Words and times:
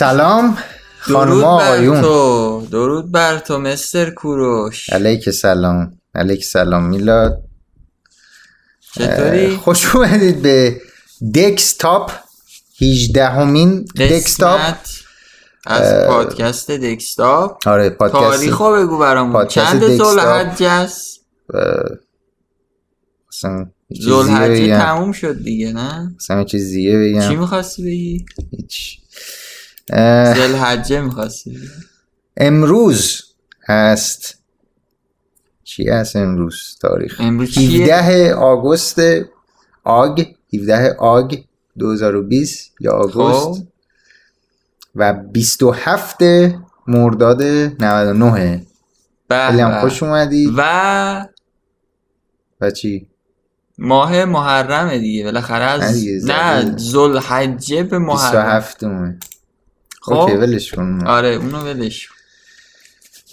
سلام 0.00 0.58
خانم 0.98 1.44
آقایون. 1.44 2.02
تو. 2.02 2.66
درود 2.70 3.12
بر 3.12 3.38
تو 3.38 3.58
مستر 3.58 4.10
کوروش. 4.10 4.90
علیک 4.90 5.30
سلام 5.30 5.98
علیک 6.14 6.44
سلام 6.44 6.88
میلاد. 6.88 7.42
چطوری؟ 8.94 9.56
خوش 9.56 9.96
اومدید 9.96 10.42
به 10.42 10.80
دکستاپ 11.34 12.12
18 12.82 13.26
همین 13.26 13.84
دکستاپ 13.84 14.60
از 15.66 16.06
پادکست 16.06 16.70
دکستاپ 16.70 17.68
آره 17.68 17.90
پادکست 17.90 18.20
تاریخو 18.20 18.72
بگو 18.72 18.98
برامون. 18.98 19.46
چند 19.46 19.84
دیگه 19.86 20.04
زلحجه 24.04 24.64
بگم. 24.64 24.78
تموم 24.78 25.12
شد 25.12 25.42
دیگه 25.42 25.72
نه؟ 25.72 26.16
چیز 26.44 26.70
دیگه 26.70 26.92
چی 26.92 27.28
بگم 27.28 27.38
می‌خواستی 27.38 27.82
بگی؟ 27.82 28.26
هیچ. 28.50 29.00
زلحجه 30.34 31.00
می‌خواستی؟ 31.00 31.50
بگی 31.50 31.68
امروز 32.36 33.22
هست. 33.68 34.38
چی 35.64 35.88
هست 35.88 36.16
امروز 36.16 36.78
تاریخ؟ 36.80 37.20
امروز 37.20 37.50
چیه؟ 37.54 37.94
17 37.94 38.34
آگوست 38.34 39.00
آگ 39.84 40.26
17 40.54 40.96
آگ 40.98 41.38
2020 41.78 42.74
یا 42.80 42.92
آگوست. 42.92 43.60
خب. 43.60 43.66
و 44.94 45.12
27 45.12 46.22
مرداد 46.86 47.42
99 47.42 48.66
به 49.28 49.46
خیلی 49.48 49.60
هم. 49.60 49.80
خوش 49.80 50.02
اومدی. 50.02 50.54
و 50.56 51.26
و 52.60 52.70
چی؟ 52.70 53.06
ماه 53.78 54.24
محرمه 54.24 54.98
دیگه 54.98 55.24
بالاخره 55.24 55.64
از 55.64 55.82
نه 55.82 56.18
زده. 56.18 56.76
زلحجه 56.78 57.82
به 57.82 57.98
محرم. 57.98 58.30
27 58.32 58.84
اومه 58.84 59.18
خب؟ 60.00 60.12
اوکی 60.12 60.36
ولش 60.36 60.72
کن. 60.74 61.06
آره 61.06 61.28
اونو 61.28 61.58
ولش 61.58 62.08
کن. 62.08 62.14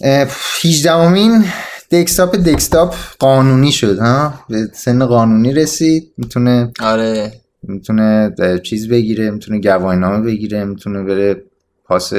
اه، 0.04 0.28
18 0.64 0.92
امین 0.92 1.46
دکستاپ 1.92 2.36
دکستاپ 2.36 2.96
قانونی 3.20 3.72
شد 3.72 4.00
ها؟ 4.00 4.34
به 4.50 4.68
سن 4.74 5.06
قانونی 5.06 5.54
رسید 5.54 6.12
می‌تونه 6.18 6.72
آره. 6.80 7.32
می‌تونه 7.64 8.32
چیز 8.64 8.88
بگیره 8.90 9.32
می‌تونه 9.32 9.60
گواهینامه 9.60 10.26
بگیره 10.26 10.64
می‌تونه 10.66 11.04
بره 11.04 11.44
پاس 11.86 12.14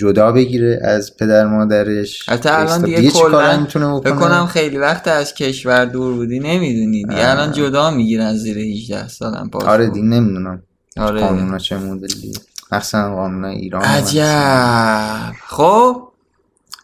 جدا 0.00 0.32
بگیره 0.32 0.80
از 0.84 1.16
پدر 1.16 1.46
مادرش. 1.46 2.28
حتی 2.28 2.48
الان. 2.48 2.82
دیگه 2.82 3.10
کلا 3.10 3.60
می‌تونه 3.60 4.00
فکر 4.00 4.12
بکنه 4.12 4.28
کنم 4.28 4.46
خیلی 4.46 4.78
وقت 4.78 5.08
از 5.08 5.34
کشور 5.34 5.84
دور 5.84 6.14
بودی 6.14 6.38
نمی‌دونی 6.38 7.04
دیگه. 7.04 7.30
الان 7.30 7.52
جدا 7.52 7.90
می‌گیرن 7.90 8.34
زیر 8.36 8.58
18 8.58 9.08
سالم 9.08 9.50
آره 9.54 9.86
دیگه 9.86 10.06
نمی‌دونم. 10.06 10.62
آره. 10.96 11.20
قانونا 11.20 11.58
چه 11.58 11.76
مدلی 11.76 12.32
مخصوصا 12.72 13.14
قانون 13.14 13.44
ایران 13.44 13.82
عجب. 13.82 15.32
خب؟ 15.42 16.08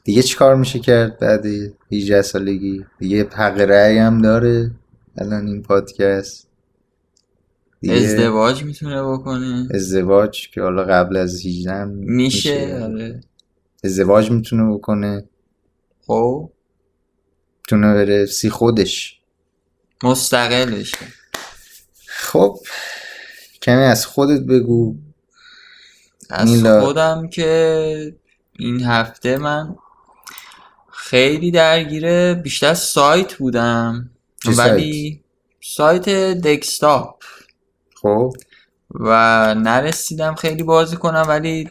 دیگه 0.04 0.22
چی 0.22 0.36
کار 0.36 0.56
میشه 0.56 0.78
کرد 0.78 1.19
بعد 1.19 1.47
18 1.92 2.22
سالگی. 2.22 2.84
دیگه 2.98 3.28
حق 3.32 3.60
رأی 3.60 3.98
هم 3.98 4.22
داره 4.22 4.70
الان 5.19 5.47
این 5.47 5.62
پادکست. 5.62 6.48
دیگه 7.80 7.94
ازدواج 7.94 8.64
می‌تونه 8.64 9.02
بکنه؟ 9.02 9.69
ازدواج 9.74 10.50
که 10.50 10.62
حالا 10.62 10.84
قبل 10.84 11.16
از 11.16 11.47
18 11.47 11.72
هم 11.72 11.88
میشه 11.88 12.80
آره. 12.82 13.20
ازدواج 13.84 14.30
می‌تونه 14.30 14.74
بکنه. 14.74 15.24
خب؟ 16.06 16.50
می‌تونه 17.58 17.94
بره 17.94 18.26
سی 18.26 18.50
خودش. 18.50 19.20
مستقل 20.03 20.70
بشه 20.70 21.06
خب 22.06 22.58
کمی 23.62 23.82
از 23.82 24.06
خودت 24.06 24.41
بگو. 24.41 24.97
از 26.31 26.50
میلاد. 26.50 26.84
خودم 26.84 27.28
که 27.28 28.16
این 28.59 28.84
هفته 28.84 29.38
من 29.38 29.76
خیلی 30.92 31.50
درگیره 31.50 32.34
بیشتر 32.34 32.75
سایت 32.75 33.34
بودم. 33.34 34.10
ولی 34.56 35.25
سایت 35.62 36.09
دکستاپ 36.41 37.22
خب. 38.03 38.32
و 38.91 39.54
نرسیدم 39.54 40.34
خیلی 40.34 40.62
بازی 40.62 40.97
کنم 40.97 41.25
ولی 41.28 41.70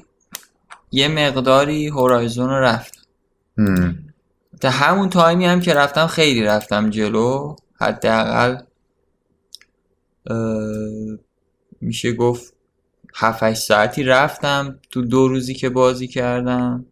یه 0.92 1.08
مقداری 1.08 1.88
هورایزون 1.88 2.50
رو 2.50 2.56
رفتم. 2.56 3.02
تا 4.62 4.70
همون 4.70 5.10
تایمی 5.10 5.46
هم 5.46 5.60
که 5.60 5.74
رفتم 5.74 6.08
خیلی 6.08 6.44
رفتم 6.44 6.90
جلو. 6.90 7.56
حداقل 7.80 8.58
میشه 11.82 12.14
گفت 12.14 12.55
7 13.16 13.54
ساعتی 13.54 14.04
رفتم 14.04 14.80
تو 14.92 15.02
دو 15.02 15.28
روزی 15.28 15.54
که 15.54 15.70
بازی 15.70 16.08
کردم 16.08 16.86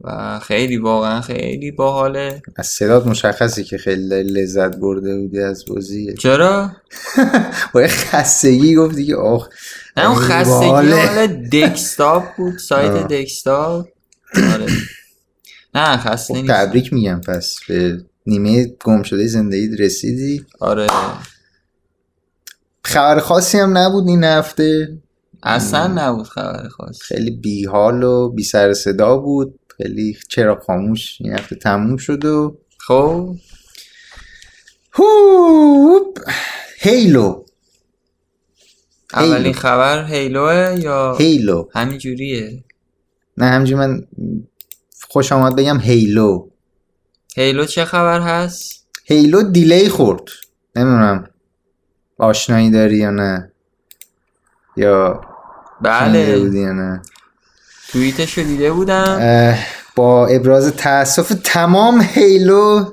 و 0.00 0.38
خیلی 0.38 0.76
واقعا 0.76 1.20
خیلی 1.20 1.70
باحاله. 1.70 2.42
از 2.56 2.66
صدات 2.66 3.06
مشخصی 3.06 3.64
که 3.64 3.78
خیلی 3.78 4.22
لذت 4.22 4.76
برده 4.76 5.18
بودی 5.18 5.40
از 5.40 5.64
بازی. 5.68 6.14
چرا؟ 6.14 6.72
با 7.74 7.82
یه 7.82 7.88
خستگی 7.88 8.74
گفتی 8.74 9.06
که 9.06 9.16
آخ 9.16 9.48
نه 9.96 10.06
اون 10.06 10.14
خستگی. 10.18 10.70
مال 10.70 11.26
دکستاپ 11.26 12.24
بود 12.36 12.58
سایت. 12.58 13.08
دکستاپ 13.08 13.88
آره. 14.52 14.66
نه 15.74 15.96
خسته 15.96 16.34
خب 16.34 16.40
نیست 16.40 16.52
تبریک 16.54 16.92
میگم 16.92 17.20
پس. 17.20 17.58
به 17.68 18.04
نیمه 18.26 18.66
گم 18.84 19.02
شده 19.02 19.26
زندگی 19.26 19.76
رسیدی. 19.76 20.46
آره. 20.60 20.86
خبر 22.84 23.20
خاصی 23.20 23.58
هم 23.58 23.78
نبود 23.78 24.08
این 24.08 24.24
هفته. 24.24 24.98
اصلا 25.42 25.86
نبود 25.86 26.26
خبر 26.26 26.68
خاص. 26.68 27.02
خیلی 27.02 27.30
بیحال 27.30 28.02
و 28.02 28.28
بی 28.28 28.42
سر 28.42 28.72
صدا 28.74 29.16
بود. 29.16 29.58
خیلی 29.76 30.16
چرا 30.28 30.60
خاموش 30.66 31.16
این 31.20 31.32
هفته 31.32 31.56
تموم 31.56 31.96
شد 31.96 32.24
و 32.24 32.58
خب. 32.78 33.36
هیلو. 36.78 37.44
اولین. 39.14 39.52
خبر 39.52 40.04
هیلوه 40.04 40.76
یا 40.80 41.16
هیلو. 41.16 41.68
همین 41.74 41.98
جوریه؟ 41.98 42.64
نه 43.36 43.46
همجوری 43.46 43.74
من 43.74 44.06
خوش 45.08 45.32
آمد 45.32 45.56
بگم 45.56 45.80
هیلو. 45.80 46.48
هیلو 47.36 47.64
چه 47.64 47.84
خبر 47.84 48.20
هست؟ 48.20 48.86
هیلو 49.04 49.42
دیلی 49.42 49.88
خورد. 49.88 50.22
نمی‌دونم. 50.76 51.28
آشنایی 52.18 52.70
داری 52.70 52.96
یا 52.96 53.10
نه؟ 53.10 53.52
یا 54.76 55.20
بله. 55.82 56.38
بودی 56.38 56.60
یا 56.60 56.72
نه؟ 56.72 57.02
توییتشو 57.88 58.42
دیده 58.42 58.70
بودم. 58.72 59.56
با 59.96 60.26
ابراز 60.26 60.76
تاسف 60.76 61.32
تمام 61.44 62.00
هیلو 62.00 62.84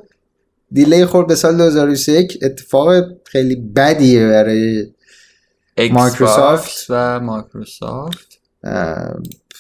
delay 0.72 1.06
خورد 1.06 1.28
به 1.28 1.36
سال 1.36 1.58
2021 1.58 2.40
اتفاق 2.42 3.04
خیلی 3.26 3.56
بدیه 3.56 4.28
برای 4.28 4.88
مایکروسافت. 5.92 6.86
و 6.90 7.20
مایکروسافت. 7.20 8.40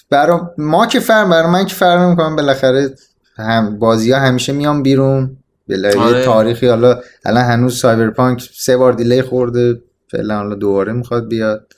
برای 0.09 0.39
ما 0.57 0.85
که 0.85 0.99
فرق 0.99 1.29
برای 1.29 1.51
من 1.51 1.65
که 1.65 1.75
فرق 1.75 1.99
نمی‌کنم 1.99 2.35
بالاخره 2.35 2.95
هم 3.37 3.79
بازی 3.79 4.11
ها 4.11 4.19
همیشه 4.19 4.53
میان 4.53 4.83
بیرون. 4.83 5.37
بالاخره 5.69 6.01
آره. 6.01 6.25
تاریخی 6.25 6.67
حالا 6.67 7.01
الان 7.25 7.43
هنوز 7.43 7.79
سایبرپانک 7.79 8.49
سه 8.53 8.77
بار 8.77 8.93
delay 8.93 9.21
خورده. 9.21 9.81
فعلا 10.11 10.35
حالا 10.35 10.55
دوباره 10.55 10.93
می‌خواد 10.93 11.27
بیاد. 11.27 11.73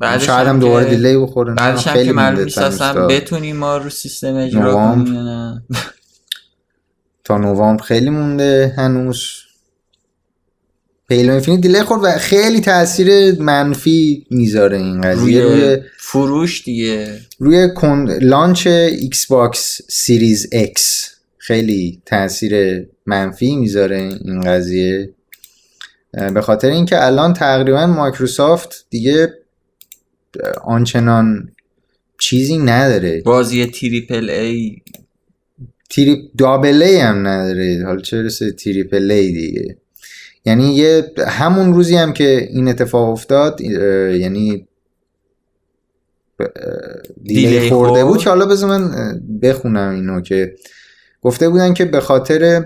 بعدش 0.00 0.26
شاید 0.26 0.48
هم 0.48 0.58
دوباره 0.58 0.90
delay 0.90 1.16
بخوره 1.16 1.54
بعدش 1.54 1.86
هم 1.86 1.92
خیلی 1.92 2.06
که 2.06 2.12
معلوم 2.12 2.44
نیست 2.44 2.58
اصلا 2.58 3.06
بتونیم 3.06 3.56
ما 3.56 3.76
رو 3.76 3.90
سیستم 3.90 4.34
اجرا. 4.34 4.74
کنیم 4.74 5.18
نه. 5.18 5.62
تا 7.24 7.38
نوامبر 7.38 7.82
خیلی 7.82 8.10
مونده 8.10 8.74
هنوز. 8.76 9.20
Halo 11.10 11.32
Infinite 11.32 11.60
delay 11.60 11.82
خورد 11.82 12.04
و 12.04 12.10
خیلی 12.18 12.60
تاثیر 12.60 13.40
منفی 13.42 14.26
می‌ذاره 14.30 14.76
این 14.76 15.00
قضیه. 15.00 15.20
روی 15.20 15.40
روی 15.40 15.74
روی, 15.74 15.82
فروش 15.98 16.64
دیگه. 16.64 17.20
کن... 17.76 18.08
launch 18.20 18.66
Xbox 18.66 19.80
Series 19.88 20.48
X 20.52 21.10
خیلی 21.38 22.02
تاثیر 22.06 22.84
منفی 23.06 23.56
می‌ذاره 23.56 23.96
این 24.24 24.40
قضیه. 24.40 25.10
به 26.34 26.40
خاطر 26.40 26.68
اینکه 26.68 27.04
الان 27.04 27.32
تقریبا 27.32 27.86
مایکروسافت 27.86 28.86
دیگه 28.90 29.34
آنچنان 30.64 31.48
چیزی 32.18 32.58
نداره. 32.58 33.22
بازی 33.24 33.66
triple 33.66 34.30
A 34.30 34.76
تریپ 35.90 36.18
double 36.38 36.82
A 36.82 36.96
هم 36.96 37.26
نداره. 37.26 37.82
حالا 37.86 38.00
چه 38.00 38.22
رسه 38.22 38.52
triple 38.52 39.10
A 39.10 39.32
دیگه. 39.32 39.76
یعنی 40.44 40.74
یه 40.74 41.12
همون 41.28 41.74
روزی 41.74 41.96
هم 41.96 42.12
که 42.12 42.48
این 42.50 42.68
اتفاق 42.68 43.08
افتاد 43.08 43.60
یعنی 43.60 44.68
delay 47.22 47.68
خورده 47.68 47.92
خورد. 47.92 48.06
بود 48.06 48.18
که 48.18 48.30
حالا 48.30 48.46
بذار 48.46 48.78
من 48.78 48.90
بخونم 49.42 49.94
اینو 49.94 50.20
که 50.20 50.54
گفته 51.22 51.48
بودن 51.48 51.74
که 51.74 51.84
به 51.84 52.00
خاطر 52.00 52.64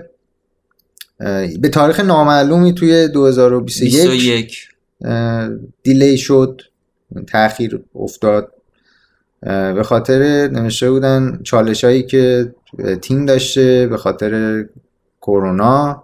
به 1.59 1.69
تاریخ 1.71 1.99
نامعلومی 1.99 2.73
توی 2.73 3.07
2021 3.07 4.11
21 4.11 4.57
اه، 5.05 5.49
دیلی 5.83 6.17
شد. 6.17 6.61
تاخیر 7.27 7.83
افتاد. 7.95 8.53
به 9.75 9.83
خاطر 9.83 10.47
نوشته 10.47 10.91
بودن 10.91 11.39
چالش 11.43 11.83
هایی 11.83 12.03
که 12.03 12.55
تیم 13.01 13.25
داشته 13.25 13.87
به 13.87 13.97
خاطر 13.97 14.65
کرونا 15.21 16.03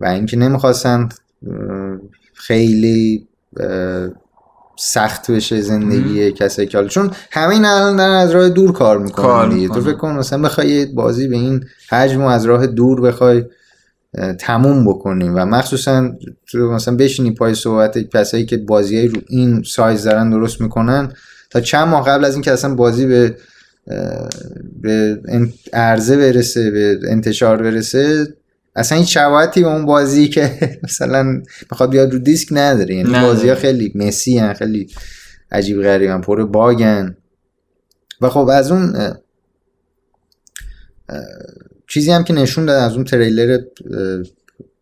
و 0.00 0.06
اینکه 0.06 0.36
نمی‌خواستن 0.36 1.08
خیلی 2.34 3.28
سخت 4.78 5.30
بشه 5.30 5.60
زندگی 5.60 6.32
کسایی 6.32 6.68
که 6.68 6.84
چون 6.84 7.10
همه 7.30 7.54
این 7.54 7.64
الان 7.64 7.96
دارن 7.96 8.12
از 8.12 8.30
راه 8.30 8.48
دور 8.48 8.72
کار 8.72 8.98
می‌کنن 8.98 9.68
تو 9.68 9.80
فکر 9.80 9.96
کن 9.96 10.12
مثلا 10.12 10.42
بخوای 10.42 10.86
بازی 10.86 11.28
به 11.28 11.36
این 11.36 11.64
حجم 11.90 12.22
و 12.22 12.26
از 12.26 12.46
راه 12.46 12.66
دور 12.66 13.00
بخوای 13.00 13.44
تموم 14.38 14.84
بکنیم 14.84 15.34
و 15.34 15.44
مخصوصا 15.44 16.12
تو 16.46 16.58
مثلا 16.58 16.96
بشینی 16.96 17.30
پای 17.30 17.54
صحبت 17.54 17.98
کسایی 17.98 18.44
که 18.44 18.56
بازی 18.56 19.08
رو 19.08 19.20
این 19.28 19.62
سایز 19.66 20.04
دارن 20.04 20.30
درست 20.30 20.60
می‌کنن 20.60 21.12
تا 21.50 21.60
چند 21.60 21.88
ماه 21.88 22.08
قبل 22.08 22.24
از 22.24 22.34
اینکه 22.34 22.52
اصلا 22.52 22.74
بازی 22.74 23.06
به 23.06 23.36
به 24.82 25.18
عرضه 25.72 26.16
برسه 26.16 26.70
به 26.70 26.98
انتشار 27.08 27.62
برسه 27.62 28.26
اصلا 28.76 28.96
این 28.98 29.06
شباهتی 29.06 29.62
به 29.62 29.68
اون 29.68 29.86
بازی 29.86 30.28
که 30.28 30.58
مثلا 30.84 31.42
بخواد 31.70 31.90
بیاد 31.90 32.12
رو 32.12 32.18
دیسک 32.18 32.48
نداره. 32.50 32.94
یعنی 32.94 33.12
بازی 33.12 33.48
ها 33.48 33.54
خیلی 33.54 33.92
مسی 33.94 34.38
هن 34.38 34.52
خیلی 34.52 34.88
عجیب 35.52 35.82
غریبن 35.82 36.20
پر 36.20 36.44
باگن 36.44 37.16
و 38.20 38.28
خب 38.28 38.48
از 38.52 38.70
اون 38.70 39.14
چیزی 41.88 42.10
هم 42.10 42.24
که 42.24 42.32
نشون 42.32 42.66
دادن 42.66 42.84
از 42.84 42.94
اون 42.94 43.04
تریلر 43.04 43.58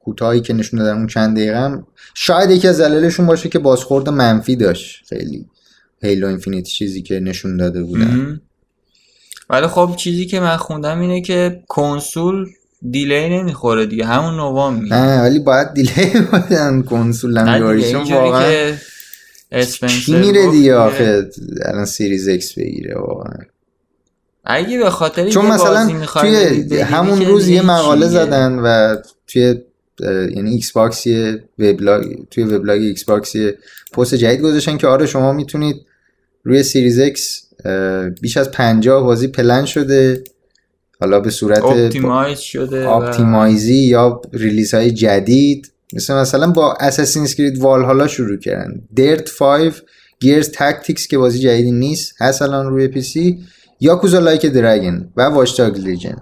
کوتاهی 0.04 0.40
که 0.40 0.52
نشون 0.52 0.80
دادن 0.80 0.96
اون 0.96 1.06
چند 1.06 1.36
دقیقه 1.36 1.58
هم 1.58 1.86
شاید 2.14 2.50
یکی 2.50 2.68
از 2.68 2.80
دلایلشون 2.80 3.26
باشه 3.26 3.48
که 3.48 3.58
بازخورد 3.58 4.08
منفی 4.08 4.56
داشت. 4.56 5.04
خیلی 5.08 5.46
Halo 6.02 6.26
Infinite 6.26 6.65
ی 6.65 6.70
چیزی 6.70 7.02
که 7.02 7.20
نشون 7.20 7.56
داده 7.56 7.82
بودن. 7.82 8.40
ولی 9.50 9.66
خب 9.66 9.94
چیزی 9.96 10.26
که 10.26 10.40
من 10.40 10.56
خوندم 10.56 11.00
اینه 11.00 11.20
که 11.20 11.62
کنسول 11.68 12.46
delay 12.90 13.28
نمی‌خوره 13.28 13.86
دیگه. 13.86 14.04
همون 14.04 14.34
نوام 14.34 14.74
میگه. 14.74 14.96
نه 14.96 15.22
ولی 15.22 15.38
باید 15.38 15.72
delay 15.74 16.20
بدن 16.32 16.82
کنسول 16.82 17.38
نمیگاریشون 17.38 18.02
واقعا 18.02 18.72
چی 19.88 20.16
میره 20.16 20.50
دیگه 20.50 20.74
آخه؟ 20.74 21.30
الان 21.62 21.84
Series 21.84 22.28
X 22.28 22.58
بگیره 22.58 22.94
واقعا. 22.98 23.34
اگه 24.44 24.78
به 24.78 24.90
خاطر 24.90 25.28
چون 25.28 25.46
مثلا 25.46 26.06
توی 26.06 26.80
همون 26.80 27.26
روز 27.26 27.48
یه 27.48 27.62
مقاله 27.62 28.08
زدن 28.08 28.58
و 28.58 28.96
توی 29.26 29.54
یعنی 30.34 30.50
Xbox 30.50 31.04
وبلاگ 31.58 32.04
توی 32.30 32.44
وبلاگ 32.44 32.80
Xbox 32.80 33.32
پست 33.92 34.14
جدید 34.14 34.40
گذاشتن 34.40 34.76
که 34.76 34.86
آره 34.86 35.06
شما 35.06 35.32
می‌تونید 35.32 35.76
روی 36.44 36.62
Series 36.62 37.00
X 37.00 37.44
بیش 38.20 38.36
از 38.36 38.50
50 38.50 39.02
بازی 39.04 39.28
پلن 39.28 39.64
شده 39.64 40.24
حالا 41.00 41.20
به 41.20 41.30
صورت 41.30 41.62
optimize 41.62 42.38
شده 42.38 42.88
optimize 42.88 43.68
ی 43.68 43.78
یا 43.78 44.22
release 44.32 44.74
های 44.74 44.90
جدید. 44.90 45.70
مثل 45.92 46.14
مثلا 46.14 46.46
با 46.50 46.74
Assassin's 46.80 47.22
Creed 47.22 47.58
Val 47.58 47.84
حالا 47.84 48.06
شروع 48.06 48.38
کردن. 48.38 48.82
Dirt 48.96 49.30
5 49.38 49.72
Gears 50.20 50.50
Tactics 50.50 51.06
که 51.06 51.18
بازی 51.18 51.38
جدیدی 51.38 51.72
نیست 51.72 52.14
هست 52.22 52.42
الان 52.42 52.66
روی 52.66 52.88
PC. 52.88 53.44
Yakuza 53.80 53.96
Like 53.96 54.18
a 54.18 54.46
Dragon 54.46 55.12
و 55.16 55.22
Watch 55.22 55.53
Dogs 55.53 55.78
Legion. 55.78 56.16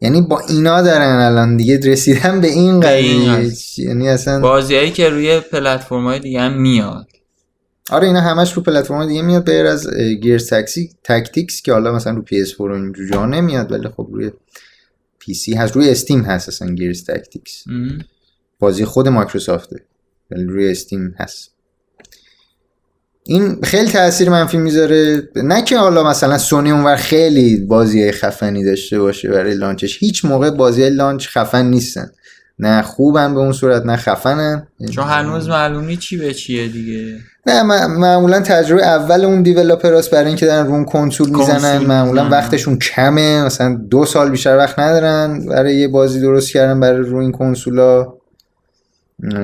یعنی 0.00 0.22
با 0.22 0.40
اینا 0.48 0.82
دارن 0.82 1.18
الان 1.20 1.56
دیگه 1.56 1.80
رسیدن 1.80 2.40
به 2.40 2.46
این 2.46 2.80
قضیه. 2.80 3.86
یعنی 3.88 4.08
اصلا 4.08 4.40
بازیایی 4.40 4.90
که 4.90 5.08
روی 5.08 5.40
platform‌های 5.40 6.18
دیگه 6.18 6.40
هم 6.40 6.60
میاد. 6.60 7.06
آره 7.90 8.06
اینا 8.06 8.20
همش 8.20 8.52
رو 8.52 8.62
پلتفرم 8.62 9.06
دیگه 9.06 9.22
میاد 9.22 9.46
غیر 9.46 9.66
از 9.66 9.94
Gear 9.94 10.38
تاکسی 10.38 10.90
Tactics 11.04 11.62
که 11.62 11.72
حالا 11.72 11.92
مثلا 11.92 12.12
رو 12.12 12.24
PS4 12.24 12.60
و 12.60 12.62
اینجور 12.62 13.10
جا 13.12 13.26
نمیاد 13.26 13.72
ولی 13.72 13.88
خب 13.88 14.08
روی 14.12 14.30
PC 15.34 15.54
هست 15.54 15.76
روی 15.76 15.90
Steam 15.90 16.22
هست 16.22 16.48
اصلا 16.48 16.68
Gears 16.68 17.04
Tactics 17.04 17.64
بازی 18.58 18.84
خود 18.84 19.08
مایکروسافته 19.08 19.84
ولی 20.30 20.44
روی 20.44 20.70
استیم 20.70 21.14
هست. 21.18 21.55
این 23.26 23.58
خیلی 23.62 23.90
تاثیر 23.90 24.30
منفی 24.30 24.56
می‌ذاره. 24.56 25.22
نه 25.36 25.62
که 25.62 25.78
حالا 25.78 26.04
مثلا 26.04 26.38
سونی 26.38 26.70
اونور 26.70 26.96
خیلی 26.96 27.56
بازی 27.56 28.12
خفنی 28.12 28.64
داشته 28.64 28.98
باشه 28.98 29.28
برای 29.28 29.54
لانچش. 29.54 29.98
هیچ 29.98 30.24
موقع 30.24 30.50
بازی 30.50 30.90
لانچ 30.90 31.28
خفن 31.28 31.66
نیستن. 31.66 32.10
نه 32.58 32.82
خوبن 32.82 33.34
به 33.34 33.40
اون 33.40 33.52
صورت 33.52 33.86
نه 33.86 33.96
خفنن. 33.96 34.66
چون 34.90 35.04
هنوز 35.04 35.48
معلومی 35.48 35.96
چی 35.96 36.16
به 36.16 36.34
چیه 36.34 36.68
دیگه. 36.68 37.18
نه 37.46 37.62
معمولا 37.86 38.40
تجربه 38.40 38.86
اول 38.86 39.24
اون 39.24 39.42
دیولپراس 39.42 40.08
برای 40.08 40.26
اینکه 40.26 40.46
دارن 40.46 40.66
رون 40.66 40.84
کنسول 40.84 41.30
می‌زنن. 41.30 41.78
معمولا 41.78 42.28
وقتشون 42.28 42.78
کمه. 42.78 43.44
مثلا 43.44 43.80
دو 43.90 44.04
سال 44.04 44.30
بیشتر 44.30 44.56
وقت 44.56 44.78
ندارن 44.78 45.46
برای 45.46 45.76
یه 45.76 45.88
بازی 45.88 46.20
درست 46.20 46.50
کردن 46.50 46.80
برای 46.80 47.00
روی 47.00 47.20
این 47.20 47.32
کنسولا. 47.32 48.12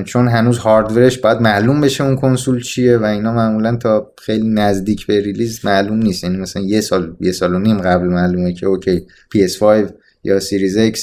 چون 0.06 0.28
هنوز 0.28 0.58
hardware 0.58 1.06
ش 1.06 1.18
باید 1.18 1.40
معلوم 1.40 1.80
بشه 1.80 2.04
اون 2.04 2.16
کنسول 2.16 2.62
چیه 2.62 2.98
و 2.98 3.04
اینا 3.04 3.32
معمولا 3.32 3.76
تا 3.76 4.12
خیلی 4.18 4.48
نزدیک 4.48 5.06
به 5.06 5.20
release 5.20 5.64
معلوم 5.64 5.98
نیست. 5.98 6.24
یعنی 6.24 6.36
مثلا 6.36 6.62
یه 6.62 6.80
سال 6.80 7.16
یه 7.20 7.32
سال 7.32 7.54
و 7.54 7.58
نیم 7.58 7.78
قبل 7.78 8.06
معلومه 8.06 8.52
که 8.52 8.66
okay 8.66 9.06
PS5 9.34 9.92
یا 10.24 10.40
Series 10.40 10.78
X 10.78 10.98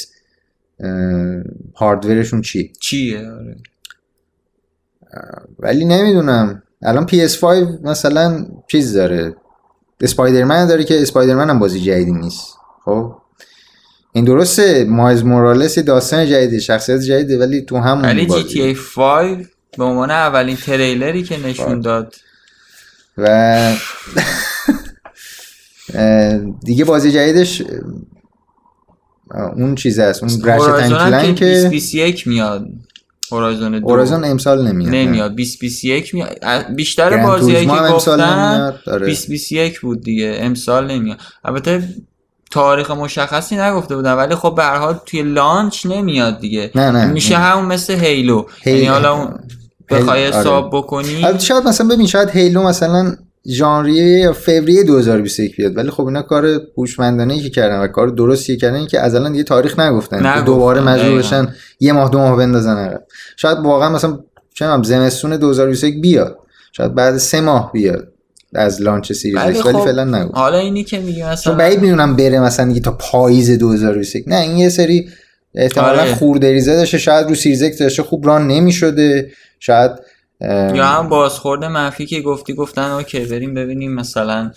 hardware 1.76 2.20
شون 2.20 2.42
چی؟ 2.42 2.72
چیه؟ 2.82 3.32
آره. 3.32 3.56
ولی 5.60 5.86
نمی‌دونم. 5.86 6.64
الان 6.82 7.08
PS5 7.08 7.44
مثلا 7.84 8.46
چیز 8.68 8.94
داره. 8.94 9.36
Spider-Man 10.02 10.68
داره 10.68 10.84
که 10.84 11.02
Spider-Man 11.02 11.50
هم 11.50 11.60
بازی 11.60 11.80
جدیدی 11.80 12.12
نیست. 12.12 12.48
خب؟ 12.86 13.16
این 14.14 14.26
درسته 14.26 14.86
مایز 14.86 15.24
مورالس 15.24 15.80
داستان 15.80 16.26
جدیدی 16.26 16.62
شخصیت 16.62 17.00
جدیده 17.00 17.40
ولی 17.40 17.62
تو 17.62 17.78
همون 17.78 18.06
ولی 18.06 18.26
جی 18.26 18.44
تی 18.44 18.62
ای 18.62 18.76
5 18.96 19.46
به 19.78 19.84
عنوان 19.84 20.12
اولین 20.12 20.56
تریلری 20.56 21.24
که 21.24 21.48
نشون 21.48 21.82
داد. 21.82 22.16
و 23.18 23.76
دیگه 26.66 26.86
بازی 26.86 27.12
جدیدش 27.12 27.64
اون 29.56 29.76
چیز 29.76 30.00
هست 30.00 30.24
اون 30.24 30.32
رشت 30.44 31.36
که 31.36 31.46
2021 31.46 32.28
میاد. 32.28 32.68
هورایزون 33.32 33.80
دو. 33.80 33.90
هورایزون 33.90 34.24
امسال 34.24 34.68
نمیاد 34.68 34.94
نمیاد 34.96 35.32
2021 35.32 36.16
میاد. 36.16 36.38
بیشتر 36.76 37.24
بازیایی 37.24 37.66
که 37.66 37.72
گفتن 37.92 38.74
2021 38.86 39.72
آره. 39.72 39.80
بود 39.82 40.04
دیگه 40.04 40.38
امسال 40.40 40.92
نمیاد. 40.92 41.18
البته 41.44 41.84
تاریخ 42.52 42.92
مشخصی 42.92 43.58
نگفته 43.58 43.96
بودن 43.96 44.14
ولی 44.14 44.36
خب 44.36 44.56
به 44.56 44.64
هر 44.64 44.78
حال 44.78 45.00
توی 45.06 45.22
لانچ 45.22 45.86
نمیاد 45.86 46.40
دیگه. 46.40 46.72
نه 46.76 46.92
نه 46.92 47.06
میشه 47.06 47.38
نه. 47.38 47.44
همون 47.44 47.66
مثل 47.66 47.94
هیلو. 47.94 48.46
یعنی 48.66 48.86
حالا 48.86 49.14
اون 49.14 49.40
بخوای 49.90 50.28
آره. 50.28 50.38
حساب 50.38 50.70
بکنی. 50.74 51.40
شاید 51.40 51.68
مثلا 51.68 51.88
ببین 51.88 52.08
شاید 52.08 52.30
هیلو 52.30 52.64
مثلا 52.64 53.16
ژانویه 53.48 54.20
یا 54.20 54.34
فوریه 54.34 54.84
2021 54.84 55.56
بیاد 55.56 55.78
ولی 55.78 55.90
خب 55.90 56.06
اینا 56.06 56.22
کار 56.22 56.62
هوشمندانه 56.78 57.34
ای 57.34 57.40
که 57.40 57.50
کردن 57.50 57.80
و 57.80 57.88
کار 57.88 58.08
درستی 58.08 58.58
کردن 58.58 58.88
که 58.88 59.00
از 59.00 59.16
الان 59.16 59.32
دیگه 59.32 59.44
تاریخ 59.44 59.80
نگفتن. 59.80 60.44
دوباره 60.44 60.82
مجبور 60.82 61.18
بشن 61.18 61.48
یه 61.80 61.94
ماه 61.94 62.10
دو 62.10 62.18
ماه 62.18 62.38
بندازن 62.38 62.78
عقب. 62.78 63.04
شاید 63.38 63.58
واقعا 63.58 63.90
مثلا 63.90 64.20
چه 64.54 64.84
زمستون 64.84 65.38
2021 65.38 66.02
بیاد. 66.02 66.38
شاید 66.72 66.96
بعد 66.96 67.18
سه 67.18 67.42
ماه 67.42 67.72
بیاد. 67.72 68.08
از 68.54 68.82
launch 68.82 69.14
Series 69.14 69.38
ولی, 69.38 69.62
خب 69.62 69.84
فعلا 69.86 70.04
نگو 70.04 70.32
حالا 70.34 70.58
اینی 70.58 70.84
که 70.84 71.00
میگی 71.00 71.24
مثلا 71.24 71.56
بعید 71.56 71.82
می‌دونم 71.82 72.16
بره 72.16 72.40
مثلا 72.40 72.68
دیگه 72.68 72.80
تا 72.80 72.92
پاییز 72.92 73.52
2021 73.52 74.28
نه 74.28 74.36
این 74.36 74.58
یه 74.58 74.70
سری 74.70 75.10
احتمالا 75.56 76.02
آره. 76.02 76.16
خورده 76.16 76.52
ریزه 76.52 76.76
داشته. 76.76 76.98
شاید 76.98 77.28
رو 77.28 77.36
Series 77.36 77.80
داشته 77.80 78.04
خوب 78.04 78.28
run 78.28 78.48
نمی‌شده. 78.48 79.32
شاید 79.60 79.92
یا 80.42 80.86
هم 80.86 81.10
بازخورد 81.10 81.68
منفی 81.68 82.06
که 82.06 82.22
گفتی 82.22 82.54
گفتن 82.54 82.92
okay 82.92 83.20
بریم 83.20 83.54
ببینیم 83.54 83.94
مثلا 83.94 84.52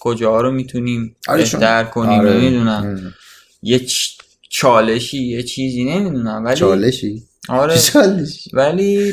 کجا 0.00 0.40
رو 0.40 0.50
می‌تونیم 0.50 1.16
آره 1.28 1.42
بهتر 1.42 1.84
کنیم. 1.84 2.20
آره. 2.20 2.32
نمی‌دونم. 2.32 3.12
یه 3.62 3.80
چالشی 4.50 5.22
یه 5.22 5.42
چیزی 5.42 5.84
نمی‌دونم. 5.84 6.44
ولی 6.44 6.56
چالشی؟ 6.56 7.22
آره. 7.48 7.76
ولی 8.52 9.12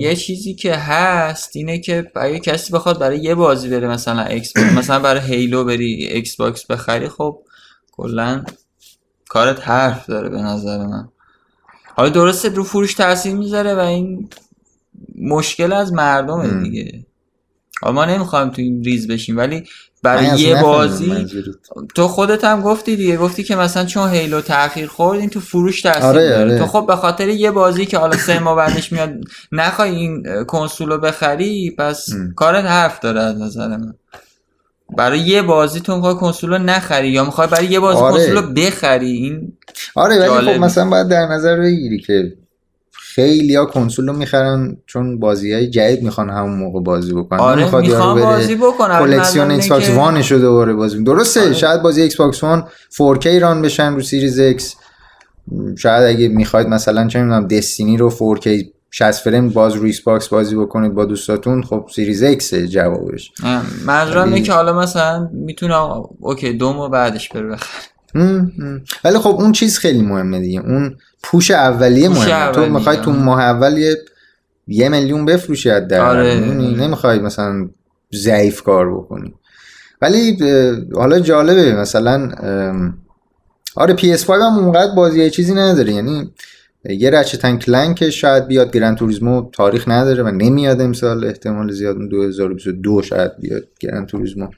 یه 0.00 0.16
چیزی 0.16 0.54
که 0.54 0.74
هست 0.74 1.56
اینه 1.56 1.78
که 1.78 2.10
اگه 2.16 2.38
کسی 2.38 2.72
بخواد 2.72 2.98
برای 2.98 3.18
یه 3.18 3.34
بازی 3.34 3.68
بره 3.68 3.88
مثلا 3.88 4.24
X 4.24 4.56
مثلا 4.78 4.98
برای 4.98 5.20
Halo 5.20 5.64
بری 5.64 6.06
Xbox 6.06 6.66
بخری 6.66 7.08
خب 7.08 7.38
کلا 7.92 8.44
کارت 9.28 9.68
حرف 9.68 10.06
داره 10.06 10.28
به 10.28 10.38
نظر 10.38 10.86
من. 10.86 11.08
حالا 11.96 12.08
درسته 12.08 12.48
رو 12.48 12.64
فروش 12.64 12.94
تاثیر 12.94 13.34
می‌ذاره 13.34 13.74
و 13.74 13.78
این 13.78 14.28
مشکل 15.18 15.72
از 15.72 15.92
مردمه 15.92 16.62
دیگه. 16.62 17.06
ما 17.82 18.04
نمی‌خوایم 18.04 18.50
تو 18.50 18.62
این 18.62 18.84
ریز 18.84 19.08
بشیم 19.08 19.36
ولی 19.36 19.64
برای 20.02 20.40
یه 20.40 20.62
بازی. 20.62 21.26
تو 21.94 22.08
خودت 22.08 22.44
هم 22.44 22.60
گفتی 22.60 22.96
دیگه 22.96 23.16
گفتی 23.16 23.42
که 23.42 23.56
مثلا 23.56 23.84
چون 23.84 24.10
Halo 24.10 24.40
تاخیر 24.40 24.86
خورد 24.86 25.20
این 25.20 25.30
تو 25.30 25.40
فروش 25.40 25.82
تاثیر 25.82 26.04
آره، 26.04 26.28
داره 26.28 26.50
آره. 26.50 26.58
تو 26.58 26.66
خب 26.66 26.86
به 26.86 26.96
خاطر 26.96 27.28
یه 27.28 27.50
بازی 27.50 27.86
که 27.86 27.98
حالا 27.98 28.16
سه 28.16 28.38
ماه 28.38 28.56
بعدش 28.56 28.92
میاد 28.92 29.10
نخوای 29.52 29.90
این 29.90 30.44
کنسول 30.44 30.88
رو 30.88 30.98
بخری 30.98 31.74
پس 31.78 32.12
ام. 32.12 32.34
کارت 32.34 32.64
حرف 32.64 33.00
داره 33.00 33.20
از 33.20 33.40
نظر 33.40 33.68
من 33.68 33.94
برای 34.96 35.18
یه 35.18 35.42
بازی 35.42 35.80
تو 35.80 35.96
می‌خوای 35.96 36.14
کنسول 36.14 36.50
رو 36.50 36.58
نخری 36.58 37.08
یا 37.08 37.24
می‌خوای 37.24 37.48
برای 37.48 37.66
یه 37.66 37.80
بازی 37.80 37.98
آره. 37.98 38.12
کنسول 38.14 38.36
رو 38.36 38.52
بخری 38.52 39.10
این 39.10 39.52
آره 39.94 40.30
ولی. 40.30 40.54
خب 40.54 40.60
مثلا 40.60 40.90
باید 40.90 41.08
در 41.08 41.26
نظر 41.26 41.60
بگیری 41.60 41.98
که 41.98 42.32
خیلی 43.14 43.56
ها 43.56 43.66
کنسول 43.66 44.06
رو 44.06 44.12
می‌خرن 44.12 44.76
چون 44.86 45.18
بازی 45.18 45.52
های 45.52 45.66
جدید 45.66 46.02
می‌خوان 46.02 46.30
همون 46.30 46.58
موقع 46.58 46.80
بازی 46.80 47.12
بکنن 47.12 47.40
آره 47.40 47.62
یارو 47.62 48.14
بره 48.14 48.24
بازی 48.24 48.54
ولی 48.54 49.16
کلکسیون 49.16 49.50
Xbox 49.50 49.68
One 49.68 49.90
ش 49.90 50.32
رو 50.32 50.38
دوباره 50.38 50.72
بازی. 50.74 51.04
درسته 51.04 51.40
آره. 51.40 51.52
شاید 51.52 51.82
بازی 51.82 52.02
Xbox 52.02 52.42
One 52.42 52.68
4K 52.92 53.26
run 53.26 53.62
بشن 53.62 53.94
رو 53.94 54.02
Series 54.02 54.40
X 54.40 54.62
شاید 55.78 56.16
اگه 56.16 56.28
می‌خواید 56.28 56.68
مثلا 56.68 57.08
چه 57.08 57.22
می‌دونم 57.22 57.46
Destiny 57.46 57.96
رو 57.96 58.10
4K 58.10 58.48
60 58.90 59.24
فریم 59.24 59.48
باز 59.48 59.74
روی 59.74 59.86
Xbox 59.86 60.28
بازی 60.28 60.56
بکنید 60.56 60.94
با 60.94 61.04
دوستاتون 61.04 61.62
خب 61.62 61.88
Series 61.94 62.24
X 62.24 62.54
جوابش 62.54 63.32
اینه 63.88 64.40
که 64.40 64.52
حالا 64.52 64.78
مثلا 64.78 65.28
می‌تونه 65.32 65.76
okay 66.20 66.52
دو 66.52 66.72
ماه 66.72 66.90
بعدش 66.90 67.28
بره 67.28 67.54
هم. 67.54 67.58
ولی 69.04 69.18
خب 69.18 69.36
اون 69.40 69.52
چیز 69.52 69.78
خیلی 69.78 70.02
مهمه 70.02 70.40
دیگه. 70.40 70.60
اون 70.60 70.96
push 71.22 71.50
اولیه 71.50 72.08
push 72.08 72.18
مهمه. 72.18 72.52
تو 72.52 72.60
اولیه، 72.60 72.74
می‌خوای 72.74 72.96
تو. 72.96 73.12
ماه 73.12 73.40
اول 73.40 73.78
یه, 73.78 73.96
یه 74.68 74.88
میلیون 74.88 75.24
بفروشی 75.24 75.70
از 75.70 75.88
در 75.88 76.00
آره. 76.00 76.34
نمی‌خوای 76.34 77.18
مثلا 77.18 77.68
ضعیف 78.14 78.62
کار 78.62 78.94
بکنی. 78.94 79.34
ولی 80.02 80.38
حالا 80.94 81.20
جالبه 81.20 81.74
مثلا 81.74 82.30
آره 83.76 83.96
PS5 83.96 84.30
هم 84.30 84.58
اونقدر 84.58 84.94
بازی 84.94 85.30
چیزی 85.30 85.54
نداره. 85.54 85.92
یعنی 85.92 86.32
یه 86.84 87.10
Ratchet 87.10 87.44
and 87.44 87.58
Clank 87.58 88.10
شاید 88.10 88.46
بیاد 88.46 88.72
Gran 88.72 88.94
Turismo 88.94 89.50
تاریخ 89.50 89.88
نداره 89.88 90.22
و 90.22 90.30
نمیاد 90.30 90.80
امسال. 90.80 91.24
احتمال 91.24 91.72
زیاد 91.72 91.96
اون 91.96 92.08
2022 92.08 93.02
شاید 93.02 93.32
بیاد 93.40 93.64
Gran 93.80 94.06
Turismo. 94.06 94.48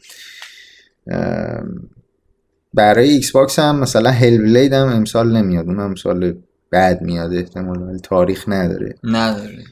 برای 2.76 3.08
Xbox 3.08 3.58
هم 3.58 3.78
مثلا 3.78 4.10
Hellblade 4.10 4.72
هم 4.72 4.88
امسال 4.88 5.36
نمیاد. 5.36 5.66
اون 5.66 5.80
هم 5.80 5.94
سال 5.94 6.34
بعد 6.70 7.02
میاد 7.02 7.34
احتمال 7.34 7.82
ولی 7.82 7.98
تاریخ 7.98 8.44
نداره. 8.48 8.94
نداره. 9.04 9.64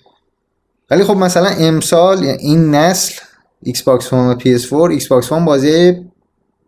ولی 0.90 1.04
خب 1.04 1.16
مثلا 1.16 1.46
امسال 1.46 2.22
یعنی 2.22 2.38
این 2.38 2.74
نسل 2.74 3.14
ایکس 3.62 3.82
باکس 3.82 4.12
وان 4.12 4.30
و 4.30 4.34
پی 4.34 4.54
اس 4.54 4.66
4 4.66 4.90
ایکس 4.90 5.08
باکس 5.08 5.32
وان 5.32 5.44
بازی 5.44 5.94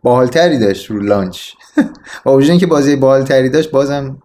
باحالتری 0.03 0.59
داشت 0.59 0.91
رو 0.91 0.99
launch. 0.99 1.39
با 2.25 2.37
وجود 2.37 2.49
اینکه 2.49 2.67
بازی 2.67 2.95
باحالتری 2.95 3.49
داشت 3.49 3.71
بازم 3.71 4.17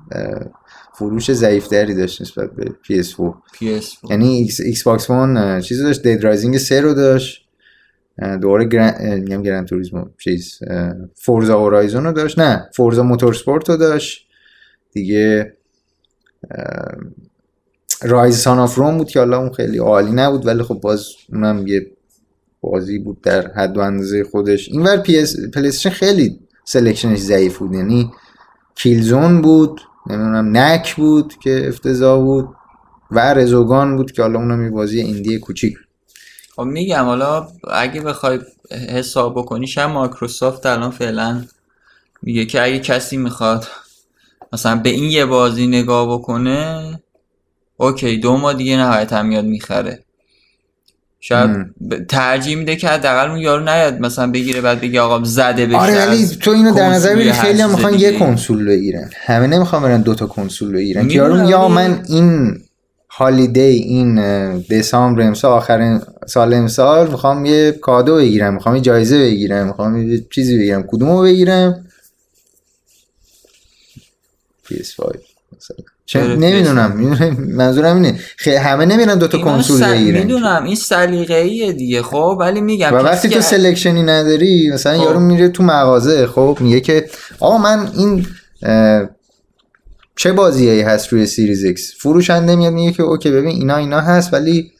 فروش 0.95 1.33
ضعیفتری 1.33 1.95
داشت 1.95 2.23
نسبت 2.23 2.51
به 2.51 2.65
پی 2.83 2.99
اس 2.99 3.17
4 3.17 3.35
PS4 3.55 4.11
یعنی 4.11 4.49
ایکس, 4.59 4.85
باکس 4.85 5.11
وان 5.11 5.61
چیزی 5.61 5.83
داشت 5.83 6.03
Dead 6.03 6.25
Rising 6.25 6.59
3 6.59 6.81
رو 6.81 6.95
داشت. 6.95 7.42
دوباره 8.19 8.65
گرن 8.65 9.19
میگم 9.19 9.43
Gran 9.43 9.65
Turismo 9.65 10.05
چیز 10.19 10.59
Forza 11.15 11.59
Horizon 11.59 12.05
رو 12.05 12.13
داشت. 12.13 12.39
نه 12.39 12.69
Forza 12.77 13.03
Motorsport 13.03 13.71
رو 13.71 13.77
داشت. 13.77 14.27
دیگه 14.93 15.57
Ryse 18.03 18.37
Son 18.37 18.59
of 18.59 18.75
Rome 18.75 18.99
بود 18.99 19.09
که 19.09 19.19
حالا 19.19 19.39
اون 19.39 19.53
خیلی 19.53 19.79
عالی 19.79 20.13
نبود 20.13 20.47
ولی 20.47 20.63
خب 20.63 20.75
باز 20.75 21.07
اونم 21.33 21.67
یه 21.67 21.87
بازی 22.61 22.99
بود 22.99 23.21
در 23.21 23.53
حد 23.53 23.77
و 23.77 23.81
اندازه 23.81 24.25
خودش. 24.25 24.69
اینور 24.69 24.97
پی 24.97 25.19
اس 25.19 25.37
پلیستیشن 25.55 25.91
خیلی 25.91 26.39
selection 26.65 27.09
ش 27.09 27.19
ضعیف 27.19 27.59
بود. 27.59 27.75
یعنی 27.75 28.11
Killzone 28.75 29.43
بود 29.43 29.81
نمی‌دونم 30.07 30.57
Knack 30.57 30.97
بود 30.97 31.35
که 31.43 31.69
افتضاح 31.69 32.21
بود 32.21 32.49
و 33.11 33.35
Resogun 33.35 33.97
بود 33.97 34.13
که 34.13 34.23
حالا 34.23 34.39
اونم 34.39 34.65
یه 34.65 34.71
بازی 34.71 35.01
indie 35.01 35.39
کوچیک. 35.39 35.75
خب 36.57 36.63
میگم 36.63 37.05
حالا 37.05 37.49
اگه 37.71 38.01
بخوای 38.01 38.39
حساب 38.89 39.35
بکنی 39.35 39.67
شاید 39.67 39.91
مایکروسافت 39.91 40.67
الان 40.67 40.91
فعلا 40.91 41.45
میگه 42.23 42.45
که 42.45 42.63
اگه 42.63 42.79
کسی 42.79 43.17
می‌خواد 43.17 43.67
مثلا 44.53 44.77
به 44.77 44.91
این 44.91 45.05
یه 45.11 45.25
بازی 45.25 45.67
نگاه 45.67 46.13
بکنه 46.19 47.01
اوکی 47.77 48.17
دو 48.17 48.37
ماه 48.37 48.55
دیگه 48.55 48.77
نهایتا 48.77 49.23
میاد 49.23 49.45
می‌خره 49.45 50.05
شاید. 51.21 51.51
ب- 51.91 52.05
ترجیح 52.09 52.57
میده 52.57 52.77
که 52.77 52.89
حداقل 52.89 53.31
اون 53.31 53.39
یارو 53.39 53.65
نیاد 53.65 54.01
مثلا 54.01 54.31
بگیره 54.31 54.61
بعد 54.61 54.81
بگه 54.81 55.01
آقا 55.01 55.25
زده 55.25 55.67
بشه 55.67 55.79
آره 55.79 56.07
ولی 56.07 56.27
تو 56.27 56.51
اینو 56.51 56.75
در 56.75 56.89
نظر 56.89 57.17
بگیر 57.17 57.33
خیلی 57.33 57.63
هم 57.63 57.71
می‌خوان. 57.71 57.95
یه 57.95 58.19
کنسول 58.19 58.65
بگیرن 58.65 59.11
همه 59.27 59.47
نمی‌خوان 59.47 59.83
برن 59.83 60.03
دوتا 60.03 60.27
کنسول 60.27 60.73
بگیرن 60.73 61.11
یارو 61.11 61.51
یا 61.51 61.69
من 61.69 62.03
این 62.09 62.61
هالیدی 63.15 63.61
این 63.61 64.15
دسامبر 64.59 65.23
امسال 65.23 65.53
آخر 65.53 66.01
سال 66.27 66.55
امسال 66.55 67.11
می‌خوام 67.11 67.45
یه 67.45 67.73
کادو 67.73 68.17
بگیرم 68.17 68.55
می‌خوام 68.55 68.75
یه 68.75 68.81
جایزه 68.81 69.19
بگیرم 69.19 69.67
می‌خوام 69.67 70.11
یه 70.13 70.25
چیزی 70.35 70.59
بگیرم 70.59 70.83
کدومو 70.83 71.23
بگیرم؟ 71.23 71.87
PS5 74.67 75.01
مثلا 75.57 75.77
چه 76.07 76.37
نمی‌دونم 76.37 76.93
منظورم 77.39 77.97
اینه. 77.97 78.19
خیلی 78.37 78.57
همه 78.57 78.85
نمیرن 78.85 79.19
دوتا 79.19 79.39
کنسول 79.39 79.81
سل- 79.81 79.91
بگیرن. 79.91 80.19
می‌دونم 80.19 80.65
این 80.65 80.77
سلیقه‌ایه 80.77 81.73
دیگه 81.73 82.03
خب 82.03 82.37
ولی 82.41 82.61
میگم 82.61 82.93
و 82.95 82.97
وقتی 82.97 83.29
تو 83.29 83.41
selection 83.41 83.96
ی 83.96 84.03
نداری 84.03 84.71
مثلا 84.75 84.99
خب. 84.99 85.05
یارو 85.05 85.21
میره 85.21 85.49
تو 85.49 85.63
مغازه 85.63 86.27
خب 86.27 86.59
میگه 86.61 86.81
که 86.81 87.09
آقا 87.41 87.59
من 87.59 87.89
این 87.97 88.27
چه 90.17 90.33
بازیایی 90.33 90.81
هست 90.81 91.09
روی 91.13 91.27
Series 91.27 91.67
X 91.67 91.81
فروشنده 92.01 92.57
میاد 92.57 92.73
میگه 92.73 92.93
که 92.93 93.03
okay 93.03 93.31
ببین 93.31 93.51
اینا 93.51 93.77
اینا 93.77 94.01
هست 94.01 94.35
ولی 94.35 94.73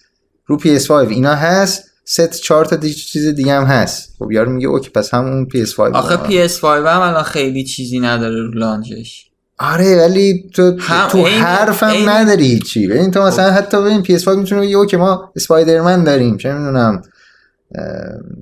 رو 0.47 0.59
PS5 0.59 0.91
اینا 0.91 1.35
هست 1.35 1.85
ست 2.05 2.31
چهار 2.41 2.65
تا 2.65 2.77
دیگه 2.77 2.95
چیز 2.95 3.27
دیگه 3.29 3.53
هم 3.53 3.65
هست. 3.65 4.15
خب 4.19 4.33
یارو 4.33 4.51
میگه 4.53 4.69
okay 4.69 4.91
پس 4.91 5.15
همون 5.15 5.47
PS5 5.55 5.79
آخه 5.81 6.15
رو- 6.17 6.49
PS5 6.49 6.65
هم 6.65 7.01
الان 7.01 7.23
خیلی 7.23 7.65
چیزی 7.65 8.01
نداره 8.01 8.35
رو 8.43 8.51
launch 8.51 9.08
ش 9.08 9.27
آره 9.59 9.97
ولی 9.97 10.51
تو 10.55 10.77
هم- 10.81 11.09
تو 11.09 11.19
عین- 11.27 11.43
حرفم 11.43 11.87
عین- 11.87 12.09
نداری 12.09 12.47
هیچی. 12.47 12.87
ببین 12.87 13.11
تو 13.11 13.23
مثلا 13.23 13.53
حتی 13.53 13.83
ببین 13.83 14.03
PS5 14.03 14.29
می‌تونه 14.29 14.61
بگه 14.61 14.77
okay 14.77 14.97
ما 14.97 15.33
اسپایدرمن 15.37 16.05
داریم 16.05 16.37
چه 16.37 16.53
می‌دونم. 16.53 17.03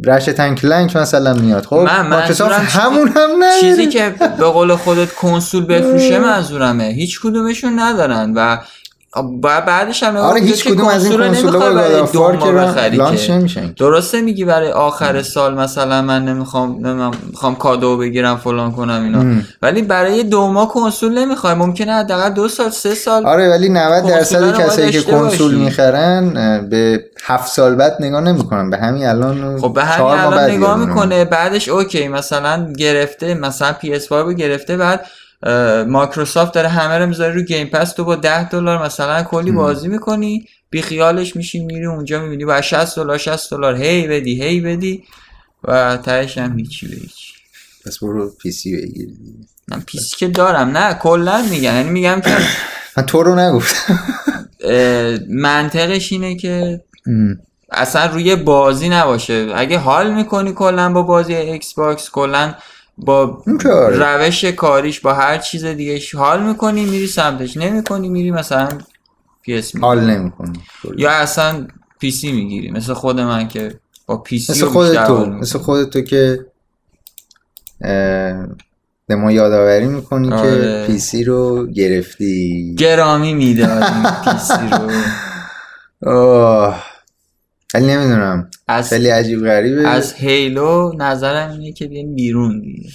Ratchet & 0.06 0.54
Clank 0.54 0.96
مثلا 0.96 1.34
میاد. 1.34 1.64
خب 1.66 1.76
من 1.76 2.06
مایکروسافت 2.06 2.76
همون 2.76 3.08
هم 3.08 3.30
نداره 3.36 3.60
چیزی 3.60 3.86
که 3.86 4.14
به 4.38 4.44
قول 4.44 4.76
خودت 4.76 5.12
کنسول 5.14 5.66
بفروشه 5.66 6.18
منظورمه. 6.18 6.84
هیچ 6.84 7.20
کدومشون 7.20 7.78
ندارن 7.78 8.32
و 8.36 8.58
بعدش 9.42 10.02
هم 10.02 10.16
آره 10.16 10.40
هیچ 10.40 10.64
کدوم 10.64 10.88
از 10.88 11.04
این 11.04 11.16
کنسول 11.16 11.22
رو 11.22 11.28
کنسول 11.28 11.50
نمی‌خوای 11.50 12.00
با 12.12 12.28
برای 12.32 12.90
که 12.90 12.96
launch. 12.96 13.30
نمیشن 13.30 13.66
درسته 13.66 14.20
میگی 14.20 14.44
برای 14.44 14.72
آخر 14.72 15.22
سال 15.22 15.54
مثلا 15.54 16.02
من 16.02 16.24
نمی‌خوام 16.24 16.86
نمی‌خوام 16.86 17.14
می‌خوام 17.30 17.54
کادو 17.54 17.96
بگیرم 17.96 18.36
فلان 18.36 18.72
کنم 18.72 19.02
اینا 19.02 19.20
ام. 19.20 19.46
ولی 19.62 19.82
برای 19.82 20.22
دو 20.22 20.46
ماه 20.46 20.68
کنسول 20.68 21.18
نمی‌خوای 21.18 21.54
ممکنه 21.54 21.92
حداقل 21.92 22.30
دو 22.30 22.48
سال 22.48 22.70
سه 22.70 22.94
سال 22.94 23.26
آره 23.26 23.48
ولی 23.48 23.68
90 23.68 24.02
کنسول 24.02 24.40
درصد 24.40 24.60
کسایی 24.60 24.90
که 24.90 25.02
کنسول. 25.02 25.54
می‌خرن 25.54 26.30
به 26.68 27.04
هفت 27.22 27.52
سال 27.52 27.74
بعد 27.74 27.96
نگاه 28.00 28.20
نمی‌کنن 28.20 28.70
به 28.70 28.76
همین 28.76 29.06
الان 29.06 29.60
خب 29.60 29.72
به 29.72 29.84
همین 29.84 30.06
الان 30.06 30.30
بعد 30.30 30.50
نگاه. 30.50 30.76
می‌کنه 30.76 31.24
بعدش 31.24 31.68
okay 31.68 32.08
مثلا 32.08 32.72
گرفته 32.78 33.34
مثلا 33.34 33.74
PS5 33.82 34.12
رو 34.12 34.32
گرفته 34.32 34.76
بعد 34.76 35.06
مایکروسافت 35.88 36.52
داره 36.52 36.68
همه 36.68 36.98
رو 36.98 37.06
می‌ذاره 37.06 37.34
رو 37.34 37.42
Game 37.42 37.66
Pass 37.66 37.92
تو 37.92 38.04
با 38.04 38.16
10 38.16 38.48
دلار 38.48 38.84
مثلا 38.84 39.22
کلی 39.22 39.52
بازی 39.52 39.88
می‌کنی 39.88 40.46
بی 40.70 40.82
خیالش 40.82 41.36
میشی 41.36 41.64
میری 41.64 41.86
اونجا 41.86 42.22
می‌بینی 42.22 42.44
با 42.44 42.60
60 42.60 42.96
دلار 42.96 43.18
60 43.18 43.50
دلار 43.50 43.76
هی 43.76 44.08
بدی 44.08 44.42
هی 44.42 44.60
بدی 44.60 45.04
و 45.64 45.96
تهش 45.96 46.38
هم 46.38 46.58
هیچی 46.58 46.88
به 46.88 46.94
هیچی. 46.96 47.32
پس 47.86 47.98
برو 47.98 48.30
پی 48.42 48.52
سی 48.52 48.76
بگیر. 48.76 49.08
من 49.68 49.80
پی 49.80 49.98
سی 49.98 50.16
که 50.16 50.28
دارم 50.28 50.76
نه 50.76 50.94
کلا 50.94 51.42
میگم. 51.42 51.62
یعنی 51.62 51.90
میگم 51.90 52.20
که 52.20 52.30
من 52.96 53.06
تو 53.06 53.22
رو 53.22 53.34
نگفتم. 53.34 53.98
منطقش 55.28 56.12
اینه 56.12 56.36
که. 56.36 56.80
اصلا 57.72 58.06
روی 58.06 58.36
بازی 58.36 58.88
نباشه. 58.88 59.48
اگه 59.54 59.78
حال 59.78 60.14
می‌کنی 60.14 60.52
کلا 60.52 60.92
با 60.92 61.02
بازی 61.02 61.34
ایکس 61.34 61.74
باکس 61.74 62.10
کلا 62.10 62.54
با 62.98 63.42
که 63.62 63.68
آره. 63.68 63.96
روش 63.96 64.44
کاریش 64.44 65.00
با 65.00 65.14
هر 65.14 65.38
چیز 65.38 65.64
دیگه 65.64 66.00
حال 66.16 66.42
می‌کنی 66.42 66.84
میری 66.84 67.06
سمتش. 67.06 67.56
نمی‌کنی 67.56 68.08
میری 68.08 68.30
مثلا 68.30 68.68
پی 69.42 69.54
اس 69.54 69.76
حال 69.76 70.00
نمی‌کنی. 70.10 70.60
یا 70.96 71.10
اصلا 71.10 71.66
پی 72.00 72.10
سی 72.10 72.32
می‌گیری. 72.32 72.70
مثل 72.70 72.92
خود 72.92 73.20
من 73.20 73.48
که 73.48 73.80
با 74.06 74.16
پی 74.16 74.38
سی 74.38 74.52
مثل 74.52 74.66
خودت 74.66 75.06
تو. 75.06 75.26
مثل 75.26 75.58
خودت 75.58 75.90
تو 75.90 76.00
که 76.00 76.46
به 79.06 79.16
ما 79.16 79.32
یادآوری 79.32 79.86
می‌کنی 79.86 80.28
که 80.28 80.34
آره. 80.34 80.86
پی 80.86 80.98
سی 80.98 81.24
رو 81.24 81.66
گرفتی. 81.66 82.74
گرامی 82.78 83.34
می‌دادیم 83.34 84.02
پی 84.24 84.38
سی 84.38 84.68
رو. 84.72 84.90
آه. 86.16 86.89
ولی 87.74 87.86
نمی‌دونم. 87.86 88.50
از 88.68 88.88
خیلی 88.88 89.08
عجیب 89.08 89.44
غریبه. 89.44 89.88
از 89.88 90.12
هیلو 90.12 90.92
نظرم 90.98 91.50
اینه 91.50 91.72
که 91.72 91.86
بیایم 91.86 92.14
بیرون 92.14 92.60
دیگه. 92.60 92.90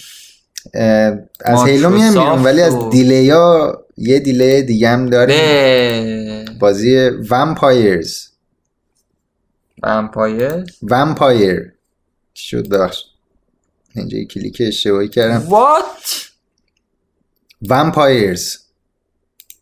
از 1.42 1.64
هیلو 1.66 1.90
میام 1.90 2.14
بیرون 2.14 2.44
ولی 2.44 2.62
از 2.62 2.74
و- 2.74 2.90
دیلی 2.90 3.30
ها 3.30 3.86
یه 3.98 4.20
دیلی 4.20 4.62
دیگه 4.62 4.90
هم 4.90 5.10
داریم. 5.10 5.36
به. 5.38 6.46
بازی 6.60 7.10
ومپایرز 7.30 8.20
ومپایر 9.84 10.64
ومپایر 10.82 11.72
شد 12.36 12.68
داشت 12.70 13.06
اینجا 13.96 14.18
کلیک 14.24 14.62
اشتباهی 14.66 15.10
کردم. 15.10 15.48
وات 15.50 16.30
ومپایرز 17.70 18.58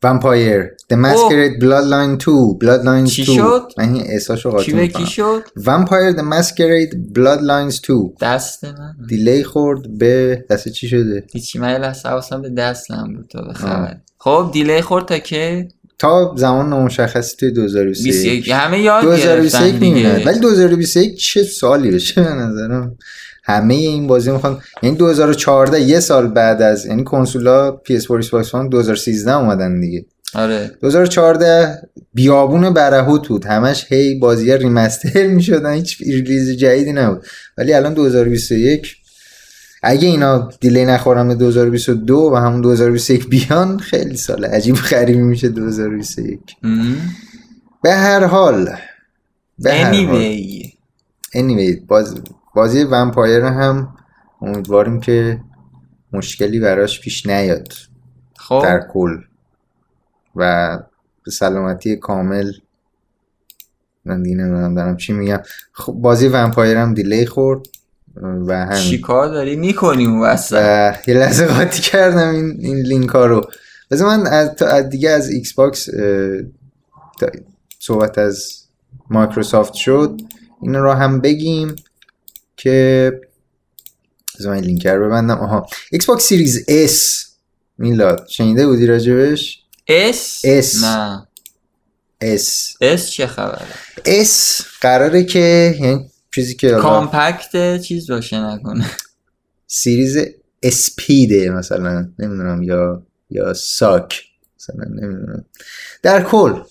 ومپایر 0.03 0.63
The 0.93 0.95
Masquerade 0.95 1.62
Bloodline 1.62 2.17
2 2.17 2.60
Bloodlines 2.63 3.10
چی 3.10 3.25
2 3.25 3.33
شد؟ 3.33 3.62
من 3.77 3.93
این 3.93 4.19
قاطی 4.43 4.65
کی 4.65 4.74
به 4.74 4.88
کی 4.88 5.05
شد؟ 5.05 5.43
Vampire 5.60 6.17
The 6.17 6.24
Masquerade 6.33 7.17
Bloodlines 7.17 7.81
2 7.83 8.13
دست 8.22 8.63
من. 8.63 8.95
دیلی 9.10 9.43
خورد 9.43 9.98
به 9.98 10.45
دست 10.50 10.69
چی 10.69 10.88
شده؟ 10.88 11.24
هیچی 11.33 11.60
من 11.60 11.77
لحظه 11.77 12.10
حواسم 12.10 12.41
به 12.41 12.50
دستم 12.50 13.13
بود 13.15 13.27
تا 13.29 13.41
بخبر 13.41 13.98
خب 14.17 14.50
دیلی 14.53 14.81
خورد 14.81 15.05
تا 15.05 15.17
که؟ 15.17 15.67
تا 16.00 16.33
زمان 16.38 16.69
نامشخصی 16.69 17.38
توی 17.38 17.51
2021 17.51 18.13
21 18.13 18.50
همه 18.50 18.79
یاد 18.79 19.03
2021 19.03 19.79
گرفتن 19.79 20.29
ولی 20.29 20.39
2021 20.39 21.17
چه 21.17 21.43
سالی 21.43 21.91
بشه 21.91 22.22
به 22.22 22.29
نظرم؟ 22.29 22.98
همه 23.43 23.73
این 23.73 24.07
بازی 24.07 24.31
می‌خوان 24.31 24.62
یعنی 24.83 24.95
2014 24.95 25.81
یه 25.81 26.00
سال 26.00 26.27
بعد 26.27 26.62
از 26.62 26.85
یعنی 26.85 27.03
کنسولا 27.03 27.77
PS4 27.89 28.23
Xbox 28.25 28.50
One 28.50 28.69
2013 28.69 29.35
اومدن 29.35 29.79
دیگه. 29.79 30.05
آره. 30.35 30.71
2014 30.81 31.89
بیابون 32.13 32.73
برهوت 32.73 33.27
بود. 33.27 33.45
همش 33.45 33.85
هی 33.89 34.19
بازی 34.19 34.57
ریمستر 34.57 35.27
می‌شدن. 35.35 35.73
هیچ 35.73 36.01
ریلیز 36.01 36.50
جدیدی 36.57 36.93
نبود. 36.93 37.25
ولی 37.57 37.73
الان 37.73 37.93
2021 37.93 38.95
اگه 39.83 40.07
اینا 40.07 40.50
دیلی 40.59 40.85
نخورم 40.85 41.27
به 41.27 41.35
2022 41.35 42.29
و 42.33 42.35
همون 42.35 42.62
2021 42.62 43.29
بیان 43.29 43.79
خیلی 43.79 44.17
سال 44.17 44.45
عجیب 44.45 44.75
غریبی 44.75 45.21
میشه 45.21 45.50
2021 45.50 46.39
ام. 46.63 46.95
به 47.83 47.93
هر 47.93 48.23
حال 48.23 48.69
به 49.59 49.73
هر 49.73 49.93
حال. 49.93 50.33
Anyway 50.33 50.67
anyway 51.35 51.85
باز 51.88 52.15
بازی 52.55 52.83
Vampire 52.84 53.43
هم 53.43 53.95
امیدواریم 54.41 55.00
که 55.00 55.41
مشکلی 56.13 56.60
براش 56.60 57.01
پیش 57.01 57.25
نیاد. 57.25 57.74
خب. 58.38 58.62
در 58.63 58.88
کل. 58.93 59.17
و 60.36 60.79
به 61.25 61.31
سلامتی 61.31 61.95
کامل. 61.95 62.51
من 64.05 64.24
دیگه 64.24 64.36
نمی‌دونم 64.36 64.75
دارم 64.75 64.98
چی 64.98 65.13
میگم. 65.13 65.39
خب 65.72 65.93
بازی 65.93 66.27
Vampire 66.27 66.77
هم 66.77 66.93
delay 66.93 67.25
خورد. 67.25 67.60
و 68.48 68.75
چی 68.75 68.88
همین 68.88 69.01
کار 69.01 69.27
داری؟ 69.27 69.55
می‌کنی 69.55 70.05
اون 70.05 70.22
وسط؟ 70.22 70.57
و 70.57 70.93
یه 71.07 71.13
لحظه 71.17 71.45
قاطی 71.45 71.81
کردم 71.81 72.29
این, 72.29 72.55
این 72.60 72.77
لینک 72.77 73.10
ها 73.10 73.25
رو. 73.25 73.41
بذار 73.91 74.17
من 74.17 74.28
از, 74.28 74.63
دیگه 74.89 75.10
از 75.10 75.30
ایکس 75.30 75.54
باکس 75.54 75.89
صحبت 77.80 78.17
از 78.17 78.63
مایکروسافت 79.10 79.73
شد. 79.73 80.21
این 80.62 80.75
رو 80.75 80.91
هم 80.91 81.21
بگیم. 81.21 81.75
که 82.58 83.12
بذار 84.39 84.52
من 84.52 84.58
این 84.58 84.66
لینک 84.66 84.88
رو 84.88 85.08
ببندم. 85.08 85.38
آها. 85.38 85.68
ایکس 85.92 86.06
باکس 86.06 86.24
Series 86.23 86.65
S 86.67 87.26
میلاد 87.78 88.28
شنیده 88.30 88.68
بودی 88.68 88.86
راجبش؟ 88.86 89.60
اس 89.88 90.42
اس. 90.44 90.84
نه. 90.84 91.28
اس 92.22 92.74
اس 92.82 93.10
چه 93.10 93.28
خبره؟ 93.28 93.66
اس 94.06 94.62
قراره 94.82 95.24
که 95.24 95.76
یعنی 95.80 96.10
چیزی 96.36 96.56
که 96.56 96.70
compact 96.69 97.82
چیز 97.82 98.12
باشه 98.12 98.39
نکنه. 98.39 98.86
سیریز 99.68 100.18
اسپیده 100.63 101.50
مثلا. 101.50 102.10
نمی‌دونم 102.20 102.63
یا 102.63 103.04
یا 103.30 103.54
ساک. 103.54 104.24
مثلا 104.60 104.86
نمی‌دونم. 104.89 105.46
در 106.02 106.24
کل 106.24 106.62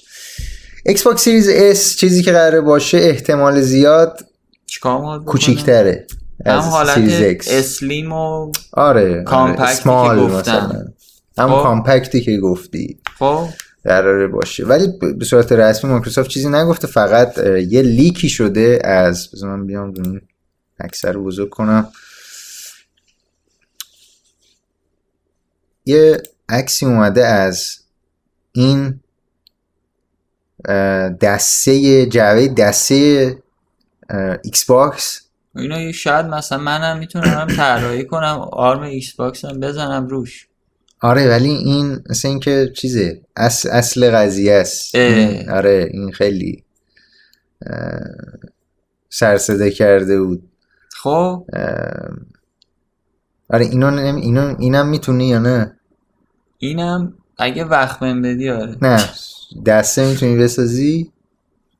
ایکس 0.87 1.03
باکس 1.03 1.23
سیریز 1.23 1.49
اس 1.49 1.97
چیزی 1.97 2.23
که 2.23 2.33
قراره 2.33 2.61
باشه 2.61 2.99
احتمال 2.99 3.61
زیاد 3.61 4.27
چیکار؟ 4.75 5.25
کوچیکتره 5.25 6.07
هم 6.47 6.59
از 6.59 6.65
حالت 6.65 6.99
اسلیم 7.49 8.13
و 8.13 8.53
آره 8.73 9.23
کامپکتی 9.23 9.91
آره. 9.91 10.21
که 10.21 10.27
گفتم. 10.27 10.39
مثلا 10.39 10.85
هم 11.39 11.49
خب. 11.57 11.63
کامپکتی 11.63 12.21
که 12.21 12.39
گفتی 12.39 13.01
خب 13.19 13.49
قراره 13.85 14.27
باشه 14.27 14.67
ولی 14.67 14.89
به 15.19 15.25
صورت 15.25 15.53
رسمی 15.53 15.91
مایکروسافت 15.91 16.31
چیزی 16.31 16.49
نگفته 16.49 16.87
فقط 16.87 17.39
یه 17.69 17.83
لیکی 17.83 18.29
شده 18.29 18.79
از 18.85 19.31
بذار 19.31 19.57
من 19.57 19.67
بیام 19.67 19.95
این 19.97 20.21
عکس 20.81 21.13
رو 21.13 21.25
بزرگ 21.25 21.49
کنم 21.51 21.89
یه 25.87 26.23
عکسی 26.49 26.87
اومده 26.87 27.27
از 27.27 27.79
این 28.53 29.01
دسته 31.21 32.07
جعبه 32.07 32.49
دسته 32.49 33.42
ایکس 34.45 34.65
باکس 34.65 35.21
اینو 35.57 35.93
شاید 35.93 36.27
مثلا 36.27 36.59
منم 36.59 36.99
می‌تونم 36.99 37.47
طراحی 37.57 38.05
کنم 38.05 38.39
آرم 38.53 38.81
ایکس 38.83 39.13
باکس 39.13 39.45
هم 39.45 39.61
بزنم 39.61 40.07
روش. 40.07 40.47
آره 41.01 41.29
ولی 41.29 41.49
این 41.51 42.05
مثل 42.11 42.29
این 42.29 42.41
که 42.41 42.73
چیزه 42.77 43.21
اصل, 43.37 43.69
اصل 43.73 44.11
قضیه 44.11 44.53
است. 44.53 44.95
آره 45.51 45.89
این 45.93 46.13
خیلی 46.13 46.65
سرصدا 49.11 49.69
کرده 49.71 50.21
بود. 50.23 50.43
خب. 50.97 51.47
آره 53.51 53.65
اینو 53.65 53.91
نمی- 53.91 54.21
اینو 54.21 54.55
اینم 54.59 54.89
می‌تونی 54.89 55.29
یا 55.29 55.39
نه؟ 55.39 55.77
اینم 56.59 57.15
اگه 57.39 57.65
وقت 57.65 58.01
بهم 58.01 58.23
بدی 58.23 58.51
آره. 58.51 58.77
نه 58.83 59.05
دسته 59.67 60.09
می‌تونی 60.11 60.37
بسازی. 60.37 61.13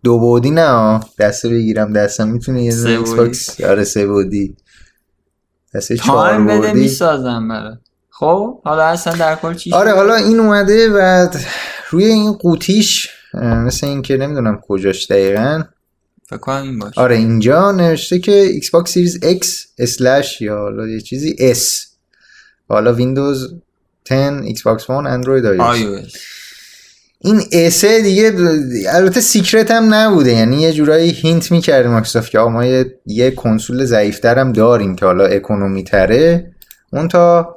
دو 0.05 0.19
بعدی 0.19 0.51
نه. 0.51 1.01
دسته 1.19 1.49
بگیرم 1.49 1.93
دستم 1.93 2.29
می‌تونی 2.29 2.65
یه 2.65 2.77
دونه 2.77 2.91
Xbox 2.91 3.61
آره 3.61 3.85
سه 3.85 4.07
بعدی 4.07 4.57
دسته 5.75 5.97
چهار 5.97 6.31
time 6.31 6.47
بده 6.47 6.73
می‌سازم 6.73 7.49
برات. 7.49 7.79
خب 8.11 8.63
حالا 8.65 8.83
اصلا 8.83 9.17
در 9.17 9.35
کل 9.35 9.55
چی 9.55 9.73
آره؟ 9.73 9.93
حالا 9.93 10.15
این 10.15 10.41
اومده 10.41 10.91
و 10.91 11.29
روی 11.91 12.05
این 12.05 12.33
قوطیش 12.33 13.09
اه، 13.35 13.55
مثل 13.55 13.87
این 13.87 14.03
که 14.03 14.17
نمی‌دونم 14.17 14.61
کجاش 14.69 15.07
دقیقا. 15.07 15.63
فکر 16.27 16.39
کنم 16.39 16.63
این 16.63 16.79
باشه. 16.79 17.01
آره 17.01 17.17
اینجا 17.17 17.73
نوشته 17.73 18.19
که 18.19 18.33
Xbox 18.33 18.91
Series 18.91 19.21
X 19.25 19.47
slash 19.79 20.41
یا 20.41 20.59
حالا 20.59 20.87
یه 20.87 21.01
چیزی 21.01 21.55
S. 21.55 21.87
حالا 22.69 22.93
ویندوز 22.93 23.55
10 24.05 24.41
Xbox 24.43 24.83
1 24.83 24.91
اندروید 24.91 25.45
iOS. 25.59 26.17
این 27.25 27.43
S 27.53 27.85
دیگه 27.85 28.33
البته 28.89 29.21
secret 29.21 29.71
هم 29.71 29.95
نبوده. 29.95 30.33
یعنی 30.33 30.61
یه 30.61 30.73
جورایی 30.73 31.11
hint 31.11 31.53
می‌کرد 31.53 31.87
مایکروسافت 31.87 32.31
که 32.31 32.39
ما 32.39 32.65
یه, 32.65 32.95
یه 33.07 33.31
کنسول 33.31 33.85
ضعیفتر 33.85 34.39
هم 34.39 34.53
داریم 34.53 34.97
که 34.97 35.07
حالا 35.07 35.25
economy 35.25 35.85
تره 35.85 36.53
اون 36.93 37.09
تا 37.09 37.57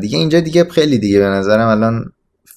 دیگه 0.00 0.18
اینجا 0.18 0.40
دیگه 0.40 0.64
خیلی 0.64 0.98
دیگه 0.98 1.18
به 1.18 1.24
نظرم 1.24 1.68
الان 1.68 2.12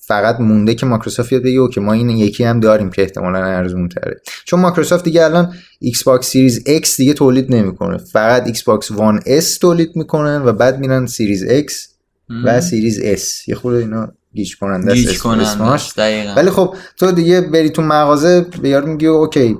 فقط 0.07 0.39
مونده 0.39 0.75
که 0.75 0.85
مایکروسافت 0.85 1.29
بیاد 1.29 1.43
بگه 1.43 1.59
OK 1.60 1.79
ما 1.79 1.93
این 1.93 2.09
یکی 2.09 2.43
هم 2.43 2.59
داریم 2.59 2.89
که 2.89 3.01
احتمالا 3.01 3.45
ارزون 3.45 3.89
تره 3.89 4.21
چون 4.45 4.59
مایکروسافت 4.59 5.03
دیگه 5.03 5.23
الان 5.23 5.53
Xbox 5.79 6.27
Series 6.27 6.63
X 6.67 6.95
دیگه 6.97 7.13
تولید 7.13 7.55
نمی‌کنه. 7.55 7.97
فقط 7.97 8.45
Xbox 8.45 8.91
1 8.91 9.41
S 9.41 9.57
تولید 9.57 9.95
می‌کنن 9.95 10.41
و 10.45 10.53
بعد 10.53 10.79
میرن 10.79 11.05
Series 11.05 11.45
X 11.45 11.73
و 12.45 12.61
Series 12.62 12.99
S. 12.99 13.47
یه 13.47 13.55
خورده 13.55 13.79
اینا 13.79 14.13
گیج 14.38 14.58
کننده 14.58 14.93
گیج 14.93 15.10
اسم- 15.10 15.23
کنن 15.23 15.39
اسماش 15.41 15.93
دقیقا. 15.97 16.34
ولی 16.36 16.50
خب 16.50 16.76
تو 16.97 17.12
دیگه 17.12 17.41
بری 17.41 17.69
تو 17.69 17.82
مغازه 17.82 18.41
به 18.62 18.69
یارو 18.69 18.88
میگی 18.88 19.08
OK. 19.07 19.57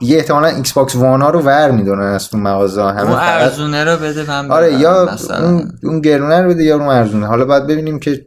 دیگه 0.00 0.16
احتمالا 0.16 0.46
Xbox 0.48 0.94
One 0.96 1.22
ها 1.22 1.30
رو 1.30 1.40
ور 1.40 1.70
می‌دارن 1.70 2.02
از 2.02 2.28
تو 2.28 2.38
مغازه 2.38 2.82
همه 2.82 3.00
اون 3.00 3.10
فقط 3.12 3.42
ارزونه 3.42 3.84
رو 3.84 3.96
بده 3.96 4.28
من 4.28 4.50
آره 4.50 4.72
یا 4.74 5.08
مثلا. 5.14 5.48
اون, 5.48 5.72
اون 5.82 6.00
گرونه 6.00 6.42
رو 6.42 6.48
بده 6.50 6.64
یا 6.64 6.76
اون 6.76 6.88
ارزونه. 6.88 7.26
حالا 7.26 7.44
باید 7.44 7.66
ببینیم 7.66 7.98
که 7.98 8.26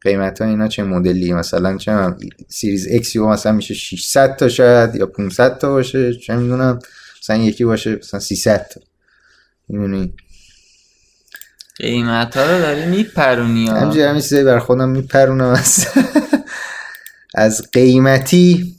قیمت 0.00 0.40
ها 0.42 0.48
اینا 0.48 0.68
چه 0.68 0.82
مدلی 0.82 1.32
مثلا 1.32 1.76
چه 1.76 1.92
می‌دونم، 1.92 2.16
Series 2.48 2.88
X 2.92 3.14
یو 3.16 3.28
مثلا 3.28 3.52
میشه 3.52 3.74
600 3.74 4.36
تا 4.36 4.48
شاید 4.48 4.94
یا 4.94 5.06
500 5.06 5.58
تا 5.58 5.70
باشه 5.70 6.14
چه 6.14 6.36
می‌دونم. 6.36 6.78
مثلا 7.22 7.36
یکی 7.36 7.64
باشه 7.64 7.96
مثلا 7.96 8.20
300 8.20 8.66
تا. 8.74 8.80
می‌دونی؟ 9.68 10.14
قیمت 11.76 12.36
ها 12.36 12.42
رو 12.42 12.58
داری 12.58 12.86
میپرونی 12.86 13.66
ها. 13.66 13.76
همینجوری 13.76 14.02
همین 14.04 14.20
چیزایی 14.20 14.44
بر 14.44 14.58
خودم 14.58 14.88
میپرونم 14.88 15.50
از 15.50 15.86
از 17.34 17.62
قیمتی 17.72 18.76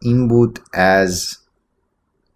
این 0.00 0.28
بود 0.28 0.58
از 0.72 1.36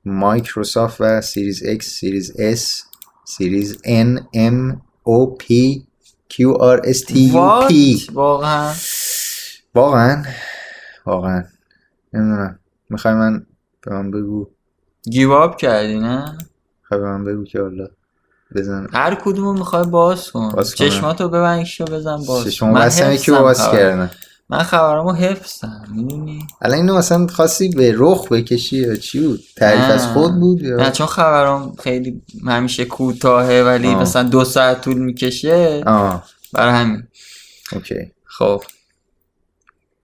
مایکروسافت 0.05 1.01
و 1.01 1.21
Series 1.21 1.63
X 1.65 1.83
Series 1.83 2.33
S 2.33 2.83
Series 3.25 3.79
N 3.85 4.19
M 4.37 4.77
O 5.09 5.37
P 5.43 5.47
Q 6.33 6.37
R 6.61 6.87
S 6.87 6.99
T 7.05 7.13
U 7.13 7.71
P؟ 7.71 7.73
واقعا؟ 8.13 8.75
واقعا؟ 9.75 10.25
واقعا. 11.07 11.45
نمی‌دونم. 12.13 12.59
می‌خوای 12.91 13.15
من 13.15 13.47
به 13.83 13.93
من 13.95 14.11
بگو؟ 14.11 14.51
give 15.11 15.41
up 15.41 15.57
کردی 15.57 15.99
نه؟ 15.99 16.39
می‌خوای 16.83 17.01
به 17.01 17.07
من 17.07 17.25
بگو 17.25 17.45
که 17.45 17.61
حالا؟ 17.61 17.89
بزن. 18.55 18.87
هر 18.93 19.15
کدومو 19.15 19.53
می‌خوای 19.53 19.85
باز 19.85 20.31
کن. 20.31 20.49
باز. 20.49 20.75
چشماتو 20.75 21.29
ببند 21.29 21.65
شو 21.65 21.85
بزن 21.85 22.17
باز. 22.17 22.63
من 22.63 22.73
بستم 22.73 23.13
یکی 23.13 23.31
باز. 23.31 23.71
کردن 23.71 24.11
من 24.51 24.63
خبرامو 24.63 25.13
حفظم 25.13 25.85
می‌دونی؟ 25.95 26.47
الان 26.63 26.77
اینو 26.77 26.99
مثلا 26.99 27.27
خواستی 27.27 27.69
به 27.69 27.95
رخ 27.97 28.29
بکشی 28.29 28.77
یا 28.77 28.97
چی 28.97 29.21
بود؟ 29.27 29.41
تعریف 29.57 29.81
نه. 29.81 29.93
از 29.93 30.07
خود 30.07 30.35
بود 30.35 30.63
یا؟ 30.63 30.77
نه 30.77 30.91
چون 30.91 31.07
خبرام 31.07 31.75
خیلی 31.77 32.23
همیشه 32.47 32.85
کوتاهه 32.85 33.63
ولی 33.63 33.89
آه. 33.89 34.01
مثلا 34.03 34.23
دو 34.23 34.45
ساعت 34.45 34.81
طول 34.81 34.99
می‌کشه. 34.99 35.85
برای 36.53 36.75
همین. 36.75 37.03
OK. 37.73 38.13
خب. 38.25 38.63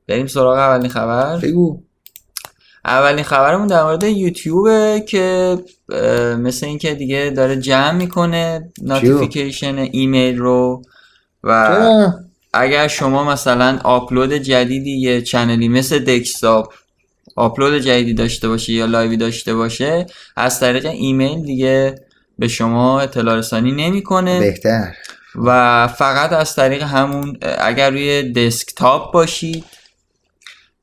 بریم 0.08 0.26
سراغ 0.26 0.56
اولین 0.58 0.90
خبر. 0.90 1.36
بگو. 1.38 1.82
اولین 2.84 3.24
خبرمون 3.24 3.66
در 3.66 3.82
مورد 3.82 4.02
یوتیوبه 4.02 5.04
که 5.08 5.58
مثل 6.38 6.66
اینکه 6.66 6.94
دیگه 6.94 7.32
داره 7.36 7.56
جمع 7.56 7.92
می‌کنه 7.92 8.72
notification 8.82 9.78
ایمیل 9.78 10.38
رو 10.38 10.82
و 11.44 11.68
چرا؟ 11.68 12.14
اگر 12.52 12.88
شما 12.88 13.24
مثلا 13.24 13.78
آپلود 13.84 14.32
جدیدی 14.32 14.90
یه 14.90 15.22
channel 15.22 15.62
ی 15.63 15.68
مثل 15.68 15.98
دکستاپ 15.98 16.72
آپلود 17.36 17.78
جدیدی 17.78 18.14
داشته 18.14 18.48
باشه 18.48 18.72
یا 18.72 18.86
live 18.86 19.10
ی 19.10 19.16
داشته 19.16 19.54
باشه 19.54 20.06
از 20.36 20.60
طریق 20.60 20.86
ایمیل 20.86 21.42
دیگه 21.42 21.94
به 22.38 22.48
شما 22.48 23.00
اطلاع 23.00 23.36
رسانی 23.36 23.72
نمی‌کنه 23.72 24.40
بهتر 24.40 24.94
و 25.34 25.88
فقط 25.88 26.32
از 26.32 26.54
طریق 26.54 26.82
همون 26.82 27.36
اگر 27.58 27.90
روی 27.90 28.32
دسکتاپ 28.32 29.12
باشید 29.12 29.64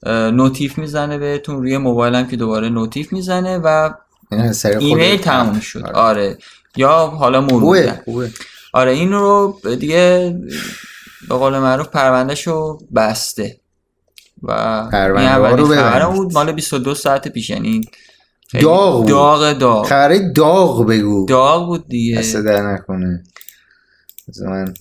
notif 0.06 0.78
می‌زنه 0.78 1.18
بهتون. 1.18 1.56
روی 1.56 1.78
موبایل 1.78 2.16
هم 2.16 2.28
که 2.28 2.36
دوباره 2.38 2.70
notif 2.70 3.14
می‌زنه 3.14 3.58
و 3.58 3.90
خود- 4.30 4.66
ایمیل 4.80 5.18
تموم 5.18 5.60
شد. 5.60 5.80
آره. 5.80 5.92
آره. 5.96 6.38
یا 6.76 7.08
حالا 7.08 7.42
مرور 7.42 8.00
آره 8.74 8.92
این 8.92 9.12
رو 9.12 9.60
دیگه 9.80 10.36
به 11.30 11.36
قول 11.36 11.58
معروف 11.60 11.88
پروندهش 11.88 12.48
رو 12.48 12.80
بسته. 12.96 13.58
و 14.44 14.54
پرونده 14.92 15.36
رو 15.56 15.68
ببند. 15.68 16.14
بود. 16.16 16.34
مال 16.34 16.52
22 16.52 16.96
ساعت 16.96 17.28
پیش. 17.28 17.50
یعنی 17.50 17.82
داغ 18.62 18.98
بود. 18.98 19.08
داغ 19.10 19.54
داغ. 19.54 19.86
خبره 19.88 20.32
داغ 20.34 20.86
بگو. 20.88 21.26
داغ 21.30 21.66
بود 21.68 21.88
دیگه. 21.88 22.18
دست 22.18 22.36
در 22.36 22.74
نکنه. 22.74 23.24
من 24.46 24.74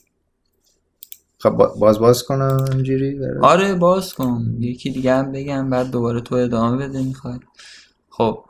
خب 1.42 1.50
با- 1.50 1.74
باز 1.78 1.98
باز 1.98 2.22
کنم 2.22 2.64
اینجوری 2.72 3.20
آره 3.42 3.74
باز 3.74 4.14
کن. 4.14 4.56
یکی 4.58 4.90
دیگه 4.90 5.14
هم 5.14 5.32
بگم 5.32 5.70
بعد 5.70 5.90
دوباره 5.90 6.20
تو 6.20 6.34
ادامه 6.34 6.88
بده 6.88 7.02
می‌خوای. 7.02 7.38
خب. 8.10 8.44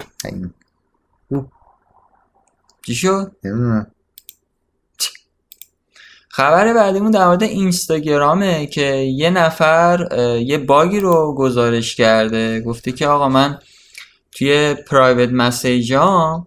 چی 2.87 2.94
شد؟ 2.94 3.33
خبر 6.29 6.74
بعدیمون 6.74 7.11
در 7.11 7.26
مورد 7.26 7.42
اینستاگرامه 7.42 8.66
که 8.66 8.85
یه 8.94 9.31
نفر 9.31 10.09
یه 10.46 10.59
باگی 10.59 11.00
رو 11.00 11.35
گزارش 11.35 11.94
کرده. 11.96 12.61
گفته 12.61 12.92
که 12.92 13.07
آقا 13.07 13.29
من 13.29 13.59
توی 14.33 14.74
پرایوت 14.74 15.29
مسیجام 15.33 16.46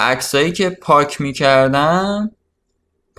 عکسایی 0.00 0.52
که 0.52 0.70
پاک 0.70 1.20
می‌کردم 1.20 2.30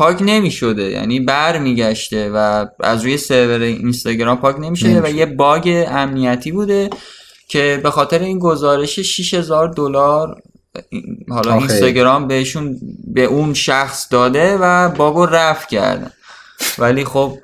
پاک 0.02 0.22
نمی‌شده 0.22 0.84
یعنی 0.84 1.20
بر 1.20 1.58
میگشته 1.60 2.30
و 2.30 2.66
از 2.80 3.04
روی 3.04 3.18
سرور 3.18 3.62
اینستاگرام 3.62 4.38
پاک 4.38 4.60
نمی‌شده 4.60 4.90
و 4.90 4.94
نمی‌شده. 4.94 5.18
یه 5.18 5.26
باگ 5.26 5.86
امنیتی 5.88 6.52
بوده 6.52 6.90
که 7.48 7.80
به 7.84 7.92
خاطر 7.92 8.20
این 8.20 8.40
گزارش 8.40 9.00
6000 9.00 9.68
دلار 9.68 10.42
حالا 11.30 11.52
آخه. 11.52 11.60
اینستاگرام 11.60 12.28
بهشون 12.28 12.80
به 13.14 13.26
اون 13.26 13.54
شخص 13.54 14.08
داده 14.12 14.58
و 14.58 14.90
باگو 14.90 15.26
رفع 15.26 15.68
کردن 15.68 16.12
ولی 16.78 17.06
خب 17.06 17.38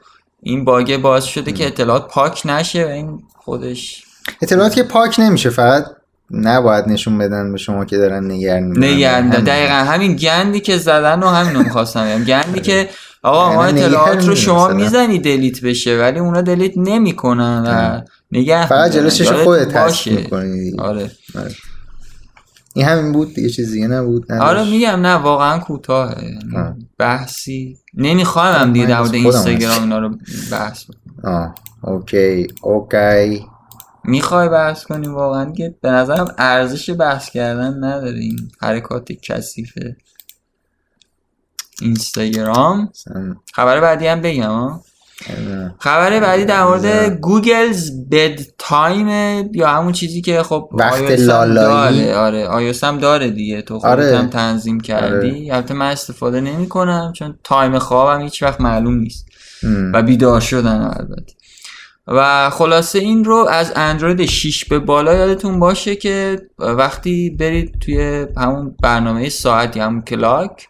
این 0.44 0.66
باگ 0.66 0.98
باعث 0.98 1.24
شده 1.24 1.52
که 1.52 1.68
اطلاعات 1.68 2.08
پاک 2.08 2.42
نشه 2.46 2.86
و 2.86 2.90
این 2.90 3.20
خودش 3.36 4.04
اطلاعات 4.42 4.76
که 4.76 4.84
پاک 4.84 5.20
نمیشه 5.20 5.50
فقط 5.50 5.86
نباید 6.32 6.88
نشون 6.88 7.18
بدن 7.18 7.52
به 7.52 7.58
شما 7.58 7.86
که 7.86 7.98
دارن 7.98 8.32
نگران 8.32 8.84
همین. 8.84 9.30
دقیقا 9.30 9.74
همین 9.74 10.16
گندی 10.16 10.60
که 10.60 10.78
زدن 10.78 11.24
و 11.24 11.28
همین 11.28 11.56
رو 11.56 11.64
می‌خواستم 11.64 12.24
گندی 12.24 12.60
که 12.60 12.90
آقا 13.24 13.54
ما 13.54 13.66
یعنی 13.66 13.84
اطلاعات 13.84 14.18
نگه 14.18 14.28
رو 14.28 14.36
شما. 14.36 14.68
می‌زنی 14.68 15.20
دلیت 15.20 15.62
بشه 15.62 16.00
ولی 16.00 16.20
اونا 16.20 16.42
دلیت 16.42 16.74
نمی‌کنن 16.76 17.64
و 17.68 18.02
نگه 18.32 18.68
فقط. 18.68 18.92
جلوشش 18.92 19.32
خودت. 19.32 19.68
تصدیق 19.68 20.20
می‌کنی 20.20 20.74
آره 20.80 21.12
این 22.74 22.86
همین 22.86 23.12
بود 23.12 23.34
دیگه 23.34 23.50
چیز 23.50 23.72
دیگه 23.72 23.88
نبود 23.88 24.32
نداشت؟ 24.32 24.50
آره 24.50 24.70
میگم 24.70 25.02
نه 25.02 25.14
واقعا 25.14 25.62
آه. 25.90 26.76
بحثی 26.98 27.78
نمی‌خوام 27.94 28.56
هم 28.56 28.74
دیگه 28.74 28.86
در 28.86 29.00
مورد 29.00 29.14
اینستاگرام 29.14 29.82
اینا 29.82 30.00
رو 30.00 30.10
بحث 30.52 30.84
بکنم. 30.84 31.34
آه 31.34 31.56
اوکی 31.82 32.48
اوکی 32.62 33.46
می‌خوای 34.08 34.50
بحث 34.50 34.84
کنیم 34.84 35.16
واقعا 35.16 35.52
که 35.52 35.76
به 35.82 35.90
نظرم 35.90 36.36
ارزش 36.38 36.90
بحث 36.90 37.30
کردن 37.30 37.84
نداره 37.84 38.20
این 38.20 38.52
حرکات 38.62 39.12
کثیف 39.12 39.74
اینستاگرام 41.82 42.92
خبر 43.54 43.82
بعدی 43.82 44.08
هم 44.08 44.22
بگم 44.22 44.50
ها 44.50 44.84
نمی‌دونم. 45.30 45.76
خبر 45.80 46.20
بعدی 46.20 46.46
در 46.46 46.64
مورد 46.64 46.82
بذار. 46.82 47.10
Google's 47.10 47.92
Bedtime 48.12 49.08
یا 49.54 49.68
همون 49.68 49.92
چیزی 49.92 50.22
که 50.22 50.44
خب 50.44 50.70
وقت 50.74 51.02
لالایی. 51.02 52.06
داره 52.06 52.48
آره 52.48 52.74
iOS 52.74 52.84
هم 52.84 52.98
داره 52.98 53.30
دیگه 53.30 53.62
تو 53.62 53.80
خودت 53.80 53.92
آره. 53.92 54.18
هم 54.18 54.30
تنظیم 54.30 54.80
کردی 54.80 55.52
البته 55.52 55.74
من 55.74 55.92
استفاده 55.92 56.42
نمی 56.42 56.70
کنم 56.70 57.14
چون 57.16 57.40
time 57.44 57.80
خوابم 57.80 58.22
هیچ 58.22 58.44
وقت 58.44 58.62
معلوم 58.62 58.94
نیست 58.94 59.26
ام. 59.64 59.94
و 59.94 60.02
بیدار 60.02 60.42
شدن 60.42 60.82
البته 60.82 61.34
و 62.08 62.50
خلاصه 62.50 63.00
این 63.00 63.24
رو 63.26 63.36
از 63.50 63.74
اندروید 63.76 64.26
6 64.26 64.66
به 64.66 64.80
بالا 64.80 65.14
یادتون 65.14 65.60
باشه 65.60 65.96
که 65.96 66.42
وقتی 66.60 67.30
برید 67.30 67.80
توی 67.80 68.26
همون 68.38 68.76
برنامه 68.84 69.30
ساعتی 69.30 69.80
همون 69.80 70.02
clock 70.02 70.68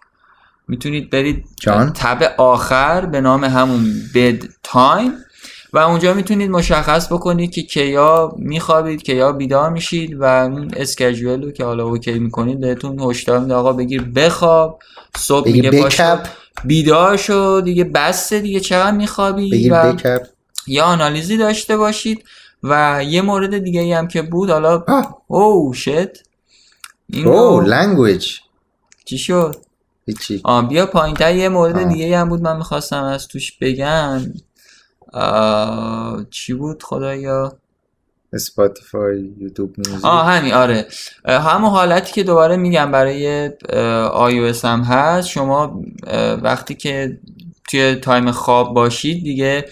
می‌تونید 0.67 1.09
برید 1.09 1.45
جان؟ 1.61 1.93
tab 1.93 2.33
آخر 2.37 3.05
به 3.05 3.21
نام 3.21 3.43
همون 3.43 3.85
Bedtime 4.15 5.13
و 5.73 5.77
اونجا 5.77 6.13
می‌تونید 6.13 6.49
مشخص 6.51 7.11
بکنید 7.11 7.51
که 7.51 7.61
کیا 7.61 8.35
میخوابید 8.37 9.03
کیا 9.03 9.31
بیدار 9.31 9.69
میشید 9.69 10.21
و 10.21 10.23
اون 10.23 10.71
schedule 10.77 11.43
رو 11.43 11.51
که 11.51 11.63
حالا 11.63 11.83
OK 11.83 12.19
می‌کنید 12.19 12.59
بهتون 12.59 12.99
هشدار 12.99 13.39
میده. 13.39 13.53
آقا 13.53 13.73
بگیر 13.73 14.03
بخواب 14.03 14.79
صبح 15.17 15.51
میگه 15.51 15.71
بکپ. 15.71 16.27
بیدار 16.65 17.17
شو 17.17 17.61
دیگه 17.65 17.83
بسه 17.83 18.39
دیگه 18.39 18.59
چقدر 18.59 18.97
میخوابی؟ 18.97 19.49
بگیر 19.49 19.93
بکپ. 19.93 20.27
یه 20.67 20.83
آنالیزی 20.83 21.37
داشته 21.37 21.77
باشید 21.77 22.25
و 22.63 23.03
یه 23.07 23.21
مورد 23.21 23.57
دیگه 23.57 23.81
ای 23.81 23.93
هم 23.93 24.07
که 24.07 24.21
بود 24.21 24.49
حالا. 24.49 24.85
oh 25.27 25.73
shit 25.73 26.27
این 27.09 27.27
او 27.27 27.61
language 27.61 28.37
چی 29.05 29.17
شد؟ 29.17 29.55
هیچی. 30.05 30.43
بیا 30.69 30.85
پایینتر 30.85 31.35
یه 31.35 31.49
مورد 31.49 31.77
آه. 31.77 31.83
دیگه 31.83 32.05
ای 32.05 32.13
هم 32.13 32.29
بود 32.29 32.41
من 32.41 32.57
می‌خواستم 32.57 33.03
از 33.03 33.27
توش 33.27 33.57
بگم. 33.61 34.21
آه، 35.13 36.25
چی 36.31 36.53
بود 36.53 36.83
خدایا؟ 36.83 37.57
Spotify 38.33 39.29
YouTube 39.37 39.77
Music 39.77 40.05
آه 40.05 40.25
همین 40.25 40.53
آره. 40.53 40.87
همون 41.25 41.69
حالتی 41.69 42.13
که 42.13 42.23
دوباره 42.23 42.57
میگم 42.57 42.91
برای 42.91 43.51
آی 44.11 44.53
هم 44.63 44.81
هست. 44.81 45.27
شما 45.27 45.83
وقتی 46.41 46.75
که 46.75 47.19
توی 47.69 47.95
time 47.95 48.31
خواب 48.31 48.73
باشید 48.73 49.23
دیگه 49.23 49.65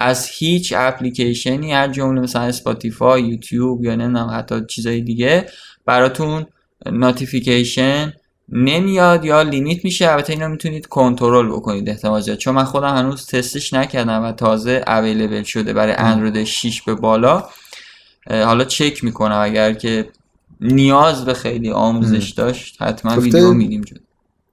از 0.00 0.28
هیچ 0.28 0.74
اپلیکیشنی 0.76 1.72
از 1.72 1.88
جمله 1.88 2.20
مثلا 2.20 2.42
Spotify 2.42 3.22
YouTube 3.22 3.84
یا 3.84 3.94
نمی‌دونم 3.94 4.30
حتی 4.34 4.60
چیزای 4.68 5.00
دیگه 5.00 5.46
براتون 5.86 6.46
notification 6.92 8.12
نمیاد 8.48 9.24
یا 9.24 9.42
limit 9.42 9.84
میشه. 9.84 10.10
البته 10.10 10.32
اینو 10.32 10.48
می‌تونید 10.48 10.86
کنترل 10.86 11.48
بکنید 11.48 11.88
احتمال 11.88 12.20
زیاد. 12.20 12.38
چون 12.38 12.54
من 12.54 12.64
خودم 12.64 12.96
هنوز 12.96 13.26
تستش 13.26 13.72
نکردم 13.72 14.22
و 14.22 14.32
تازه 14.32 14.84
available 14.86 15.42
شده 15.42 15.72
برای 15.72 15.94
اندروید 15.98 16.44
6 16.44 16.82
به 16.82 16.94
بالا. 16.94 17.44
حالا 18.30 18.64
چک 18.64 19.04
می‌کنم 19.04 19.40
اگر 19.42 19.72
که 19.72 20.08
نیاز 20.60 21.24
به 21.24 21.34
خیلی 21.34 21.70
آموزش 21.70 22.30
داشت 22.30 22.82
حتما 22.82 23.20
ویدیو 23.20 23.52
میدیم 23.52 23.80
جد 23.80 24.00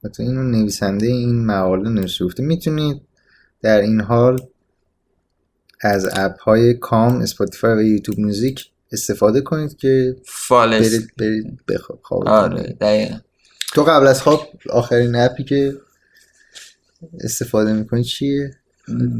حتی 0.05 0.23
اینو 0.23 0.43
نویسنده 0.43 1.07
این 1.07 1.45
مقاله 1.45 1.89
نوشته 1.89 2.25
گفته 2.25 2.43
می‌تونید 2.43 3.01
در 3.61 3.81
این 3.81 4.01
حال 4.01 4.39
از 5.81 6.09
اپ 6.15 6.39
های 6.39 6.73
calm 6.73 7.21
Spotify 7.21 7.73
و 7.73 7.81
YouTube 7.81 8.17
Music 8.17 8.65
استفاده 8.91 9.41
کنید 9.41 9.77
که 9.77 10.15
fall 10.25 10.48
asleep 10.48 10.81
برید 10.89 11.09
برید 11.17 11.59
بخواب 11.67 11.99
خواب 12.03 12.27
آره 12.27 12.75
دقیقا. 12.81 13.15
تو 13.73 13.83
قبل 13.83 14.07
از 14.07 14.21
خواب 14.21 14.47
آخرین 14.69 15.15
اپی 15.15 15.43
که 15.43 15.73
استفاده 17.23 17.73
می‌کنی 17.73 18.03
چیه؟ 18.03 18.51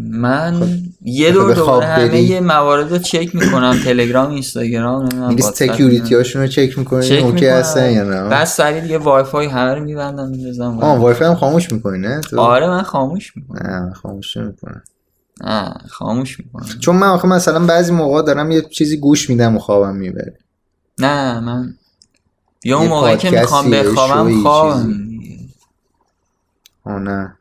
من 0.10 0.80
یه 1.02 1.32
دور 1.32 1.54
دوباره 1.54 1.86
همه. 1.86 2.22
یه 2.22 2.40
موارد 2.40 2.92
رو 2.92 2.98
چک 2.98 3.36
می‌کنم 3.36 3.80
تلگرام 3.84 4.32
اینستاگرام 4.32 5.04
میری 5.04 5.42
واتساپ، 5.42 5.54
security 5.54 6.16
هاشون 6.16 6.42
رو 6.42 6.48
چک 6.48 6.78
می‌کنی 6.78 7.08
چک 7.08 7.24
OK 7.24 7.32
می‌کنم. 7.32 7.50
هستن 7.50 7.92
یا 7.92 8.04
نه؟ 8.04 8.30
بعد 8.30 8.48
سریع 8.48 8.82
دیگه 8.82 8.98
وای 8.98 9.24
فای 9.24 9.48
همه 9.48 9.74
رو 9.74 9.84
میبندم 9.84 10.30
می‌ذارم 10.30 10.80
آه 10.80 11.00
وای 11.00 11.14
فای 11.14 11.28
هم 11.28 11.36
خاموش 11.36 11.72
می‌کنی 11.72 12.00
نه 12.00 12.22
تو؟ 12.22 12.40
آره 12.40 12.68
من 12.68 12.82
خاموش 12.82 13.38
می‌کنم. 13.38 13.68
نه 13.68 13.94
خاموش 13.94 14.38
می‌کنه 14.38 14.84
نه 15.42 15.74
خاموش 15.90 16.40
می‌کنم. 16.40 16.80
چون 16.80 16.96
من 16.96 17.08
آخه 17.08 17.28
مثلا 17.28 17.66
بعضی 17.66 17.92
موقع 17.92 18.22
دارم 18.22 18.52
یه 18.52 18.62
چیزی 18.62 18.98
گوش 18.98 19.30
میدم 19.30 19.56
و 19.56 19.60
خوابم 19.60 19.96
می‌بره. 19.96 20.38
نه 21.00 21.40
من 21.40 21.74
یا 22.64 22.80
اون 22.80 22.88
موقعی 22.88 23.18
که 23.18 23.30
می‌خوام 23.30 23.70
بخوابم 23.70 24.42
خوابم 24.42 24.94
آه 26.86 27.00
نه. 27.00 27.38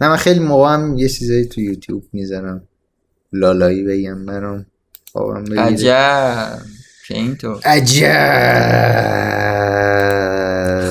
نه 0.00 0.08
من 0.08 0.16
خیلی 0.16 0.40
موقع 0.40 0.74
هم 0.74 0.98
یه 0.98 1.08
چیزایی 1.08 1.46
تو 1.46 1.60
یوتیوب 1.60 2.04
می‌زنم 2.12 2.62
لالایی 3.32 3.84
بگم 3.84 4.26
برام. 4.26 4.66
خوابم 5.12 5.44
بگیره. 5.44 5.62
عجب. 5.62 6.58
که 7.06 7.14
اینطور 7.14 7.60
عجب. 7.64 8.08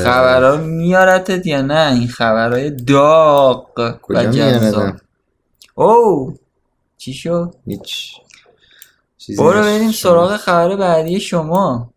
خبرها 0.03 0.58
میارتت 0.58 1.45
یا 1.45 1.62
نه؟ 1.62 1.93
این 1.93 2.08
خبرهای 2.08 2.69
داغ 2.69 3.80
و 3.80 3.91
کجا 4.01 4.23
جذاب. 4.23 4.34
میاردم 4.34 4.97
او 5.77 6.33
چی 6.97 7.13
شد 7.13 7.55
هیچ 7.67 8.11
چیزی 9.17 9.43
برو. 9.43 9.61
بریم 9.61 9.91
سراغ 9.91 10.37
خبر 10.37 10.75
بعدی 10.75 11.19
شما 11.19 11.93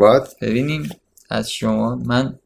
What? 0.00 0.28
ببینیم 0.40 0.90
از 1.30 1.50
شما 1.50 1.94
من 1.94 2.38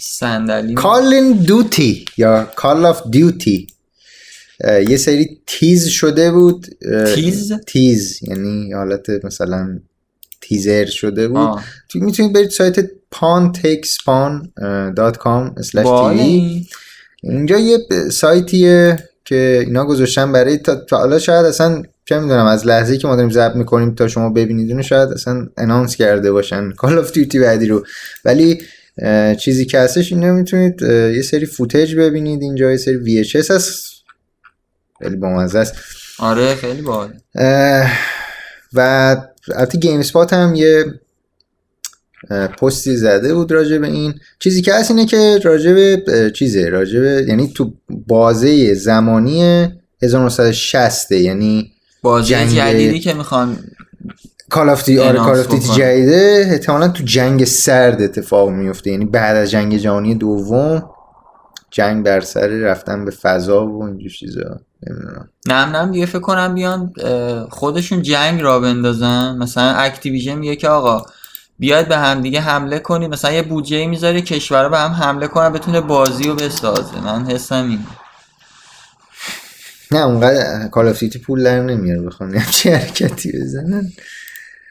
صندلی 0.00 0.74
Call 0.76 1.12
in 1.12 1.46
Duty 1.48 2.10
یا 2.16 2.50
Call 2.56 2.94
of 2.94 3.10
Duty 3.12 3.72
اه، 4.64 4.90
یه 4.90 4.96
سری 4.96 5.40
تیز 5.46 5.88
شده 5.88 6.32
بود 6.32 6.66
تیز؟ 7.14 7.52
تیز 7.66 8.18
یعنی 8.22 8.72
حالت 8.72 9.24
مثلا 9.24 9.80
تیزر 10.40 10.86
شده 10.86 11.28
بود 11.28 11.36
آه. 11.38 11.64
تو 11.88 11.98
می‌تونید 11.98 12.32
برید 12.32 12.50
سایت 12.50 12.90
باحاله 15.84 16.18
tv 16.18 16.20
این. 16.20 16.66
اینجا 17.22 17.58
یه 17.58 17.78
سایتیه 18.12 18.96
که 19.24 19.62
اینا 19.66 19.84
گذاشتن 19.84 20.32
برای 20.32 20.58
تا, 20.58 20.84
حالا 20.90 21.18
شاید 21.18 21.46
اصلا 21.46 21.82
چه 22.04 22.18
می‌دونم 22.18 22.46
از 22.46 22.66
لحظه 22.66 22.98
که 22.98 23.08
ما 23.08 23.16
داریم 23.16 23.30
ضبط 23.30 23.56
می‌کنیم 23.56 23.94
تا 23.94 24.08
شما 24.08 24.30
ببینید 24.30 24.70
اونو 24.70 24.82
شاید 24.82 25.08
اصلا 25.08 25.46
انانس 25.56 25.96
کرده 25.96 26.32
باشن 26.32 26.70
کال 26.70 26.98
آف 26.98 27.12
دیوتی 27.12 27.38
بعدی 27.38 27.66
رو. 27.66 27.86
ولی 28.24 28.62
چیزی 29.40 29.64
که 29.66 29.78
هستش 29.78 30.12
اینو 30.12 30.34
می‌تونید 30.34 30.82
یه 30.82 31.22
سری 31.22 31.46
فوتج 31.46 31.94
ببینید 31.94 32.42
اینجا 32.42 32.70
یه 32.70 32.76
سری 32.76 33.24
VHS 33.24 33.50
هست. 33.50 33.90
خیلی 35.02 35.16
بامزه 35.16 35.58
است. 35.58 35.74
آره 36.18 36.54
خیلی 36.54 36.82
باحال 36.82 37.14
و 38.72 39.16
البته 39.54 39.78
GameSpot 39.78 40.32
هم 40.32 40.54
یه 40.54 40.84
پستی 42.60 42.96
زده 42.96 43.34
بود 43.34 43.52
راجع 43.52 43.78
به 43.78 43.86
این. 43.86 44.14
چیزی 44.38 44.62
که 44.62 44.74
هست 44.74 44.90
اینه 44.90 45.06
که 45.06 45.40
راجع 45.44 45.72
به 45.72 46.02
چیزه 46.34 46.68
راجع 46.68 47.00
به 47.00 47.24
یعنی 47.28 47.52
تو 47.54 47.72
بازه 47.88 48.74
زمانی 48.74 49.68
1960 50.02 51.12
یعنی 51.12 51.72
بازی 52.02 52.34
جنگ- 52.34 52.48
جدیدی 52.48 53.00
که 53.00 53.14
می‌خوان 53.14 53.58
Call 54.50 54.70
of 54.70 54.84
D 54.84 54.98
آره 54.98 55.18
Call 55.18 55.38
of. 55.38 55.76
جدیده. 55.78 56.46
احتمالا 56.50 56.88
تو 56.88 57.04
جنگ 57.04 57.44
سرد 57.44 58.02
اتفاق 58.02 58.50
میفته. 58.50 58.90
یعنی 58.90 59.04
بعد 59.04 59.36
از 59.36 59.50
جنگ 59.50 59.76
جهانی 59.76 60.14
دوم 60.14 60.90
جنگ 61.70 62.04
بر 62.04 62.20
سر 62.20 62.46
رفتن 62.46 63.04
به 63.04 63.10
فضا 63.10 63.66
و 63.66 63.84
اینجور 63.84 64.10
چیزا. 64.10 64.60
نمی‌دونم. 64.86 65.28
نم 65.46 65.76
نم 65.76 65.92
دیگه 65.92 66.06
فکر 66.06 66.18
کنم 66.20 66.54
بیان 66.54 66.92
خودشون 67.50 68.02
جنگ 68.02 68.40
را 68.40 68.60
بندازن. 68.60 69.36
مثلا 69.38 69.72
Activision 69.72 70.34
میگه 70.34 70.56
که 70.56 70.68
آقا 70.68 71.06
بیاید 71.60 71.88
به 71.88 71.96
هم 71.96 72.20
دیگه 72.20 72.40
حمله 72.40 72.78
کنید 72.78 73.10
مثلا 73.10 73.32
یه 73.32 73.42
بودجه 73.42 73.86
می‌ذاره 73.86 74.20
کشورها 74.20 74.68
به 74.68 74.78
هم 74.78 74.90
حمله 74.90 75.26
کنن 75.26 75.48
بتونه 75.52 75.80
بازی 75.80 76.24
رو 76.24 76.34
بسازه. 76.34 77.00
من 77.04 77.26
حسم 77.26 77.68
این 77.68 77.78
نه 79.90 80.06
اونقدر 80.06 80.68
Call 80.68 80.92
Duty 80.92 81.18
پول 81.18 81.44
در 81.44 81.62
نمیاره. 81.62 82.00
بخوام 82.00 82.34
همچین 82.34 82.74
حرکتی 82.74 83.32
بزنن. 83.32 83.92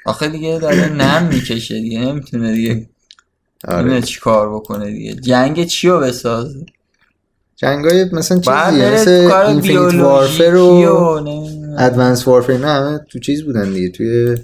آخه 0.05 0.27
دیگه 0.27 0.59
داره 0.59 0.89
نم 0.89 1.23
می‌کشه 1.23 1.81
دیگه. 1.81 1.99
نمی‌تونه 1.99 2.53
دیگه 2.53 2.89
آره. 3.67 4.01
چی 4.01 4.19
کار 4.19 4.55
بکنه 4.55 4.91
دیگه. 4.91 5.13
جنگ 5.13 5.65
چی 5.65 5.89
رو 5.89 5.99
بسازه؟ 5.99 6.65
جنگ 7.55 7.85
های 7.85 8.05
مثلا 8.11 8.39
چیزیه 8.39 8.89
تو 8.89 8.95
مثل 8.95 9.11
اینفینیت 9.47 9.93
وارفر 9.93 10.55
و. 10.55 10.65
ادوانس 11.77 12.27
وارفر 12.27 12.53
نه 12.57 12.67
همه 12.67 12.99
تو 13.09 13.19
چیز 13.19 13.43
بودن 13.43 13.73
دیگه. 13.73 13.89
توی 13.89 14.37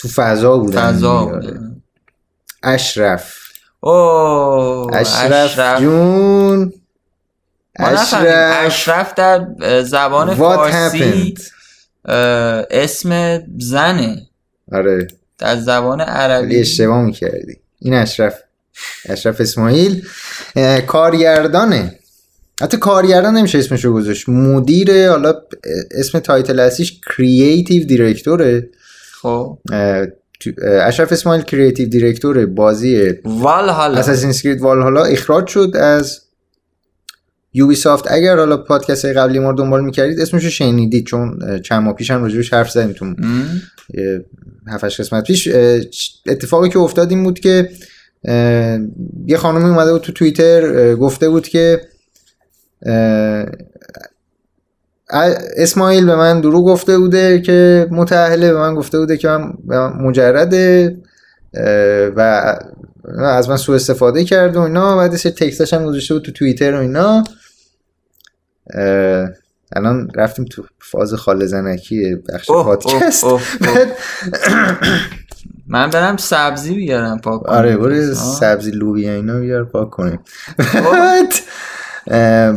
تو 0.00 0.08
فضا 0.08 0.58
بودن 0.58 0.92
فضا 0.92 1.24
دیگه، 1.24 1.52
آره. 1.52 1.60
اشرف. 2.62 3.34
اوه 3.80 4.96
اشرف, 4.96 5.80
جون. 5.80 6.72
ما 7.78 7.90
نفهمیدیم. 7.90 8.32
اشرف. 8.34 8.66
اشرف 8.66 9.14
در 9.14 9.46
زبان 9.82 10.34
What 10.34 10.38
فارسی 10.38 11.34
happened? 11.34 11.40
اسم 12.70 13.42
زنه. 13.58 14.26
آره. 14.72 15.08
در 15.38 15.56
زبان 15.56 16.00
عربی. 16.00 16.60
اشتباه 16.60 17.02
می‌کردی. 17.02 17.56
این 17.78 17.94
اشرف 17.94 18.34
اشرف 19.04 19.40
اسماعیل. 19.40 20.06
کارگردانه. 20.86 21.98
حتی 22.62 22.76
کارگردان 22.76 23.36
نمیشه 23.36 23.58
اسمشو 23.58 23.92
گذاشت. 23.92 24.28
مدیر 24.28 25.08
حالا 25.08 25.34
اسم 25.90 26.18
title 26.18 26.60
اصلیش 26.60 27.00
creative 27.16 27.84
director 27.84 28.59
ه 28.59 28.68
خب. 29.22 29.58
اشرف 30.62 31.12
اسماعیل 31.12 31.42
creative 31.42 31.88
director 31.88 32.46
بازی 32.46 33.14
Valhalla 33.24 33.98
Assassin's 33.98 34.30
Creed 34.30 34.60
Valhalla 34.60 35.04
اخراج 35.04 35.46
شد 35.46 35.72
از 35.76 36.20
Ubisoft 37.54 38.12
اگر 38.12 38.36
حالا 38.36 38.56
پادکست 38.56 39.04
قبلی 39.04 39.38
ما 39.38 39.50
رو 39.50 39.56
دنبال 39.56 39.84
می‌کردید 39.84 40.20
اسمشو 40.20 40.48
شنیدید 40.48 41.06
چون 41.06 41.38
چند 41.64 41.82
ماه 41.82 41.94
پیش 41.94 42.10
هم 42.10 42.22
راجبش 42.22 42.52
حرف 42.52 42.70
زدیم 42.70 42.92
تو 42.92 43.14
هفتش 44.66 45.00
قسمت 45.00 45.24
پیش. 45.24 45.48
اتفاقی 46.26 46.68
که 46.68 46.78
افتاد 46.78 47.10
این 47.10 47.24
بود 47.24 47.40
که 47.40 47.70
یه 49.26 49.36
خانمی 49.36 49.68
اومده 49.68 49.92
بود 49.92 50.00
تو 50.00 50.12
توییتر 50.12 50.94
گفته 50.94 51.28
بود 51.28 51.48
که 51.48 51.80
اسماعیل 55.56 56.06
به 56.06 56.16
من 56.16 56.40
دروغ 56.40 56.64
گفته 56.64 56.98
بوده 56.98 57.40
که 57.40 57.86
متأهله 57.90 58.52
به 58.52 58.58
من 58.58 58.74
گفته 58.74 58.98
بوده 58.98 59.16
که 59.16 59.28
من 59.28 59.52
مجرده 60.00 60.96
و 62.16 62.20
از 63.22 63.48
من 63.48 63.56
سوء 63.56 63.76
استفاده 63.76 64.24
کرد 64.24 64.56
و 64.56 64.60
اینا 64.60 64.96
بعد 64.96 65.16
سه 65.16 65.30
تکستاش 65.30 65.74
هم 65.74 65.84
گذاشته 65.84 66.14
بود 66.14 66.22
تو 66.22 66.32
توییتر 66.32 66.74
و 66.74 66.78
اینا 66.78 67.24
الان 69.76 70.08
رفتیم 70.14 70.44
تو 70.44 70.64
فاز 70.80 71.14
خاله 71.14 71.46
زنکی 71.46 72.16
بخش 72.28 72.50
اوه، 72.50 72.64
پادکست 72.64 73.24
اوه، 73.24 73.32
اوه، 73.32 73.68
اوه. 73.68 73.74
بعد 73.74 73.88
من 75.66 75.90
برم 75.90 76.16
سبزی 76.16 76.74
بیارم 76.74 77.18
پاک 77.18 77.42
کنم. 77.42 77.56
آره 77.56 77.76
برو. 77.76 78.14
سبزی 78.14 78.70
لوبیا 78.70 79.12
اینا 79.12 79.40
بیار 79.40 79.64
پاک 79.64 79.90
کنیم 79.90 80.20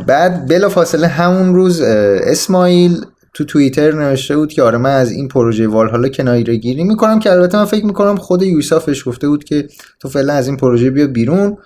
بعد 0.07 0.47
بلا 0.47 0.69
فاصله 0.69 1.07
همون 1.07 1.55
روز 1.55 1.81
اسماعیل 1.81 3.05
تو 3.33 3.43
توییتر 3.43 3.91
نوشته 3.91 4.37
بود 4.37 4.53
که 4.53 4.63
آره 4.63 4.77
من 4.77 4.95
از 4.95 5.11
این 5.11 5.27
پروژه 5.27 5.67
والهالا 5.67 6.09
کنایره 6.09 6.55
گیری 6.55 6.83
می‌کنم 6.83 7.19
که 7.19 7.31
البته 7.31 7.57
من 7.57 7.65
فکر 7.65 7.85
می‌کنم 7.85 8.15
خود 8.15 8.43
یوسافش 8.43 9.07
گفته 9.07 9.27
بود 9.27 9.43
که 9.43 9.67
تو 9.99 10.09
فعلا 10.09 10.33
از 10.33 10.47
این 10.47 10.57
پروژه 10.57 10.89
بیا 10.89 11.07
بیرون 11.07 11.57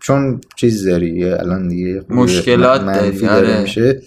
چون 0.00 0.40
چیز 0.56 0.88
داری 0.88 1.24
الان 1.24 1.68
دیگه 1.68 2.02
مشکلات 2.08 2.86
داری، 2.86 3.26
آره. 3.28 3.60
میشه 3.60 4.02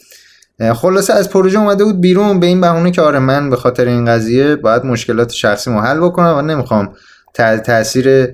خلاصه 0.76 1.13
از 1.13 1.30
پروژه 1.30 1.60
اومده 1.60 1.84
بود 1.84 2.02
بیرون 2.02 2.39
به 2.39 2.48
این 2.48 2.62
بهونه 2.62 2.92
که 2.92 3.02
آره 3.02 3.20
من 3.20 3.50
به 3.50 3.56
خاطر 3.56 3.86
این 3.86 4.06
قضیه 4.06 4.56
باید 4.56 4.86
مشکلات 4.86 5.32
شخصی 5.32 5.72
حل 5.72 6.00
بکنم 6.00 6.36
و 6.38 6.42
نمی‌خوام 6.42 6.94
تاثیر 7.65 8.28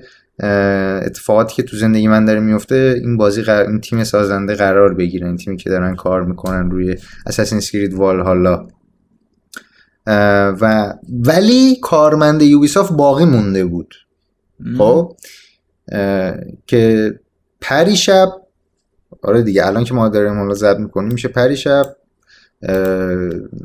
اتفاقاتی 1.02 1.54
که 1.54 1.62
تو 1.62 1.76
زندگی 1.76 2.08
من 2.08 2.24
داره 2.24 2.40
میفته 2.40 3.00
این 3.02 3.16
بازی 3.16 3.42
قرار- 3.42 3.68
این 3.68 3.80
تیم 3.80 4.04
سازنده 4.04 4.54
قرار 4.54 4.94
بگیره. 4.94 5.26
این 5.26 5.36
تیمی 5.36 5.56
که 5.56 5.70
دارن 5.70 5.94
کار 5.96 6.24
می‌کنن 6.24 6.70
روی 6.70 6.96
اساسین 7.26 7.58
اسکرید 7.58 7.94
والهالا 7.94 8.68
اه، 10.06 10.48
و 10.60 10.92
ولی 11.24 11.76
کارمند 11.82 12.42
یوبیسافت 12.42 12.92
باقی 12.92 13.24
مونده 13.24 13.64
بود. 13.64 13.94
خب؟ 14.78 15.16
که 16.66 17.14
پری 17.60 17.96
شب 17.96 18.28
آره 19.22 19.42
دیگه 19.42 19.66
الان 19.66 19.84
که 19.84 19.94
ما 19.94 20.08
داریم 20.08 20.38
حالا 20.38 20.54
زب 20.54 20.78
می‌کنیم 20.78 21.12
میشه 21.12 21.28
پری 21.28 21.56
شب 21.56 21.96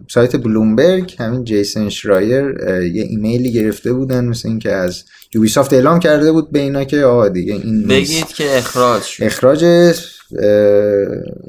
سایت 0.09 0.35
بلومبرگ 0.35 1.15
همین 1.19 1.43
جیسن 1.43 1.89
شرایر 1.89 2.55
یه 2.93 3.03
ایمیلی 3.03 3.51
گرفته 3.51 3.93
بودن 3.93 4.25
مثل 4.25 4.49
اینکه 4.49 4.71
از 4.71 5.03
یوبیسافت 5.33 5.73
اعلام 5.73 5.99
کرده 5.99 6.31
بود 6.31 6.51
به 6.51 6.59
اینا 6.59 6.83
که 6.83 7.03
آقا 7.03 7.29
دیگه 7.29 7.53
این 7.53 7.87
بگید 7.87 8.27
که 8.27 8.57
اخراج 8.57 9.03
شد. 9.03 9.23
اخراج 9.23 9.63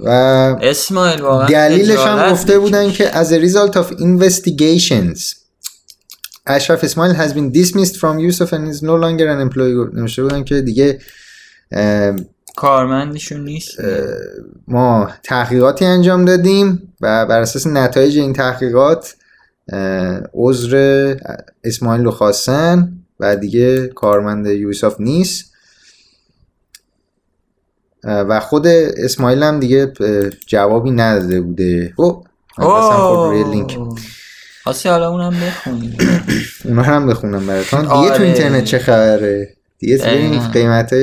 و 0.04 0.08
اسماعیل 0.62 1.20
واقعا 1.20 1.48
دلیلش 1.48 1.98
هم 1.98 2.32
گفته 2.32 2.58
بودن. 2.58 2.90
که 2.90 3.10
as 3.10 3.26
a 3.26 3.50
result 3.50 3.74
of 3.76 3.96
investigations 3.96 5.36
اشرف 6.46 6.84
اسماعیل 6.84 7.16
has 7.16 7.32
been 7.32 7.58
dismissed 7.58 7.96
from 7.96 8.18
Yusuf 8.18 8.52
and 8.52 8.74
is 8.74 8.82
no 8.82 8.96
longer 8.96 9.28
an 9.28 9.50
employee. 9.50 9.94
نوشته 9.94 10.22
بودن 10.22 10.44
که 10.44 10.60
دیگه 10.60 10.98
کارمندشون 12.56 13.44
نیست. 13.44 13.70
ما 14.68 15.10
تحقیقاتی 15.22 15.84
انجام 15.84 16.24
دادیم. 16.24 16.91
و 17.02 17.26
بر 17.26 17.40
اساس 17.40 17.66
نتایج 17.66 18.18
این 18.18 18.32
تحقیقات 18.32 19.16
عذر 20.34 21.14
اسماعیل 21.64 22.04
رو 22.04 22.10
خواستن 22.10 22.92
و 23.20 23.36
دیگه 23.36 23.86
کارمند 23.86 24.46
یوسف 24.46 24.96
نیست. 24.98 25.52
و 28.04 28.40
خود 28.40 28.66
اسماعیل 28.66 29.42
هم 29.42 29.60
دیگه 29.60 29.92
جوابی 30.46 30.90
نداده 30.90 31.40
بوده. 31.40 31.94
او 31.96 32.24
روی 33.30 33.44
لینک. 33.44 33.78
خواستی 34.64 34.88
حالا 34.88 35.10
اونم 35.10 35.40
بخونی. 35.46 35.96
اونا 36.64 36.82
رو 36.82 36.88
هم 36.88 37.06
بخونم 37.06 37.46
براتون. 37.46 37.80
دیگه 37.80 37.92
آره. 37.92 38.16
تو 38.16 38.22
اینترنت 38.22 38.64
چه 38.64 38.78
خبره؟ 38.78 39.56
دیگه 39.78 39.98
تو 39.98 40.08
این. 40.08 40.48
قیمت 40.48 40.94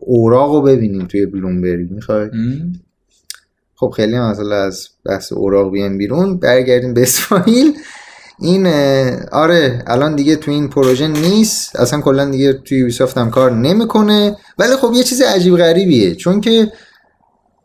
اوراق 0.00 0.54
رو 0.54 0.62
ببینیم 0.62 1.06
توی 1.06 1.26
بلومبرگ. 1.26 1.90
می‌خوای؟ 1.90 2.30
خب 3.76 3.92
خیلی 3.96 4.18
مثلا 4.18 4.56
از 4.56 4.88
بحث 5.04 5.32
اوراق 5.32 5.72
بیان 5.72 5.98
بیرون 5.98 6.36
برگردیم 6.36 6.94
به 6.94 7.02
اسرائیل. 7.02 7.78
این 8.40 8.66
آره 9.32 9.84
الان 9.86 10.16
دیگه 10.16 10.36
تو 10.36 10.50
این 10.50 10.68
پروژه 10.68 11.08
نیست 11.08 11.76
اصلا 11.76 12.00
کلا 12.00 12.24
دیگه 12.30 12.52
توی 12.52 12.78
یوبیسافت 12.78 13.18
هم 13.18 13.30
کار 13.30 13.50
نمی‌کنه. 13.52 14.36
ولی 14.58 14.76
خب 14.76 14.92
یه 14.94 15.02
چیز 15.02 15.22
عجیب 15.22 15.56
غریبیه 15.56 16.14
چون 16.14 16.40
که 16.40 16.72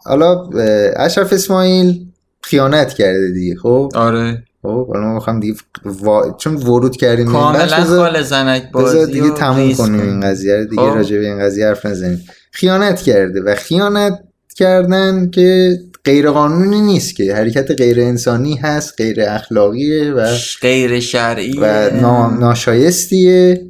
حالا 0.05 0.49
اشرف 0.95 1.33
اسماعیل 1.33 2.05
خیانت 2.41 2.93
کرده 2.93 3.31
دیگه 3.31 3.55
خب؟ 3.55 3.91
آره. 3.95 4.43
خب 4.61 4.87
حالا 4.87 5.01
ما 5.01 5.13
می‌خوام 5.13 5.39
دیگه 5.39 5.53
وا- 5.85 6.37
چون 6.37 6.55
ورود 6.55 6.97
کردیم 6.97 7.31
کاملا 7.31 7.67
خال 7.83 8.21
زنک 8.21 8.71
بذار 8.71 8.83
بازی 8.83 9.11
دیگه 9.11 9.29
تموم 9.29 9.73
کنیم. 9.73 10.01
این 10.01 10.19
قضیه 10.21 10.55
رو 10.55 10.65
دیگه 10.65 10.81
خب. 10.81 10.95
راجع 10.95 11.17
به 11.17 11.25
این 11.25 11.39
قضیه 11.39 11.67
حرف 11.67 11.85
نزنیم. 11.85 12.25
خیانت 12.51 13.01
کرده 13.01 13.41
و 13.41 13.55
خیانت 13.55 14.19
کردن 14.55 15.29
که 15.29 15.77
غیر 16.05 16.29
قانونی 16.31 16.81
نیست 16.81 17.15
که. 17.15 17.35
حرکت 17.35 17.71
غیر 17.71 17.99
انسانی 17.99 18.55
هست 18.55 18.93
غیر 18.97 19.21
اخلاقیه 19.21 20.11
و 20.13 20.35
غیر 20.61 20.99
شرعی 20.99 21.57
و 21.59 21.89
نا- 21.89 22.39
ناشایستیه. 22.39 23.65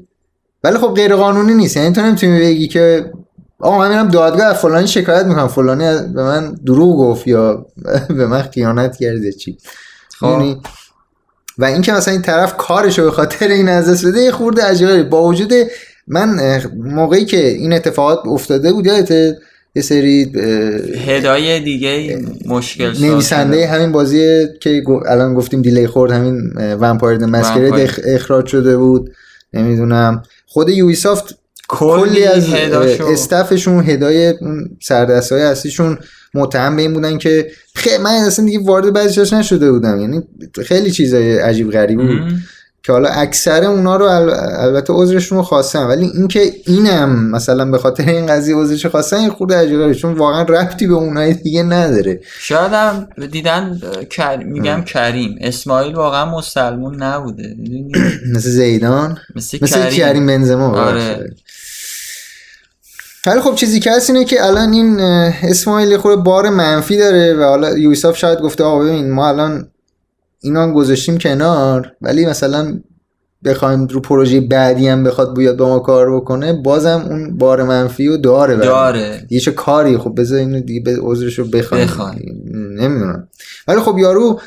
ولی 0.64 0.78
خب 0.78 0.94
غیر 0.96 1.16
قانونی 1.16 1.54
نیست. 1.54 1.78
یعنی 1.78 1.94
تو 1.94 2.02
نمی‌تونی 2.02 2.40
بگی 2.40 2.68
که 2.68 3.12
آقا 3.60 3.78
من 3.78 3.90
میرم 3.90 4.08
دادگاه 4.08 4.46
از 4.46 4.56
فلانی 4.56 4.88
شکایت 4.88 5.26
می‌کنم. 5.26 5.48
فلانی 5.48 6.14
به 6.14 6.24
من 6.24 6.54
دروغ 6.66 6.98
گفت 6.98 7.28
یا 7.28 7.66
به 8.18 8.28
من 8.28 8.42
خیانت 8.42 8.98
کرده 8.98 9.32
چی. 9.32 9.58
خب. 10.20 10.28
یعنی 10.28 10.62
و 11.58 11.66
اینکه 11.66 11.92
مثلا 11.92 12.14
این 12.14 12.22
طرف 12.22 12.58
کارش 12.58 13.00
رو 13.00 13.06
به 13.06 13.12
خاطر 13.12 13.48
این 13.48 13.70
از 13.70 13.90
دست 13.90 14.06
بده 14.06 14.20
یه 14.22 14.32
خورده 14.32 14.64
عجیبه. 14.64 15.04
با 15.04 15.24
وجود 15.24 15.54
من 16.08 16.62
موقعی 16.76 17.26
که 17.26 17.48
این 17.48 17.74
اتفاقات 17.74 18.20
افتاده 18.28 18.74
بود 18.74 18.86
یادته 18.86 19.38
یه 19.76 19.82
سری 19.82 20.32
هدای 21.06 21.60
دیگه 21.60 22.22
مشکل 22.46 22.92
نویسنده. 23.02 23.68
همین 23.68 23.92
بازی 23.92 24.48
که 24.62 24.84
الان 25.08 25.34
گفتیم 25.34 25.62
دیلی 25.62 25.88
خورد 25.88 26.12
همین 26.12 26.54
ومپایر. 26.58 27.20
اخ- 27.88 28.00
اخراج 28.06 28.46
شده 28.46 28.78
بود 28.78 29.12
نمی‌دونم 29.54 30.24
خود 30.46 30.70
یوبیسافت 30.70 31.36
کلی 31.68 32.24
از 32.24 32.50
استفشون 33.12 33.90
هدای 33.90 34.34
سردست 34.82 35.32
های 35.32 35.42
اصلیشون 35.42 35.98
متهم 36.34 36.76
به 36.76 36.82
این 36.82 36.94
بودن 36.94 37.18
که 37.18 37.52
خیلی 37.76 37.98
من 38.04 38.12
اصلا 38.12 38.46
دیگه 38.46 38.60
وارد 38.60 38.94
بعضیش 38.94 39.34
نشده 39.34 39.72
بودم 39.72 40.00
یعنی 40.02 40.22
خیلی 40.66 40.92
چیزای 40.92 41.38
عجیب 41.38 41.72
غریب 41.72 42.00
بود. 42.00 42.34
که 42.84 42.92
حالا 42.92 43.10
اکثر 43.10 43.64
اونا 43.64 43.96
رو 43.96 44.06
ال- 44.06 44.60
البته 44.60 44.94
عذرشون 44.94 45.38
رو 45.38 45.44
خواستن 45.44 45.84
ولی 45.84 46.06
اینکه 46.06 46.54
اینم 46.68 47.32
مثلا 47.32 47.66
به 47.72 47.78
خاطر 47.78 48.10
این 48.10 48.26
قضیه 48.26 48.56
عذرش 48.56 48.86
خواستن 48.86 49.22
یه 49.22 49.30
خورده 49.30 49.56
عجیبه. 49.58 49.96
چون 49.96 50.14
واقعا 50.14 50.42
ربطی 50.42 50.88
به 50.88 50.94
اونای 50.94 51.34
دیگه 51.34 51.64
نداره. 51.64 52.20
شاید 52.40 52.74
هم 52.74 53.08
دیدن 53.32 53.82
میگم 54.46 54.84
کریم. 54.84 55.36
اسماعیل 55.42 55.96
واقعا 55.96 56.26
مسلمون 56.38 57.04
نبوده؟ 57.04 57.56
مثل 58.36 58.50
زیدان؟ 58.50 59.18
مثل, 59.36 59.58
مثل 59.62 59.90
کریم. 59.90 60.28
بنزما 60.28 60.82
آره. 60.82 61.36
ولی 63.26 63.42
خب 63.42 63.56
چیزی 63.56 63.80
که 63.80 63.92
هست 63.92 64.10
اینه 64.10 64.26
که 64.26 64.46
الان 64.46 64.74
این 64.74 65.00
اسماعیل 65.44 65.98
خورده 65.98 66.22
بار 66.22 66.50
منفی 66.50 66.98
داره 66.98 67.34
و 67.34 67.44
حالا 67.44 67.78
یوسف 67.78 68.18
شاید 68.18 68.40
گفته 68.40 68.64
آقا 68.64 68.80
ببین 68.80 69.12
ما 69.12 69.28
الان 69.28 69.71
اینا 70.42 70.64
هم 70.64 70.74
گذاشتیم 70.74 71.18
کنار 71.18 71.92
ولی 72.02 72.26
مثلا 72.26 72.80
بخوایم 73.46 73.88
رو 73.88 74.02
پروژه 74.02 74.42
بعدی 74.42 74.88
هم 74.88 75.04
بخواد 75.04 75.38
بیاد 75.38 75.58
با 75.58 75.70
ما 75.70 75.80
کار 75.80 76.16
بکنه 76.16 76.54
بازم 76.54 77.06
اون 77.10 77.38
بار 77.38 77.64
منفی 77.64 78.08
رو 78.08 78.18
داره 78.18 78.56
ما. 78.56 78.64
داره. 78.64 79.28
یه 79.30 79.40
چه 79.40 79.52
کاری؟ 79.52 79.98
خب 79.98 80.14
بذار 80.18 80.40
اینو 80.40 80.60
دیگه 80.60 80.82
به 80.82 80.98
عذرش 81.02 81.40
رو 81.40 81.46
بخوایم 81.46 81.86
بخوایم. 81.86 82.44
نمی‌دونم. 82.54 83.28
ولی 83.68 83.80
خب 83.80 83.98
یارو 83.98 84.40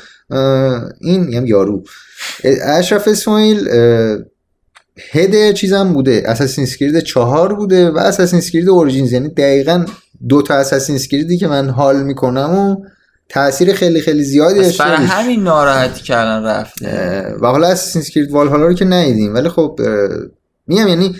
این 1.01 1.23
میگم 1.23 1.45
یارو. 1.45 1.83
اشرف 2.63 3.07
اسماعیل 3.07 3.69
head 5.11 5.53
چیزم 5.53 5.93
بوده. 5.93 6.23
Assassin's 6.25 6.63
Creed 6.63 6.99
چهار 6.99 7.53
بوده 7.53 7.89
و 7.89 7.97
Assassin's 7.97 8.39
Creed 8.39 8.69
Origins 8.69 9.11
یعنی 9.11 9.29
دقیقا 9.29 9.85
دو 10.29 10.41
تا 10.41 10.53
Assassin's 10.53 10.95
Creed 10.95 11.30
ی 11.30 11.37
که 11.37 11.47
من 11.47 11.69
حال 11.69 12.03
می‌کنم 12.03 12.55
و 12.55 12.85
تاثیر 13.29 13.73
خیلی 13.73 14.01
خیلی 14.01 14.23
زیادی 14.23 14.61
داشته 14.61 14.83
برای. 14.83 15.05
همین 15.05 15.43
ناراحتی 15.43 16.03
کردن 16.03 16.43
رفته. 16.43 17.35
و 17.41 17.47
حالا 17.47 17.67
Assassin's 17.67 18.01
Creed 18.01 18.31
Valhalla 18.31 18.65
رو 18.65 18.73
که 18.73 18.85
ندیدیم. 18.85 19.33
ولی 19.33 19.49
خب 19.49 19.79
میگم 20.67 20.87
یعنی 20.87 21.15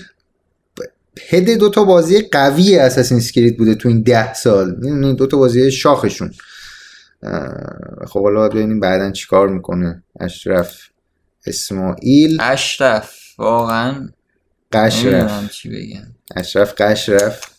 head 1.30 1.50
دو 1.50 1.70
تا 1.70 1.84
بازی 1.84 2.22
قوی 2.22 2.78
Assassin's 2.80 3.17
Creed 3.17 3.58
بوده 3.58 3.76
تو 3.76 3.89
این 3.89 4.02
ده 4.02 4.34
سال. 4.34 4.76
می‌دونی 4.76 5.13
دو 5.13 5.28
تا 5.28 5.38
بازی 5.38 5.72
شاخشون. 5.72 6.32
خب 8.08 8.24
حالا 8.24 8.50
ببینیم 8.50 8.80
بعدا 8.80 9.12
چیکار 9.12 9.48
می‌کنه. 9.48 10.04
اشرف 10.20 10.76
اسماعیل. 11.46 12.38
اشرف 12.41 13.12
واقعا 13.38 14.10
قش 14.72 15.06
رفت 15.06 15.06
نمی‌دونم 15.06 15.50
چی 15.52 15.70
بگم. 15.70 16.08
اشرف 16.36 16.74
قش 16.82 17.10
رفت 17.10 17.44
اش- 17.44 17.55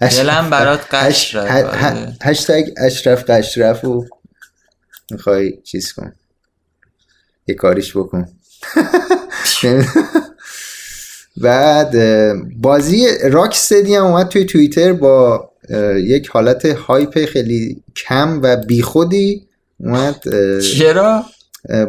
دلم 0.00 0.50
برات 0.50 0.80
هش- 0.80 0.94
قش 0.94 1.34
رفت 1.34 1.48
ه- 1.50 1.76
ه- 1.76 1.84
آره. 1.84 2.16
هشتگ 2.22 2.64
اشرف 2.76 3.30
قش 3.30 3.58
رفت 3.58 3.84
و 3.84 4.04
می‌خوای 5.10 5.52
چیز 5.64 5.92
کن. 5.92 6.12
یه 7.46 7.54
کاریش 7.54 7.96
بکن. 7.96 8.28
بعد 11.36 11.94
بازی 12.56 13.06
راک 13.30 13.50
استدی 13.50 13.94
هم 13.94 14.04
اومد 14.04 14.28
توی 14.28 14.44
توییتر 14.44 14.92
با 14.92 15.50
یک 16.04 16.28
حالت 16.28 16.64
hype 16.64 17.24
خیلی 17.24 17.82
کم 17.96 18.40
و 18.42 18.56
بیخودی 18.56 19.46
اومد 19.80 20.20
چرا؟ 20.60 21.24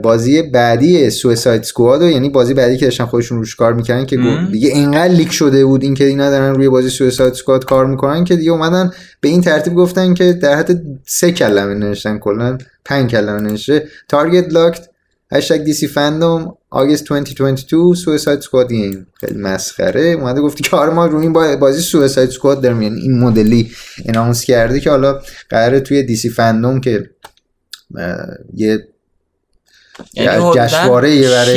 بازی 0.03 0.41
بعدی 0.41 1.09
Suicide 1.09 1.63
Squad 1.63 2.01
یعنی 2.01 2.29
بازی 2.29 2.53
بعدی 2.53 2.77
که 2.77 2.85
داشتن 2.85 3.05
خودشون 3.05 3.37
روش 3.37 3.55
کار 3.55 3.73
می‌کردن 3.73 4.05
که. 4.05 4.17
دیگه 4.51 4.69
اینقدر 4.69 5.13
leak 5.13 5.31
شده 5.31 5.65
بود 5.65 5.83
اینکه 5.83 6.05
اینا 6.05 6.29
دارن 6.29 6.55
روی 6.55 6.69
بازی 6.69 6.89
Suicide 6.89 7.33
Squad 7.33 7.65
کار 7.65 7.85
می‌کنن 7.85 8.23
که 8.23 8.35
دیگه 8.35 8.51
اومدن 8.51 8.91
به 9.21 9.29
این 9.29 9.41
ترتیب 9.41 9.73
گفتن 9.75 10.13
که 10.13 10.33
در 10.33 10.55
حد 10.55 10.81
سه 11.05 11.31
کلمه 11.31 11.73
نوشتن 11.73 12.17
کلا 12.17 12.57
پنج 12.85 13.11
کلمه 13.11 13.41
نوشته 13.41 13.87
target 14.07 14.53
locked 14.53 14.89
هشتگ 15.31 15.63
DC 15.63 15.87
FanDome 15.87 16.55
August 16.69 17.05
2022 17.05 17.95
Suicide 17.95 18.41
Squad 18.41 18.69
game 18.73 19.07
خیلی 19.13 19.39
مسخره 19.39 20.01
اومده 20.01 20.41
گفتی 20.41 20.63
که 20.63 20.77
آره 20.77 20.93
ما 20.93 21.05
روی 21.05 21.21
این 21.21 21.33
با- 21.33 21.55
بازی 21.55 21.81
Suicide 21.81 22.29
Squad 22.29 22.61
داریم 22.61 22.81
یعنی 22.81 23.01
این 23.01 23.19
مدلی 23.19 23.71
اناونس 24.05 24.43
کرده 24.43 24.79
که 24.79 24.89
حالا 24.89 25.19
قراره 25.49 25.79
توی 25.79 26.03
دیسی 26.03 26.29
فندوم 26.29 26.81
که 26.81 27.09
یه 28.55 28.87
یعنی 30.13 30.43
یعنی 30.43 30.51
جشنواره 30.55 31.15
یه 31.15 31.29
برای 31.29 31.53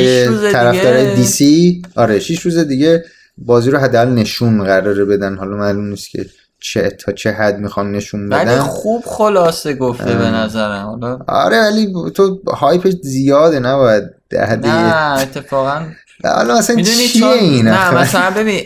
دیگه- 1.05 1.13
دی 1.15 1.23
سی 1.25 1.81
آره 1.95 2.19
شیش 2.19 2.41
روز 2.41 2.57
دیگه 2.57 3.03
بازی 3.37 3.71
رو 3.71 3.77
حداقل 3.77 4.09
نشون 4.09 4.63
قراره 4.63 5.05
بدن. 5.05 5.35
حالا 5.37 5.55
معلوم 5.55 5.87
نیست 5.89 6.09
که 6.09 6.25
چه 6.59 6.89
تا 6.89 7.11
چه 7.11 7.31
حد 7.31 7.59
می‌خوان 7.59 7.91
نشون 7.91 8.29
ولی 8.29 8.45
بدن. 8.45 8.59
خوب 8.59 9.03
خلاصه 9.05 9.73
گفته 9.73 10.15
به 10.15 10.25
اه. 10.25 10.31
نظرم. 10.45 10.85
حالا 10.85 11.19
آره 11.27 11.57
ولی 11.61 11.93
تو 12.15 12.39
هایپ 12.53 12.89
زیاده 13.01 13.59
نباید 13.59 14.03
در 14.29 14.45
حد 14.45 14.65
نه 14.65 15.19
اتفاقا 15.21 15.81
حالا 16.23 16.57
مثلا 16.57 16.81
چیه 16.81 17.25
این 17.27 17.67
نه؟ 17.67 17.95
مثلا 17.95 18.29
ببین 18.31 18.61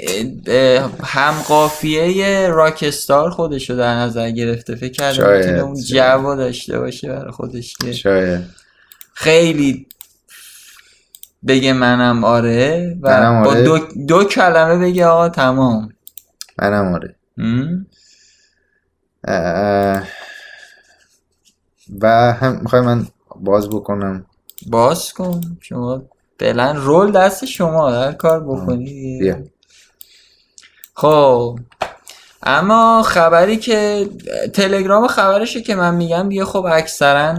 هم 1.04 1.34
قافیه 1.48 2.48
راکستار 2.48 3.30
خودشو 3.30 3.76
در 3.76 3.96
نظر 3.96 4.32
گرفته. 4.32 4.76
فکر 4.76 5.08
می‌تونه 5.38 5.60
اون. 5.60 5.76
جو 5.84 6.36
داشته 6.36 6.80
باشه 6.80 7.08
برای 7.08 7.32
خودش 7.32 7.74
که 7.82 7.92
شاید. 7.94 8.42
خیلی 9.20 9.88
بگه 11.48 11.74
منم 11.74 12.24
آره 12.24 12.96
و 13.02 13.10
منم 13.10 13.44
با 13.44 13.50
آره. 13.50 13.64
دو, 13.64 13.78
دو 14.08 14.24
کلمه 14.24 14.78
بگه 14.78 15.06
آقا 15.06 15.30
تمام. 15.30 15.90
منم 16.58 16.94
آره؟ 16.94 17.16
اه، 19.24 20.04
و 22.02 22.34
هم 22.34 22.60
می‌خوای 22.62 22.82
من 22.82 23.08
باز 23.36 23.70
بکنم؟ 23.70 24.26
باز 24.68 25.14
کن. 25.14 25.42
شما 25.62 26.04
فعلا 26.40 26.72
role 26.72 27.12
دست 27.12 27.46
شما 27.46 27.90
هر 27.90 28.12
کار 28.12 28.44
بکنی. 28.44 29.20
بیا. 29.20 29.44
خب. 30.94 31.60
اما 32.44 33.04
خبری 33.04 33.58
که 33.58 34.10
تلگرام 34.54 35.08
خبرشه 35.08 35.62
که 35.62 35.76
من 35.76 35.96
میگم 35.96 36.30
دیگه 36.30 36.46
خب 36.46 36.66
اکثرا 36.66 37.38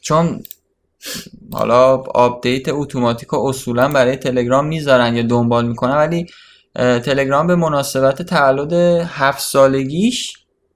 چون 0.00 0.42
حالا 1.52 1.96
update 1.96 2.68
اتوماتیک 2.68 3.32
و 3.32 3.48
اصولا 3.48 3.88
برای 3.88 4.16
تلگرام 4.16 4.66
می‌ذارن 4.66 5.16
یا 5.16 5.22
دنبال 5.22 5.66
می‌کنن 5.66 5.96
ولی 5.96 6.26
تلگرام 6.74 7.46
به 7.46 7.56
مناسبت 7.56 8.22
تولد 8.22 8.72
هفت 9.08 9.40
سالگیش 9.40 10.32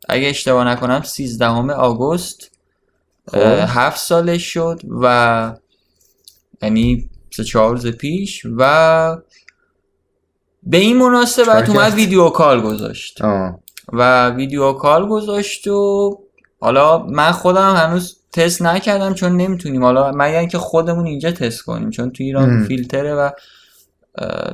اگه 0.08 0.28
اشتباه 0.28 0.64
نکنم 0.64 1.02
13 1.02 1.46
آگوست 1.72 2.50
خب. 3.28 3.38
هفت 3.68 3.98
سالش 3.98 4.42
شد 4.44 4.80
و 5.02 5.54
یعنی 6.62 7.10
سه 7.36 7.44
چهار 7.44 7.70
روز 7.70 7.86
پیش 7.86 8.42
و 8.56 9.16
به 10.62 10.76
این 10.76 10.96
مناسبت؟ 10.96 11.68
اومد 11.68 11.94
ویدیو 11.94 12.28
کال 12.28 12.60
گذاشت 12.60 13.22
آه 13.22 13.58
و 13.92 14.30
ویدیو 14.30 14.72
کال 14.72 15.08
گذاشت 15.08 15.66
و 15.66 16.10
حالا 16.60 16.98
من 16.98 17.32
خودم 17.32 17.74
هنوز 17.76 18.17
تست 18.38 18.62
نکردم 18.62 19.14
چون 19.14 19.36
نمی‌تونیم. 19.36 19.84
حالا 19.84 20.12
مگر 20.14 20.38
اینکه 20.38 20.58
خودمون 20.58 21.06
اینجا 21.06 21.32
تست 21.32 21.62
کنیم 21.62 21.90
چون 21.90 22.10
تو 22.10 22.22
ایران. 22.22 22.64
فیلتره 22.64 23.14
و 23.14 23.30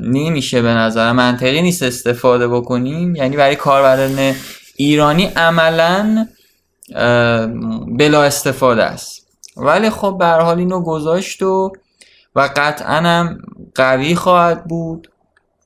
نمیشه 0.00 0.62
به 0.62 0.68
نظر 0.68 1.12
منطقی 1.12 1.62
نیست 1.62 1.82
استفاده 1.82 2.48
بکنیم. 2.48 3.16
یعنی 3.16 3.36
برای 3.36 3.56
کاربران 3.56 4.34
ایرانی 4.76 5.24
عملا 5.24 6.26
بلا 7.98 8.22
استفاده 8.22 8.84
است. 8.84 9.26
ولی 9.56 9.90
خب 9.90 10.16
به 10.18 10.26
هر 10.26 10.40
حال 10.40 10.58
اینو 10.58 10.80
گذاشت 10.80 11.42
و 11.42 11.72
و 12.36 12.50
قطعا 12.56 12.96
هم 12.96 13.38
قوی 13.74 14.14
خواهد 14.14 14.64
بود. 14.64 15.10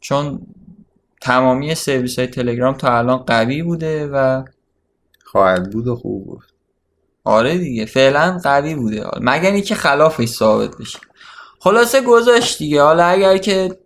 چون 0.01 0.41
تمامی 1.21 1.75
سرویس 1.75 2.19
های 2.19 2.29
تلگرام 2.29 2.75
تا 2.75 2.99
الان 2.99 3.19
قوی 3.19 3.63
بوده 3.63 4.07
و 4.07 4.43
خواهد 5.25 5.71
بود 5.71 5.89
و 5.89 5.97
خوب 5.97 6.27
بود. 6.27 6.58
آره 7.29 7.59
دیگه 7.59 7.85
فعلا 7.85 8.41
قوی 8.45 8.75
بوده. 8.75 9.05
مگر 9.21 9.53
اینکه 9.53 9.75
خلافش 9.75 10.29
ثابت 10.29 10.77
بشه. 10.81 10.99
خلاصه 11.61 12.01
گذاشت 12.01 12.59
دیگه. 12.59 12.83
حالا 12.83 13.05
اگر 13.05 13.37
که 13.37 13.79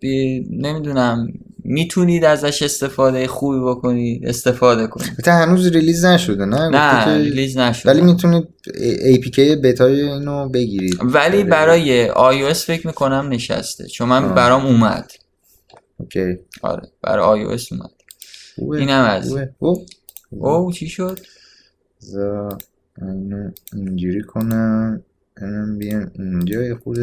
نمی‌دونم 0.51 1.27
می‌تونید 1.65 2.25
ازش 2.25 2.63
استفاده 2.63 3.27
خوبی 3.27 3.61
بکنید 3.61 4.29
استفاده 4.29 4.87
کنید. 4.87 5.09
البته 5.09 5.33
هنوز 5.33 5.67
release 5.67 6.05
نشده 6.05 6.45
نه؟ 6.45 6.69
نه 6.69 7.17
release 7.17 7.59
نشده. 7.59 7.91
ولی 7.91 8.01
می‌تونید 8.01 8.49
APK 9.15 9.39
beta 9.39 9.88
ی 9.88 10.01
اینو 10.01 10.49
بگیرید. 10.49 10.99
ولی 11.03 11.45
برای 11.45 12.09
iOS 12.09 12.57
فکر 12.57 12.87
می‌کنم 12.87 13.29
نشسته 13.29 13.87
چون 13.87 14.09
من 14.09 14.25
آه. 14.25 14.35
برام 14.35 14.67
اومد. 14.67 15.13
OK. 15.97 16.39
آره 16.63 16.89
برای 17.03 17.59
iOS 17.59 17.73
اومد. 17.73 17.91
اینم 18.81 19.05
از. 19.05 19.37
او 20.31 20.73
چی 20.73 20.89
شد؟ 20.89 21.21
بذار 22.03 22.59
اینو 23.01 23.51
اینجوری 23.73 24.23
کنم. 24.23 25.03
اینم 25.41 25.79
بیام 25.79 26.11
اینجا 26.19 26.63
یه 26.63 26.75
خود 26.75 26.99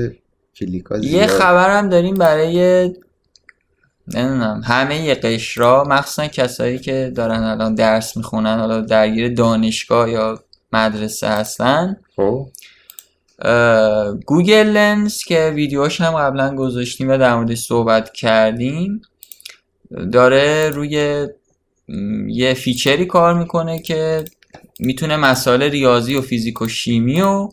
کلیکا 0.55 0.97
یه 0.97 1.01
زیاد. 1.01 1.27
خبرم 1.27 1.89
داریم 1.89 2.15
برای 2.15 2.83
نمی‌دونم 4.07 4.61
همه 4.65 5.15
قشرا 5.15 5.83
مخصوصا 5.83 6.27
کسایی 6.27 6.79
که 6.79 7.11
دارن 7.15 7.43
الان 7.43 7.75
درس 7.75 8.17
می‌خونن 8.17 8.59
حالا 8.59 8.81
درگیر 8.81 9.33
دانشگاه 9.33 10.09
یا 10.09 10.43
مدرسه 10.73 11.27
هستن. 11.27 11.97
خب. 12.15 12.47
Google 14.25 14.67
Lens 14.67 15.23
که 15.23 15.51
ویدیوش 15.55 16.01
هم 16.01 16.11
قبلا 16.11 16.55
گذاشتیم 16.55 17.09
و 17.09 17.17
در 17.17 17.35
موردش 17.35 17.59
صحبت 17.59 18.13
کردیم 18.13 19.01
داره 20.11 20.69
روی 20.69 21.27
یه 22.27 22.53
feature 22.53 22.99
ی 22.99 23.05
کار 23.05 23.33
می‌کنه 23.33 23.79
که 23.79 24.25
می‌تونه 24.79 25.17
مسائل 25.17 25.63
ریاضی 25.63 26.15
و 26.15 26.21
فیزیک 26.21 26.61
و 26.61 26.67
شیمی 26.67 27.21
و 27.21 27.49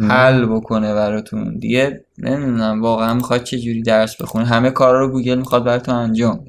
حل 0.00 0.46
بکنه 0.46 0.94
براتون. 0.94 1.58
دیگه 1.58 2.04
نمی‌دونم 2.18 2.82
واقعا 2.82 3.14
می‌خواد 3.14 3.42
چه 3.42 3.58
جوری 3.58 3.82
درس 3.82 4.16
بخونه. 4.16 4.46
همه 4.46 4.70
کارا 4.70 5.00
رو 5.00 5.08
گوگل 5.08 5.34
می‌خواد 5.34 5.64
براتون 5.64 5.94
انجام 5.94 6.40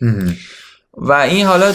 بده. 0.00 0.36
و 0.96 1.12
این 1.12 1.46
حالا 1.46 1.72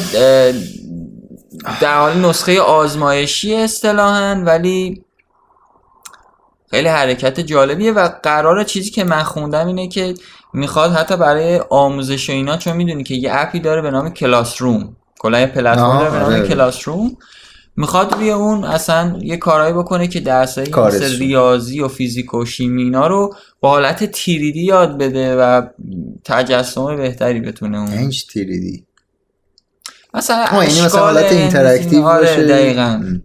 در 1.82 1.98
حال 1.98 2.18
نسخه 2.18 2.62
آزمایشی 2.62 3.56
اصطلاحا 3.56 4.44
ولی 4.46 5.04
خیلی 6.72 6.88
حرکت 6.88 7.40
جالبیه 7.40 7.92
و 7.92 8.10
قرار 8.24 8.64
چیزی 8.64 8.90
که 8.90 9.04
من 9.04 9.24
خوندم 9.24 9.68
اینه 9.68 9.88
که 9.88 10.14
می‌خواد 10.54 10.92
حتی 10.92 11.18
برای 11.18 11.62
آموزش 11.70 12.30
و 12.30 12.34
اینا 12.34 12.58
چون 12.58 12.76
می‌دونی 12.78 13.04
که 13.04 13.16
یه 13.16 13.30
اپی 13.34 13.60
داره 13.60 13.82
به 13.82 13.92
نام 13.92 14.10
کلاس 14.10 14.62
روم. 14.62 14.96
کلا 15.20 15.40
یه 15.40 15.46
پلتفرم 15.46 16.00
داره 16.00 16.12
به 16.12 16.20
نام 16.20 16.34
آره. 16.34 16.48
کلاس 16.48 16.88
روم. 16.88 17.18
می‌خواد 17.78 18.14
روی 18.14 18.32
اون 18.32 18.64
اصلا 18.64 19.20
یه 19.22 19.38
کارهایی 19.38 19.74
بکنه 19.74 20.08
که 20.08 20.20
درسایی 20.20 20.72
مثل. 20.72 21.20
ریاضی 21.20 21.82
و 21.82 21.88
فیزیک 21.88 22.34
و 22.34 22.46
شیمی 22.46 22.84
اینا 22.84 23.08
رو 23.08 23.36
با 23.60 23.70
حالت 23.70 24.04
3D 24.04 24.64
یاد 24.64 24.98
بده 24.98 25.36
و 25.36 25.62
تجسم 26.24 26.96
بهتری 26.98 27.40
بتونه 27.40 27.78
اون 27.80 27.92
اینج 27.92 28.26
تیریدی. 28.26 28.86
مثلا 30.14 30.46
یعنی 30.64 30.82
مثلا 30.82 31.02
حالت 31.02 31.32
interactive 31.32 32.04
آره 32.04 32.28
باشه. 32.28 32.48
دقیقاً. 32.48 33.20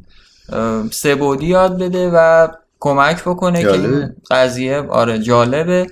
سه‌بعدی 0.93 1.47
یاد 1.47 1.79
بده 1.79 2.11
و 2.15 2.49
کمک 2.81 3.23
بکنه 3.25 3.59
که 3.59 3.65
جالبه. 3.65 3.97
این 3.97 4.15
قضیه 4.31 4.81
آره 4.81 5.19
جالبه. 5.19 5.87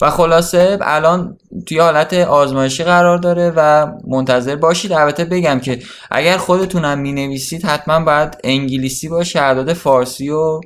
و 0.00 0.10
خلاصه 0.10 0.78
الان 0.80 1.38
توی 1.66 1.78
حالت 1.78 2.14
آزمایشی 2.14 2.84
قرار 2.84 3.18
داره 3.18 3.52
و 3.56 3.86
منتظر 4.06 4.56
باشید. 4.56 4.92
البته 4.92 5.24
بگم 5.24 5.60
که 5.60 5.82
اگر 6.10 6.36
خودتونم 6.36 6.98
می 6.98 7.12
نویسید 7.12 7.64
حتما 7.64 8.00
باید 8.00 8.36
انگلیسی 8.44 9.08
باشه 9.08 9.40
اعداد 9.40 9.72
فارسی 9.72 10.30
و 10.30 10.60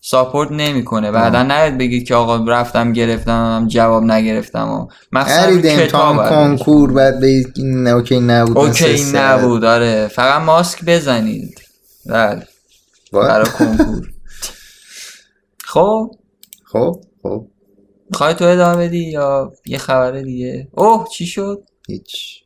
support 0.00 0.52
نمی‌کنه. 0.52 1.10
بعدا 1.10 1.42
نیاید 1.42 1.78
بگید 1.78 2.08
که 2.08 2.14
آقا 2.14 2.44
رفتم 2.52 2.92
گرفتم 2.92 3.66
جواب 3.68 4.02
نگرفتم 4.02 4.68
و 4.68 4.86
مخصوصا 5.12 5.60
کتاب 5.60 6.28
کنکور 6.28 6.92
بعد 6.92 7.24
این 7.24 7.86
OK 7.86 8.20
نبود 8.20 8.58
OK. 8.58 9.04
نبود 9.14 9.64
آره. 9.64 10.08
فقط 10.08 10.42
ماسک 10.42 10.84
بزنید. 10.84 11.60
بله. 12.06 12.46
وای. 13.12 13.28
برای 13.28 13.46
کنکور. 13.58 14.10
خب؟ 15.72 16.10
خب 16.72 17.00
خب. 17.22 17.46
می‌خوای 18.10 18.34
تو 18.34 18.44
ادامه 18.44 18.86
بدی 18.86 19.04
یا 19.10 19.52
یه 19.66 19.78
خبر 19.78 20.20
دیگه؟ 20.20 20.68
اوه 20.72 21.08
چی 21.12 21.26
شد؟ 21.26 21.62
هیچ. 21.88 22.42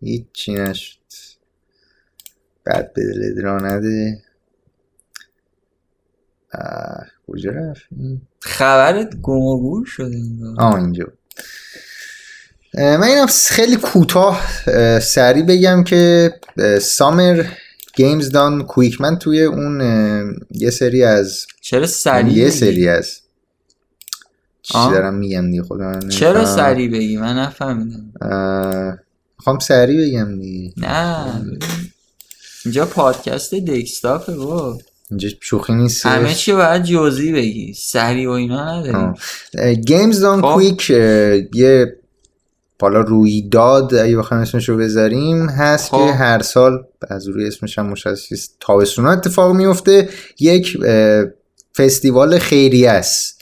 هیچی 0.00 0.54
نشد. 0.54 0.98
بعد 2.64 2.92
به 2.92 3.02
دلت 3.04 3.44
را 3.44 3.58
نده. 3.58 4.22
کجا 7.26 7.50
رفت؟ 7.50 7.82
خبرت 8.40 9.16
گم 9.22 9.42
و 9.42 9.60
گور 9.60 9.86
شده 9.86 10.16
انگار. 10.16 10.54
آه 10.58 10.74
اینجا. 10.74 11.04
من 12.74 13.02
اینم 13.02 13.26
خیلی 13.26 13.76
کوتاه 13.76 14.46
اه، 14.66 15.00
سریع 15.00 15.42
بگم 15.42 15.84
که 15.84 16.32
سامر 16.80 17.44
گیمز 17.94 18.30
دان 18.30 18.66
کویک 18.66 19.00
من 19.00 19.18
توی 19.18 19.42
اون 19.42 19.80
یه 20.50 20.70
سری 20.70 21.04
از 21.04 21.46
چرا 21.60 21.86
سریع 21.86 22.32
یه؟ 22.32 22.50
سری 22.50 22.88
از 22.88 23.20
چی. 24.72 24.78
دارم 24.90 25.14
میگم 25.14 25.50
دیگه 25.50 25.62
خودم 25.62 26.08
چرا. 26.08 26.44
سریع 26.44 26.90
بگی؟ 26.90 27.16
من 27.16 27.38
نفهمیدم. 27.38 28.12
می‌خوام 29.38 29.58
سریع 29.58 30.08
بگم 30.08 30.38
دیگه. 30.38 30.72
نه. 30.76 31.42
اینجا 32.64 32.86
پادکست 32.86 33.54
دکستافه 33.54 34.34
با 34.34 34.78
اینجا 35.10 35.28
شوخی 35.40 35.74
نیست. 35.74 36.06
همه 36.06 36.34
چی 36.34 36.52
باید 36.52 36.82
جزئی 36.82 37.32
بگی. 37.32 37.74
سریع 37.74 38.28
و 38.28 38.32
اینا 38.32 38.80
نداری 38.80 39.80
گیمز 39.80 40.20
دان 40.20 40.42
خب. 40.42 40.54
کویک 40.54 40.90
یه 41.54 41.94
حالا 42.80 43.00
رویداد 43.00 43.94
اگه 43.94 44.16
بخوایم 44.16 44.42
اسمش 44.42 44.68
رو 44.68 44.76
بذاریم 44.76 45.48
هست 45.48 45.90
خب. 45.90 46.06
که 46.06 46.12
هر 46.12 46.42
سال 46.42 46.84
از 47.08 47.28
روی 47.28 47.46
اسمش 47.46 47.78
هم 47.78 47.86
مشخص 47.86 48.48
تابستون 48.60 49.06
اتفاق 49.06 49.56
میفته. 49.56 50.08
یک 50.40 50.78
فستیوال 51.76 52.38
خیریه 52.38 52.90
است. 52.90 53.37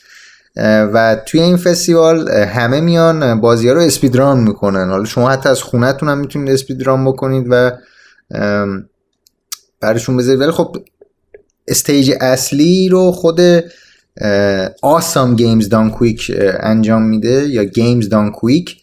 و 0.63 1.17
توی 1.25 1.41
این 1.41 1.57
فستیوال 1.57 2.29
همه 2.29 2.81
میان 2.81 3.41
بازی 3.41 3.67
ها 3.67 3.73
رو 3.73 3.81
speedrun 3.81 4.39
می‌کنن 4.39 4.89
حالا 4.89 5.05
شما 5.05 5.29
حتی 5.29 5.49
از 5.49 5.61
خونهتون 5.61 6.09
هم 6.09 6.17
می‌تونید 6.17 6.53
speedrun 6.53 7.05
بکنید 7.05 7.47
و 7.49 7.71
برشون 9.79 10.17
بذارید 10.17 10.41
ولی 10.41 10.51
خب 10.51 10.77
stage 11.67 12.11
اصلی 12.21 12.89
رو 12.89 13.11
خود 13.11 13.39
Awesome 14.81 15.35
Games 15.35 15.69
Done 15.69 15.91
Quick 15.91 16.31
انجام 16.59 17.01
میده 17.01 17.47
یا 17.47 17.63
Games 17.63 18.09
Done 18.09 18.31
Quick 18.31 18.81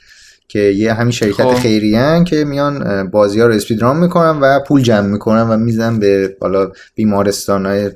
که 0.48 0.58
یه 0.58 0.92
همین 0.92 1.10
شرکت 1.10 1.42
خب. 1.42 1.54
خیریه 1.54 2.24
که 2.26 2.44
میان 2.44 3.10
بازی 3.10 3.40
ها 3.40 3.46
رو 3.46 3.54
speedrun 3.54 3.96
می‌کنن 3.96 4.40
و 4.40 4.60
پول 4.60 4.82
جمع 4.82 5.06
می‌کنن 5.06 5.42
و 5.42 5.56
میدن 5.56 5.98
به 5.98 6.36
بالا 6.40 6.72
بیمارستان 6.94 7.66
های 7.66 7.90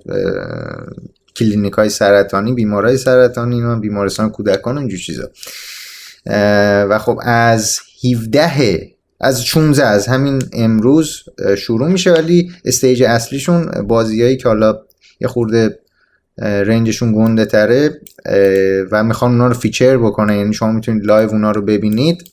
کلینیک 1.39 1.73
های 1.73 1.89
سرطانی 1.89 2.53
بیمار 2.53 2.87
های 2.87 2.97
سرطانی 2.97 3.63
و 3.63 3.77
بیمارستان 3.77 4.31
کودکان 4.31 4.79
و 4.79 4.89
چیزا. 4.97 5.31
و 6.91 6.99
خب 6.99 7.21
از 7.23 7.81
17 8.05 8.93
از 9.21 9.45
16 9.45 9.87
از 9.87 10.07
همین 10.07 10.43
امروز 10.53 11.23
شروع 11.59 11.89
میشه 11.89 12.13
ولی 12.13 12.53
stage 12.65 13.03
اصلیشون 13.03 13.65
بازیایی 13.65 14.37
که 14.37 14.49
حالا 14.49 14.81
یه 15.21 15.29
خورده 15.29 15.79
range 16.39 16.80
شون 16.80 17.13
گنده 17.13 17.45
تره 17.45 18.01
و 18.91 19.05
می‌خوان 19.05 19.31
اونا 19.31 19.47
رو 19.47 19.55
feature 19.55 19.99
بکنه 19.99 20.37
یعنی 20.37 20.55
شما 20.55 20.73
می‌تونید 20.73 21.05
live 21.05 21.29
اونا 21.29 21.51
رو 21.51 21.63
ببینید. 21.63 22.31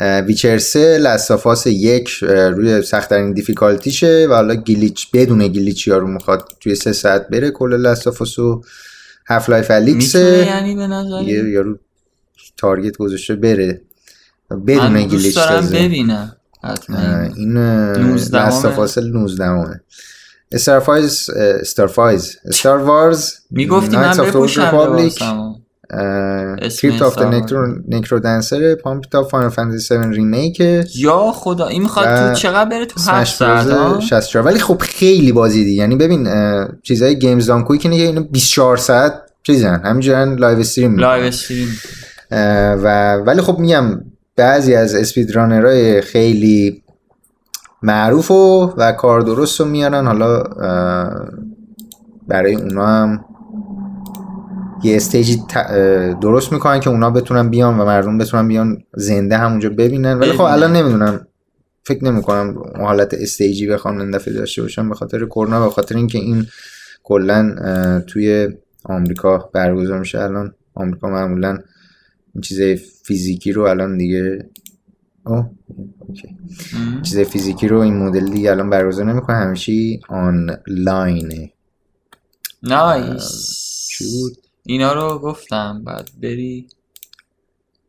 Witcher 0.00 0.58
3 0.58 0.98
Last 0.98 1.32
of 1.32 1.49
Us 1.49 1.66
یک 1.66 2.08
روی 2.22 2.82
سختترین 2.82 3.32
difficulty 3.32 4.04
شه 4.04 4.26
و 4.30 4.34
حالا 4.34 4.54
glitch 4.54 5.10
بدون 5.10 5.48
glitch 5.48 5.88
رو 5.88 6.06
می‌خواد 6.06 6.52
توی 6.60 6.74
سه 6.74 6.92
ساعت 6.92 7.28
بره 7.28 7.50
کل 7.50 7.76
Last 7.76 8.07
of 8.07 8.22
Us 8.22 8.38
و 8.38 8.62
هف 9.26 9.48
لایف 9.48 9.70
الیکس 9.70 10.14
یعنی 10.14 10.74
به 10.76 10.86
نظر 10.86 11.22
یه 11.22 11.48
یارو 11.50 11.78
تارگت 12.56 12.96
گذاشته 12.96 13.34
بره. 13.34 13.80
بدون 14.66 15.06
گلیچ 15.06 15.36
دارم 15.36 15.66
ببینم 15.66 16.36
این 17.36 17.58
لستافاس 18.16 18.98
19 18.98 19.44
همه 19.44 19.80
استارفایز 20.52 21.30
استارفایز 21.30 22.36
ستار 22.52 22.78
وارز 22.78 23.34
می‌گفتی 23.50 23.96
من 23.96 24.16
بپوشم 24.16 25.60
کریپت 26.80 27.02
آف 27.02 27.18
نکرو 27.88 28.20
دنسر 28.20 28.74
پامپ 28.74 29.04
تا 29.04 29.24
فاینل 29.24 29.48
فانتزی 29.48 29.94
7 29.94 30.06
ریمیک 30.06 30.62
یا 30.96 31.32
خدا 31.34 31.66
این 31.66 31.82
می‌خواد 31.82 32.28
تو 32.28 32.34
چقدر 32.34 32.70
بره 32.70 32.86
تو 32.86 33.00
7 33.00 33.36
ساعت؟ 33.36 34.36
ولی 34.36 34.58
خب 34.58 34.78
خیلی 34.80 35.32
بازی 35.32 35.64
دی 35.64 35.72
یعنی 35.72 35.96
ببین 35.96 36.28
چیزای 36.82 37.18
Games 37.18 37.46
Done 37.46 37.64
Quick 37.64 37.84
اینه 37.84 37.96
که 37.96 38.02
اینو 38.02 38.22
24 38.22 38.76
ساعت 38.76 39.12
چیزن. 39.42 39.80
همینجورن 39.84 40.34
live 40.34 40.58
stream 40.58 40.98
live 40.98 41.24
stream 41.24 41.68
و 42.82 43.14
ولی 43.16 43.40
خب 43.40 43.58
میگم 43.58 44.00
بعضی 44.36 44.74
از 44.74 44.94
speedrunner 44.94 45.36
های 45.36 46.00
خیلی 46.00 46.82
معروف 47.82 48.30
و, 48.30 48.74
و 48.76 48.92
کار 48.92 49.20
درست 49.20 49.60
رو 49.60 49.66
میارن. 49.66 50.06
حالا 50.06 50.42
برای 52.28 52.54
اونا 52.54 52.86
هم 52.86 53.24
یه 54.82 54.96
stage 54.96 55.34
ی 55.34 55.42
درست 56.20 56.52
می‌کنن 56.52 56.80
که 56.80 56.90
اونا 56.90 57.10
بتونن 57.10 57.50
بیان 57.50 57.80
و 57.80 57.84
مردم 57.84 58.18
بتونن 58.18 58.48
بیان 58.48 58.82
زنده 58.94 59.36
همونجا 59.36 59.70
ببینن. 59.70 60.18
ولی 60.18 60.32
خب 60.32 60.40
الان 60.40 60.72
نمی‌دونم. 60.72 61.26
فکر 61.84 62.04
نمی‌کنم 62.04 62.62
حالت 62.76 63.14
استیجی 63.14 63.66
بخوام 63.66 63.98
این 63.98 64.10
دفعه 64.10 64.34
داشته 64.34 64.62
باشم 64.62 64.88
به 64.88 64.94
خاطر 64.94 65.26
کرونا 65.26 65.64
به 65.64 65.70
خاطر 65.70 65.96
اینکه 65.96 66.18
این 66.18 66.46
کلا 67.02 67.54
توی 68.06 68.48
آمریکا 68.84 69.50
برگزار 69.54 69.98
میشه. 69.98 70.20
الان 70.20 70.54
آمریکا 70.74 71.08
معمولا 71.08 71.58
این 72.34 72.42
چیز 72.42 72.60
فیزیکی 73.04 73.52
رو 73.52 73.62
الان 73.62 73.98
دیگه 73.98 74.50
اوه 75.26 75.50
اوکی. 75.98 76.36
چیز 77.02 77.18
فیزیکی 77.18 77.68
رو 77.68 77.78
این 77.78 77.96
مدل 77.96 78.30
دیگه 78.30 78.50
الان 78.50 78.70
برگزار 78.70 79.04
نمی‌کنه. 79.04 79.36
همیشه 79.36 79.72
آنلاینه. 80.08 81.52
نایس. 82.62 83.50
اینا 84.70 84.92
رو 84.92 85.18
گفتم 85.18 85.84
بعد 85.84 86.10
بری. 86.22 86.68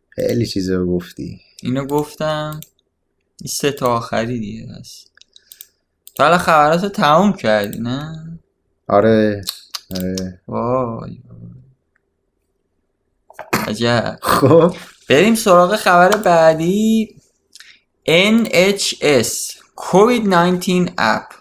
خیلی 0.10 0.46
چیزا 0.46 0.76
رو 0.76 0.96
گفتی. 0.96 1.42
اینو 1.64 1.86
گفتم 1.86 2.60
این 3.42 3.48
سه 3.48 3.72
تا 3.72 3.96
آخری 3.96 4.40
دیگه 4.40 4.74
هست 4.80 5.12
حالا 6.20 6.38
خبرات 6.38 6.84
رو 6.84 6.90
تموم 6.90 7.34
کردی 7.34 7.80
نه؟ 7.80 8.30
آره 8.88 9.42
آره. 9.96 10.42
وای. 10.48 11.22
عجب. 13.68 14.20
خب. 14.22 14.76
بریم 15.10 15.36
سراغ 15.36 15.76
خبر 15.76 16.18
بعدی. 16.18 17.16
NHS 18.08 19.54
COVID-19 19.76 20.92
اپ. 20.98 21.34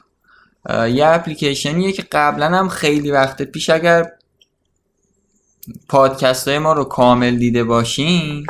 یه 0.71 1.07
اپلیکیشنیه 1.07 1.93
که 1.93 2.03
قبلا 2.13 2.47
هم 2.47 2.69
خیلی 2.69 3.11
وقت 3.11 3.43
پیش 3.43 3.71
اگر 3.71 4.13
پادکست 5.89 6.49
های 6.49 6.59
ما 6.59 6.73
رو 6.73 6.85
کامل 6.85 7.37
دیده 7.37 7.65
باشین 7.65 8.47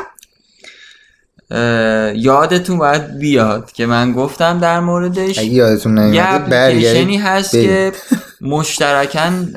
یادتون 2.15 2.79
باید 2.79 3.19
بیاد 3.19 3.73
که 3.73 3.87
من 3.87 4.13
گفتم 4.13 4.59
در 4.59 4.81
موردش. 4.81 5.39
یادتون 5.39 6.15
یه 6.15 6.23
اپلیکیشنی 6.25 7.17
هست 7.17 7.53
که 7.53 7.93
مشترکن 8.41 9.53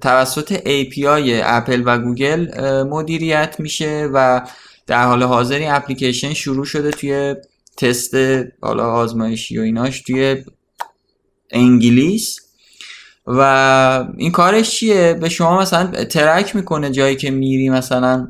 توسط 0.00 0.56
API 0.56 1.30
اپل 1.44 1.82
و 1.86 1.98
گوگل 1.98 2.48
مدیریت 2.82 3.56
میشه 3.58 4.08
و 4.12 4.40
در 4.86 5.04
حال 5.04 5.22
حاضر 5.22 5.54
این 5.54 5.70
اپلیکیشن 5.70 6.34
شروع 6.34 6.64
شده 6.64 6.90
توی 6.90 7.34
تست 7.76 8.14
حالا 8.60 8.92
آزمایشی 8.92 9.58
و 9.58 9.62
ایناش 9.62 10.02
توی 10.02 10.44
انگلیس. 11.50 12.49
و 13.38 14.04
این 14.16 14.32
کارش 14.32 14.70
چیه؟ 14.70 15.18
به 15.20 15.28
شما 15.28 15.60
مثلا 15.60 15.86
ترک 15.86 16.56
می‌کنه 16.56 16.90
جایی 16.90 17.16
که 17.16 17.30
میری 17.30 17.70
مثلا 17.70 18.28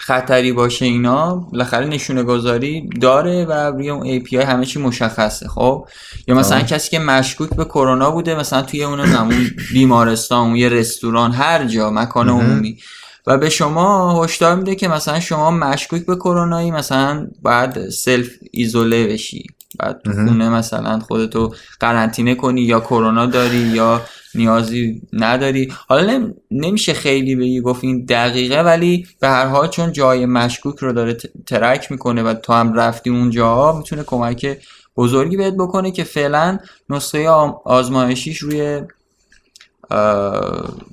خطری 0.00 0.52
باشه 0.52 0.84
اینا 0.84 1.36
بالاخره 1.36 1.86
نشونه 1.86 2.22
گذاری 2.22 2.88
داره 3.00 3.44
و 3.44 3.52
روی 3.52 3.90
اون 3.90 4.18
API 4.18 4.34
همه 4.34 4.66
چی 4.66 4.80
مشخصه 4.80 5.48
خب؟ 5.48 5.86
یا 6.28 6.34
مثلا 6.34 6.58
آه. 6.58 6.64
کسی 6.64 6.90
که 6.90 6.98
مشکوک 6.98 7.50
به 7.50 7.64
کرونا 7.64 8.10
بوده 8.10 8.34
مثلا 8.34 8.62
توی 8.62 8.84
اون 8.84 9.00
نمون 9.00 9.50
بیمارستان 9.72 10.46
اون 10.46 10.56
یه 10.56 10.68
رستوران 10.68 11.32
هر 11.32 11.64
جا 11.64 11.90
مکان 11.90 12.28
عمومی. 12.28 12.78
و 13.26 13.38
به 13.38 13.50
شما 13.50 14.24
هشدار 14.24 14.56
میده 14.56 14.74
که 14.74 14.88
مثلا 14.88 15.20
شما 15.20 15.50
مشکوک 15.50 16.06
به 16.06 16.16
کرونایی 16.16 16.70
مثلا 16.70 17.26
باید 17.42 17.90
سلف 17.90 18.30
ایزوله 18.52 19.06
بشی. 19.06 19.46
بعد 19.78 20.00
تو 20.04 20.12
خونه 20.12 20.48
مثلا 20.48 20.98
خودتو 20.98 21.54
قرنطینه 21.80 22.34
کنی 22.34 22.62
یا 22.62 22.80
کرونا 22.80 23.26
داری 23.26 23.56
یا 23.56 24.02
نیازی 24.36 25.02
نداری. 25.12 25.72
حالا 25.88 26.32
نمیشه 26.50 26.92
خیلی 26.92 27.36
بگی 27.36 27.60
گفت 27.60 27.84
این 27.84 28.04
دقیقه 28.04 28.62
ولی 28.62 29.06
به 29.20 29.28
هر 29.28 29.46
حال 29.46 29.68
چون 29.68 29.92
جای 29.92 30.26
مشکوک 30.26 30.78
رو 30.78 30.92
داره 30.92 31.16
ترک 31.46 31.92
می‌کنه 31.92 32.22
و 32.22 32.34
تو 32.34 32.52
هم 32.52 32.72
رفتی 32.72 33.10
اونجا 33.10 33.72
می‌تونه 33.72 34.02
کمک 34.02 34.58
بزرگی 34.96 35.36
بهت 35.36 35.54
بکنه 35.54 35.90
که 35.90 36.04
فعلا 36.04 36.58
نسخه 36.90 37.28
آزمایشیش 37.64 38.38
روی 38.38 38.80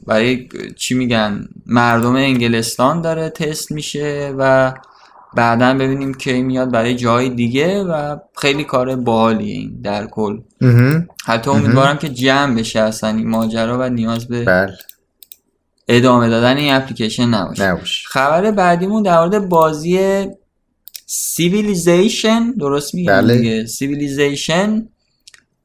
برای 0.08 0.50
چی 0.76 0.96
میگن 0.96 1.48
مردم 1.66 2.16
انگلستان 2.16 3.02
داره 3.02 3.30
تست 3.30 3.72
میشه 3.72 4.34
و 4.38 4.74
بعدا 5.36 5.74
ببینیم 5.74 6.14
کی 6.14 6.42
میاد 6.42 6.72
برای 6.72 6.96
جای 6.96 7.30
دیگه 7.30 7.84
و 7.84 8.18
خیلی 8.38 8.64
کار 8.64 8.96
باحالیه 8.96 9.54
این 9.54 9.82
در 9.82 10.08
کل. 10.08 10.40
حتی 11.26 11.50
امیدوارم 11.50 11.98
که 11.98 12.10
جمع 12.10 12.56
بشه 12.56 12.80
اصلا 12.80 13.10
این 13.10 13.30
ماجرا 13.30 13.78
و 13.80 13.90
نیاز 13.90 14.28
به 14.28 14.44
بل. 14.46 14.72
ادامه 15.88 16.30
دادن 16.30 16.58
این 16.58 16.74
اپلیکیشن 16.74 17.26
نباشه. 17.26 17.64
نباشه. 17.64 18.08
خبر 18.08 18.52
بعدیمون 18.52 19.04
در 19.04 19.20
مورد 19.20 19.50
بازی 19.50 20.26
Civilization 21.06 22.52
درست 22.52 22.96
میگم 22.96 23.14
بله. 23.14 23.38
دیگه؟ 23.38 23.66
Civilization 23.66 24.88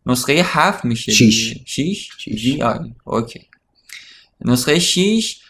نسخه 0.07 0.33
هفت 0.33 0.85
میشه 0.85 1.13
شیش. 1.13 1.55
شیش؟ 1.65 2.11
شیش؟ 2.19 2.59
okay. 3.05 3.41
نسخه 4.45 4.79
شیش 4.79 5.41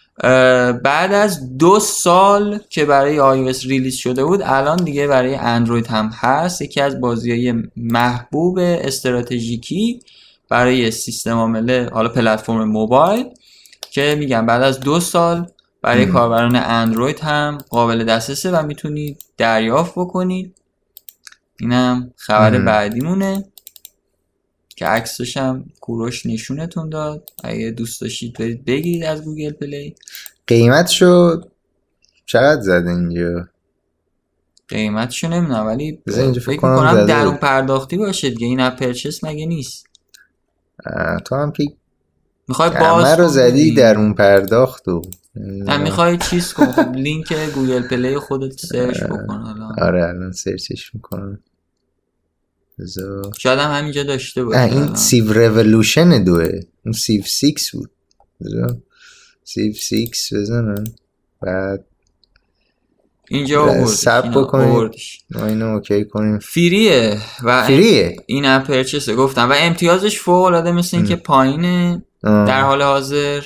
بعد 0.83 1.13
از 1.13 1.57
دو 1.59 1.81
سال 1.81 2.61
که 2.69 2.85
برای 2.85 3.17
iOS 3.53 3.67
release 3.67 3.95
شده 3.95 4.25
بود 4.25 4.43
الان 4.45 4.77
دیگه 4.77 5.07
برای 5.07 5.35
اندروید 5.35 5.87
هم 5.87 6.11
هست. 6.15 6.63
یکی 6.63 6.81
از 6.81 7.01
بازی 7.01 7.31
های 7.31 7.63
محبوب 7.77 8.59
استراتژیکی 8.59 10.01
برای 10.49 10.91
سیستم 10.91 11.37
عامل 11.39 11.89
حالا 11.89 12.09
پلتفرم 12.09 12.65
موبایل 12.65 13.27
که 13.91 14.17
میگم 14.19 14.47
بعد 14.47 14.63
از 14.63 14.81
دو 14.81 15.01
سال 15.01 15.47
برای 15.83 16.07
کاربران 16.07 16.57
اندروید 16.57 17.21
هم 17.21 17.59
قابل 17.71 18.05
دسترسه 18.05 18.51
و 18.51 18.67
می‌تونید 18.67 19.25
دریافت 19.37 19.93
بکنید. 19.97 20.55
اینم 21.61 22.11
خبر 22.17 22.59
بعدیمونه. 22.59 23.45
که 24.77 24.87
عکسش 24.87 25.37
هم 25.37 25.65
کوروش 25.81 26.27
نشونتون 26.27 26.89
داد. 26.89 27.31
اگه 27.45 27.71
دوست 27.71 28.01
داشتید 28.01 28.33
برید 28.39 28.65
بگیرید 28.65 29.05
از 29.05 29.25
گوگل 29.25 29.53
پلی. 29.53 29.95
قیمتشو 30.47 31.41
چقدر 32.27 32.61
زده 32.61 32.91
اینجا؟ 32.91 33.49
قیمتشو 34.69 35.29
نمی‌دونم 35.29 35.67
ولی 35.67 35.99
فکر 36.47 36.57
کنم. 36.57 37.07
درون 37.07 37.37
پرداختی 37.37 37.97
باشه 37.97 38.31
دیگه. 38.31 38.47
in-app 38.47 38.79
purchase 38.79 39.25
مگه 39.25 39.47
نیست؟ 39.47 39.87
تو 41.25 41.37
هم 41.37 41.53
که 41.53 41.65
می‌خوای 42.49 42.71
باز 42.71 43.19
رو 43.19 43.29
زدی 43.29 43.63
ببین. 43.63 43.75
در 43.75 43.99
اون 43.99 44.15
پرداخت 44.15 44.89
و 44.89 45.03
نه 45.37 45.77
می‌خوای 45.77 46.19
چیز 46.19 46.53
کن. 46.53 46.73
خب 46.73 46.95
لینک 46.95 47.33
گوگل 47.55 47.89
پلی 47.89 48.19
خودت 48.19 48.53
سرچ 48.53 49.05
بکن 49.05 49.39
حالا 49.39 49.69
آره 49.79 50.05
الان 50.09 50.33
سرچش 50.33 50.95
می‌کنم. 50.95 51.39
بذار. 52.79 53.33
شاید 53.39 53.59
هم 53.59 53.79
همینجا 53.79 54.03
داشته 54.03 54.45
باشه 54.45 54.61
این. 54.61 54.95
سیو 54.95 55.33
رولوشن 55.33 56.25
دوه. 56.25 56.49
اون 56.85 56.93
Civ 56.93 57.23
Six 57.23 57.71
بود. 57.71 57.91
بذار. 58.41 58.77
Civ 59.45 59.73
Six 59.73 60.33
بزنم. 60.33 60.85
بعد 61.43 61.85
اینجا 63.29 63.65
اه، 63.65 63.71
آوردش 63.71 63.95
صبر 63.95 64.31
بکنید. 64.31 64.95
اینو 65.37 65.67
okay 65.67 66.05
کنیم. 66.05 66.39
free 66.39 66.94
یه 66.94 67.21
و 67.43 67.67
free 67.67 67.96
یه؟ 67.96 68.17
in-app 68.27 68.45
purchase 68.45 68.67
ه 68.67 69.15
گفتم. 69.15 69.51
و 69.51 69.55
امتیازش 69.59 70.19
فوق 70.19 70.45
العاده 70.45 70.73
مثل 70.73 70.97
اینکه 70.97 71.17
پایینه. 71.17 72.03
آه. 72.25 72.47
در 72.47 72.63
حال 72.63 72.83
حاضر 72.83 73.45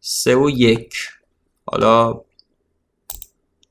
سه 0.00 0.36
و 0.36 0.50
یک. 0.50 0.94
حالا 1.66 2.20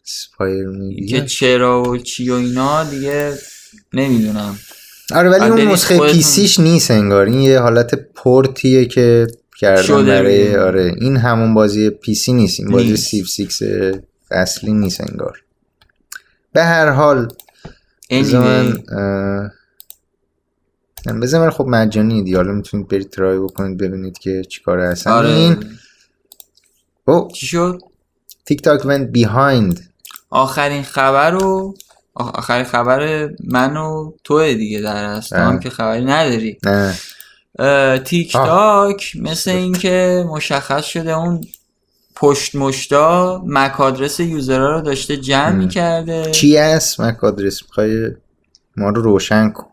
Aspyr 0.05 0.63
که 0.63 0.69
Media 0.69 1.25
چرا 1.25 1.83
و 1.83 1.97
چی 1.97 2.29
و 2.29 2.33
اینا 2.33 2.83
دیگه 2.83 3.37
نمی‌دونم. 3.93 4.59
آره 5.15 5.29
ولی 5.29 5.45
اون 5.45 5.61
نسخه 5.61 5.97
خودتون- 5.97 6.15
PC 6.17 6.38
ش 6.38 6.59
نیست 6.59 6.91
انگار. 6.91 7.25
این 7.25 7.39
یه 7.39 7.59
حالت 7.59 7.95
پورتیه 7.95 8.85
که 8.85 9.27
کردن 9.59 10.05
برای 10.05 10.55
آره 10.55 10.93
این 10.97 11.17
همون 11.17 11.53
بازی 11.53 11.89
PC 11.89 12.33
نیست. 12.33 12.59
این 12.59 12.69
بازی. 12.69 12.97
Civ 12.97 13.25
Six 13.25 13.59
اصلی 14.31 14.73
نیست 14.73 15.01
انگار. 15.01 15.43
به 16.53 16.63
هر 16.63 16.89
حال 16.89 17.27
من 21.05 21.19
بذار 21.19 21.41
من 21.41 21.49
خب 21.49 21.65
مجانی 21.67 22.23
دیگه. 22.23 22.37
حالا 22.37 22.51
می‌تونید 22.51 22.87
برید 22.87 23.09
try 23.09 23.39
بکنید 23.39 23.77
ببینید 23.77 24.17
که 24.17 24.41
چیکاره 24.49 24.87
هستن 24.87 25.11
آره. 25.11 25.29
این 25.29 25.65
او 27.05 27.31
چی 27.35 27.47
شد؟ 27.47 27.79
تیک 28.45 28.61
تاک 28.61 28.81
went 28.81 29.17
behind. 29.17 29.79
آخرین 30.29 30.83
خبر 30.83 31.31
رو 31.31 31.75
آخ- 32.19 32.35
آخرین 32.35 32.63
خبر 32.65 33.29
من 33.43 33.77
و 33.77 34.11
توه 34.23 34.53
دیگه 34.53 34.81
در 34.81 35.21
اه. 35.31 35.59
که 35.59 35.69
خبری 35.69 36.05
نداری. 36.05 36.57
نه. 36.63 36.93
تیک 37.97 38.33
تاک 38.33 39.11
مثل 39.15 39.51
اینکه 39.51 40.25
مشخص 40.29 40.85
شده 40.85 41.17
اون 41.17 41.41
پشت 42.15 42.55
مشتا 42.55 43.41
مک 43.45 43.81
آدرس 43.81 44.19
یوزرها 44.19 44.69
رو 44.71 44.81
داشته 44.81 45.17
جمع 45.17 45.45
ام. 45.47 45.55
می‌کرده. 45.55 46.31
چی 46.31 46.57
هست 46.57 46.99
مک 47.01 47.23
آدرس 47.23 47.63
می‌خوای 47.63 48.11
ما 48.77 48.89
رو 48.89 49.01
روشن 49.01 49.49
کن. 49.49 49.65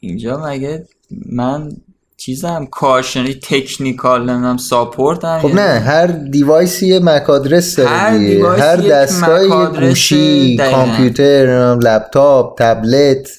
اینجا 0.00 0.46
مگه 0.46 0.86
من 1.32 1.72
چیزم 2.20 2.66
کارشنی 2.70 3.34
تکنیکال 3.34 4.30
نمی‌دونم 4.30 4.56
ساپورت 4.56 5.24
هم 5.24 5.38
خب 5.38 5.54
نه 5.54 5.60
هر 5.80 6.06
دیوایسی 6.06 6.86
یه 6.86 6.98
مک 7.00 7.30
آدرس 7.30 7.78
هر 7.78 8.10
داره 8.10 8.18
دیگه. 8.18 8.34
دیوایسی 8.34 8.62
هر 8.62 8.76
دستگاه 8.76 9.80
گوشی. 9.80 10.56
کامپیوتر 10.56 11.76
لپتاپ 11.82 12.58
تبلت 12.58 13.30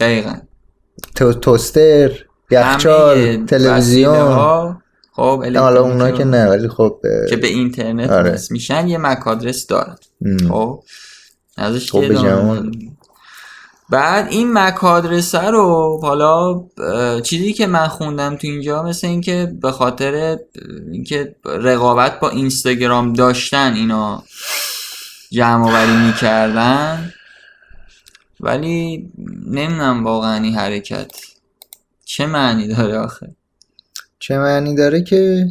دقیقا. 0.00 0.34
تو- 1.16 1.32
توستر 1.32 2.10
یخچال 2.50 3.46
تلویزیون. 3.46 4.76
خب 5.12 5.44
حالا 5.44 5.80
اونا 5.80 6.10
که 6.10 6.24
نه 6.24 6.46
ولی 6.48 6.68
خب 6.68 7.00
که 7.30 7.36
به 7.36 7.46
اینترنت 7.48 8.10
آره. 8.10 8.38
میشن 8.50 8.88
یه 8.88 8.98
مک 8.98 9.26
آدرس 9.26 9.66
دارن. 9.66 9.96
خب 10.48 10.82
ازش 11.56 11.92
خب 11.92 12.00
که 12.00 12.08
به 12.08 12.18
ادامه 12.18 12.28
جمال. 12.42 12.68
بدیم. 12.68 12.98
بعد 13.90 14.28
این 14.30 14.52
مک 14.52 14.84
آدرسه 14.84 15.40
رو 15.40 15.98
حالا 16.02 16.64
چیزی 17.20 17.52
که 17.52 17.66
من 17.66 17.88
خوندم 17.88 18.36
تو 18.36 18.46
اینجا 18.46 18.82
مثل 18.82 19.06
اینکه 19.06 19.52
به 19.62 19.72
خاطر 19.72 20.38
اینکه 20.92 21.36
رقابت 21.44 22.20
با 22.20 22.30
اینستاگرام 22.30 23.12
داشتن 23.12 23.74
اینا 23.74 24.22
جمع 25.30 25.68
آوری 25.68 26.06
می‌کردن 26.06 27.12
ولی 28.40 29.10
نمی‌دونم 29.46 30.04
واقعا 30.04 30.42
این 30.42 30.54
حرکت 30.54 31.10
چه 32.04 32.26
معنی 32.26 32.68
داره 32.68 32.98
آخه. 32.98 33.34
چه 34.18 34.38
معنی 34.38 34.74
داره 34.74 35.02
که 35.02 35.46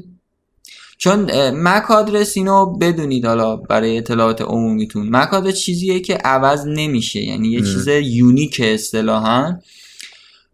چون 1.02 1.32
مک 1.52 1.92
آدرس 1.92 2.38
اینو 2.38 2.66
بدونید 2.66 3.26
حالا 3.26 3.56
برای 3.56 3.98
اطلاعات 3.98 4.42
عمومیتون 4.42 5.10
مک 5.10 5.34
آدرس 5.34 5.56
چیزیه 5.60 6.00
که 6.00 6.14
عوض 6.14 6.66
نمیشه 6.68 7.20
یعنی 7.20 7.48
یه 7.48 7.60
ام. 7.60 7.66
چیز 7.66 7.88
یونیک 7.88 8.62
اصطلاحا 8.64 9.54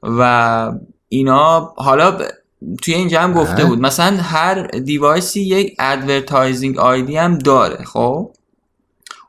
و 0.04 0.72
اینا 1.10 1.74
حالا 1.78 2.12
ب- 2.12 2.22
توی 2.82 2.94
اینجا 2.94 3.22
هم 3.22 3.34
گفته 3.34 3.64
اه. 3.64 3.70
بود 3.70 3.80
مثلا 3.80 4.18
هر 4.18 4.68
device 4.68 5.31
ی 5.31 5.42
یک 5.42 5.76
advertising 5.80 6.78
ID 6.78 7.18
هم 7.18 7.38
داره 7.38 7.84
خب 7.86 8.32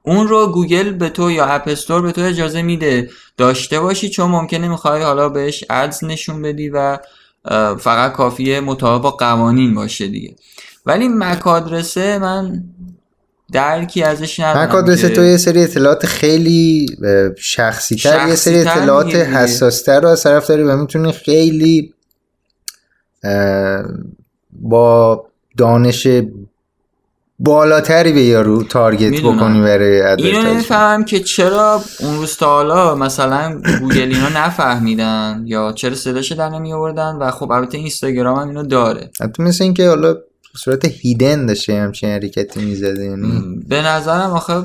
اون 0.03 0.29
رو 0.29 0.47
گوگل 0.47 0.91
به 0.93 1.09
تو 1.09 1.31
یا 1.31 1.47
App 1.47 1.69
Store 1.69 2.03
به 2.03 2.13
تو 2.13 2.21
اجازه 2.21 2.63
میده 2.63 3.11
داشته 3.37 3.81
باشی 3.81 4.09
چون 4.11 4.31
ممکنه 4.31 4.69
می‌خوای 4.69 5.03
حالا 5.03 5.29
بهش 5.29 5.65
ads 5.71 6.05
نشون 6.05 6.43
بدی 6.43 6.69
و 6.69 6.99
فقط 7.79 8.13
کافیه 8.13 8.61
مطابق 8.61 9.03
با 9.03 9.11
قوانین 9.11 9.75
باشه 9.75 10.09
دیگه 10.09 10.37
ولی 10.87 11.09
MAC 11.09 11.47
address 11.47 12.10
ه 12.10 12.19
من 12.19 12.65
درکی 13.53 14.03
ازش 14.03 14.41
ندارم 14.41 14.69
MAC 14.69 14.75
address 14.75 15.01
که- 15.01 15.09
تو 15.09 15.25
یه 15.25 15.37
سری 15.37 15.63
اطلاعات 15.63 16.07
خیلی 16.07 16.87
شخصی 17.39 17.97
تر 17.97 18.29
یه 18.29 18.35
سری 18.35 18.59
اطلاعات. 18.59 19.15
حساس 19.15 19.83
تر 19.83 20.01
رو 20.01 20.09
از 20.09 20.23
طرف 20.23 20.47
داری 20.47 20.63
و 20.63 20.77
می‌تونی 20.77 21.13
خیلی 21.13 21.95
با 24.53 25.25
دانش 25.59 26.09
بالاتری 27.39 28.13
به 28.13 28.23
یارو 28.23 28.63
تارگت 28.63 29.11
می‌دونم. 29.11 29.37
بکنی 29.37 29.61
برای 29.61 30.03
اینو 30.03 30.43
نمی‌فهمم 30.43 31.05
که 31.05 31.21
چرا 31.21 31.83
اون 32.01 32.17
روز 32.17 32.37
تا 32.37 32.47
حالا 32.47 32.95
مثلا 32.95 33.61
گوگل 33.81 33.99
اینا 34.15 34.29
نفهمیدن 34.29 35.43
یا 35.47 35.73
چرا 35.73 35.95
صداش 35.95 36.33
در 36.33 36.49
نمی 36.49 36.73
آوردن 36.73 37.17
و 37.17 37.31
خب 37.31 37.51
البته 37.51 37.79
اینستاگرام 37.79 38.39
هم 38.39 38.49
اینو 38.49 38.63
داره 38.63 39.11
حتی 39.21 39.43
مثل 39.43 39.65
اینکه 39.65 39.89
حالا 39.89 40.17
به 40.57 40.61
صورت 40.61 40.85
هیدن 40.85 41.47
داشته 41.47 41.75
همچین 41.75 42.09
حرکتی 42.09 42.61
می‌زده 42.61 43.05
یعنی 43.05 43.65
به 43.69 43.83
نظرم 43.83 44.31
آخه 44.31 44.65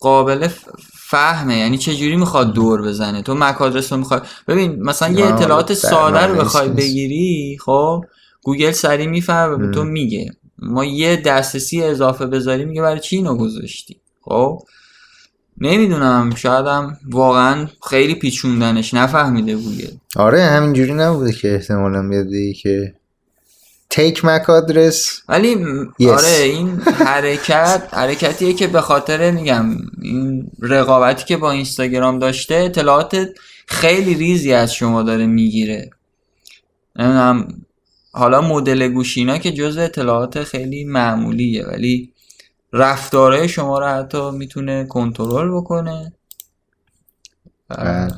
قابل 0.00 0.48
فهمه. 0.92 1.56
یعنی 1.56 1.78
چه 1.78 1.94
جوری 1.96 2.16
می‌خواد 2.16 2.52
دور 2.52 2.82
بزنه؟ 2.82 3.22
تو 3.22 3.34
MAC 3.34 3.62
address 3.62 3.92
رو 3.92 3.98
می‌خواد 3.98 4.26
ببین 4.48 4.82
مثلا 4.82 5.12
یه 5.12 5.26
اطلاعات 5.26 5.66
بله، 5.66 5.74
ساده 5.74 6.26
رو 6.26 6.32
نیست، 6.32 6.44
بخوای. 6.44 6.68
بگیری 6.68 7.58
خب 7.64 8.04
گوگل 8.42 8.70
سریع 8.70 9.06
می‌فهمه 9.06 9.56
به 9.56 9.74
تو. 9.74 9.84
میگه. 9.84 10.30
ما 10.58 10.84
یه 10.84 11.16
دسترسی 11.16 11.82
اضافه 11.82 12.26
بذاری 12.26 12.64
میگه 12.64 12.82
برای 12.82 13.00
چی 13.00 13.16
اینو 13.16 13.36
گذاشتی؟ 13.36 13.96
خب 14.22 14.62
نمی‌دونم 15.58 16.34
شایدم 16.34 16.98
واقعا 17.10 17.68
خیلی 17.90 18.14
پیچوندنش 18.14 18.94
نفهمیده 18.94 19.54
گوگل. 19.54 19.94
آره 20.16 20.42
همینجوری 20.42 20.94
نبوده 20.94 21.32
که 21.32 21.54
احتمالا 21.54 22.08
بیاد 22.08 22.26
که 22.62 22.94
تیک 23.90 24.24
مک 24.24 24.50
آدرس 24.50 25.22
ولی 25.28 25.56
Yes. 26.02 26.06
آره 26.06 26.42
این 26.42 26.80
حرکت 26.80 27.88
حرکتیه 28.00 28.52
که 28.52 28.66
به 28.66 28.80
خاطر 28.80 29.30
میگم 29.30 29.76
این 30.02 30.50
رقابتی 30.62 31.24
که 31.24 31.36
با 31.36 31.50
اینستاگرام 31.50 32.18
داشته 32.18 32.54
اطلاعات 32.54 33.26
خیلی 33.66 34.14
ریزی 34.14 34.52
از 34.52 34.74
شما 34.74 35.02
داره 35.02 35.26
می‌گیره 35.26 35.90
نمی‌دونم 36.96 37.62
حالا 38.12 38.40
مدل 38.40 38.88
گوشینا 38.88 39.38
که 39.38 39.52
جز 39.52 39.76
اطلاعات 39.76 40.44
خیلی 40.44 40.84
معمولیه 40.84 41.66
ولی 41.66 42.12
رفتارهای 42.72 43.48
شما 43.48 43.78
رو 43.78 43.86
حتی 43.86 44.30
می‌تونه 44.30 44.84
کنترل 44.84 45.50
بکنه 45.50 46.12
بله. 47.68 48.14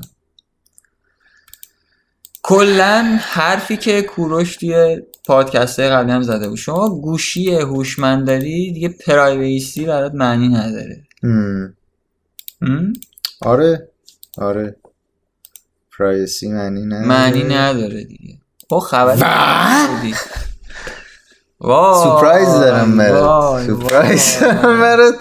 کلا 2.43 3.19
حرفی 3.21 3.77
که 3.77 4.03
کوروش 4.03 4.57
توی 4.57 5.03
پادکست 5.27 5.81
قبلی 5.81 6.13
هم 6.13 6.23
زده 6.23 6.49
بود. 6.49 6.59
شما 6.59 6.89
گوشی 6.89 7.55
هوشمند 7.55 8.37
داری 8.37 8.73
دیگه 8.73 8.89
privacy 8.89 9.85
برات 9.87 10.15
معنی 10.15 10.49
نداره. 10.49 11.03
هم؟ 12.63 12.93
آره. 13.41 13.89
آره. 14.39 14.77
privacy 15.99 16.49
معنی 16.53 16.87
نه 16.87 17.07
معنی 17.07 17.43
نداره 17.45 18.05
دیگه. 18.05 18.39
و؟ 18.71 19.17
بودی 19.89 20.15
وای 21.61 22.05
surprise 22.05 22.49
دارم 22.49 22.97
برات. 22.97 23.67
surprise. 23.67 24.39
دارم 24.41 24.81
برات. 24.81 25.15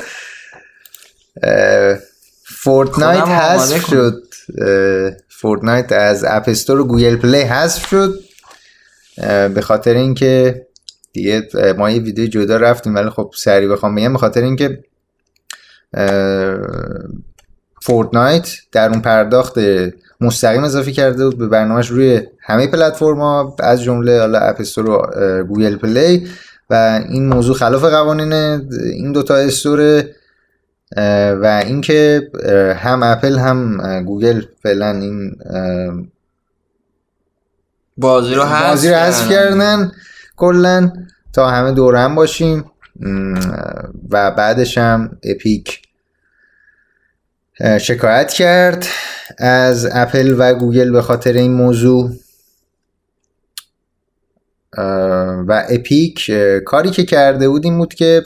فورتنایت 2.45 3.23
کن. 3.23 3.79
شد. 3.79 4.23
فورتنایت 5.29 5.91
از 5.91 6.25
اپ 6.27 6.43
استور 6.47 6.79
و 6.79 6.87
گوگل 6.87 7.15
پلی 7.15 7.41
حذف 7.41 7.87
شد. 7.87 8.19
به 9.55 9.61
خاطر 9.61 9.93
اینکه 9.93 10.65
دیگه 11.13 11.47
ما 11.77 11.91
یه 11.91 12.01
ویدیو 12.01 12.27
جدا 12.27 12.57
رفتیم 12.57 12.95
ولی 12.95 13.09
خب 13.09 13.31
سریع 13.35 13.69
بخوام 13.69 13.95
بگم 13.95 14.13
به 14.13 14.19
خاطر 14.19 14.41
اینکه 14.41 14.83
فورتنایت 17.81 18.49
درون 18.71 19.01
پرداخت 19.01 19.59
مستقیم 20.21 20.63
اضافه 20.63 20.91
کرده 20.91 21.25
بود 21.25 21.37
به 21.37 21.47
برنامهش 21.47 21.87
روی 21.87 22.21
همه 22.41 22.67
پلتفرما 22.67 23.55
از 23.59 23.83
جمله 23.83 24.19
حالا 24.19 24.39
اپ 24.39 24.55
استور 24.59 24.89
و 24.89 24.97
گوگل 25.43 25.75
پلی 25.75 26.27
و 26.69 27.01
این 27.09 27.27
موضوع 27.27 27.55
خلاف 27.55 27.83
قوانین 27.83 28.33
این 28.33 29.11
دوتا 29.11 29.35
استور 29.35 30.03
و 31.41 31.61
اینکه 31.65 32.29
هم 32.75 33.03
اپل 33.03 33.37
هم 33.37 33.77
گوگل 34.05 34.41
فعلا 34.63 34.91
این 34.91 35.35
بازی 38.01 38.35
رو 38.35 38.43
حذف 38.43 38.69
بازی 38.69 38.89
رو 38.89 38.95
حذف 38.95 39.29
کردن. 39.29 39.91
کلا 40.35 40.93
تا 41.33 41.49
همه 41.49 41.71
دور 41.71 41.95
هم 41.95 42.15
باشیم. 42.15 42.71
و 44.09 44.31
بعدش 44.31 44.77
هم 44.77 45.17
اپیک. 45.23 45.81
شکایت 47.81 48.33
کرد 48.33 48.85
از 49.37 49.89
اپل 49.91 50.35
و 50.37 50.53
گوگل 50.53 50.91
به 50.91 51.01
خاطر 51.01 51.33
این 51.33 51.53
موضوع. 51.53 52.11
و 55.47 55.65
اپیک 55.69 56.31
کاری 56.65 56.91
که 56.91 57.05
کرده 57.05 57.49
بود 57.49 57.65
این 57.65 57.77
بود 57.77 57.93
که 57.93 58.25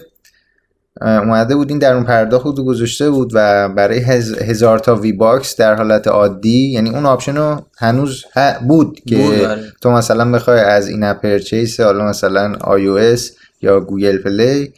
اومده 1.02 1.56
بود 1.56 1.70
این 1.70 1.80
درون 1.80 2.04
پرداخت 2.04 2.44
بود 2.44 2.66
گذاشته 2.66 3.10
بود 3.10 3.32
و 3.34 3.70
برای 3.70 4.00
هزار 4.42 4.80
تا 4.80 4.96
V-Bucks 4.96 5.56
در 5.56 5.76
حالت 5.76 6.08
عادی 6.08 6.72
یعنی 6.72 6.90
اون 6.90 7.06
option 7.06 7.36
رو 7.36 7.66
هنوز 7.78 8.26
بود 8.68 9.00
که 9.08 9.16
بود 9.16 9.74
تو 9.82 9.92
مثلا 9.92 10.32
بخوای 10.32 10.60
از 10.60 10.88
این 10.88 11.14
purchase 11.14 11.80
حالا 11.80 12.06
مثلا 12.06 12.54
iOS 12.54 13.22
یا 13.62 13.80
گوگل 13.80 14.18
پلی 14.18 14.74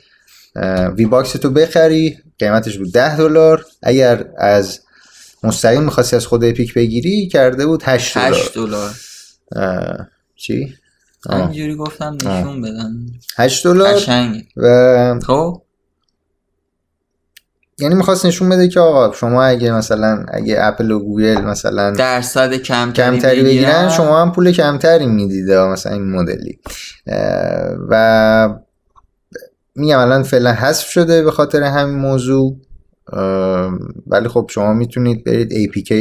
V-Bucks 0.96 1.32
تو 1.32 1.50
بخری 1.50 2.18
قیمتش 2.40 2.78
بود 2.78 2.94
10 2.94 3.18
دلار. 3.18 3.66
اگر 3.84 4.26
از 4.38 4.80
مستقیم 5.44 5.84
می‌خواستی 5.84 6.16
از 6.16 6.26
خود 6.26 6.44
اپیک 6.44 6.74
بگیری 6.74 7.28
کرده 7.28 7.66
بود 7.66 7.84
8 7.86 8.18
دلار. 8.18 8.32
8 8.32 8.54
دلار 8.54 8.92
چی؟ 10.36 10.76
اینجوری 11.30 11.76
گفتم 11.76 12.18
نشون 12.24 12.62
بدم 12.62 12.92
8 13.38 13.68
دلار 13.68 14.00
و 14.58 15.20
خب؟ 15.28 15.62
یعنی 17.80 17.96
می‌خواست 17.96 18.26
نشون 18.26 18.50
بده 18.50 18.68
که 18.68 18.80
آقا 18.80 19.14
شما 19.14 19.44
اگه 19.44 19.72
مثلا 19.72 20.26
اگه 20.28 20.58
اپل 20.60 20.92
و 20.92 21.00
گوگل 21.00 21.42
مثلا 21.42 21.92
درصد 21.92 22.54
کمتری 22.54 23.12
کمتری 23.12 23.44
بگیرن 23.44 23.90
شما 23.90 24.22
هم 24.22 24.32
پول 24.32 24.52
کمتری 24.52 25.06
می‌دید 25.06 25.52
مثلا 25.52 25.94
این 25.94 26.12
مدلی. 26.12 26.60
و 27.90 28.50
میگم 29.76 30.00
الان 30.00 30.24
فعلا 30.24 30.54
حذف 30.54 30.90
شده 30.90 31.24
به 31.24 31.32
خاطر 31.32 31.64
همین 31.64 31.96
موضوع. 31.96 32.58
ولی 34.08 34.28
خب 34.28 34.48
شما 34.54 34.74
می‌تونید 34.74 35.24
برید 35.24 35.52
APK 35.54 35.94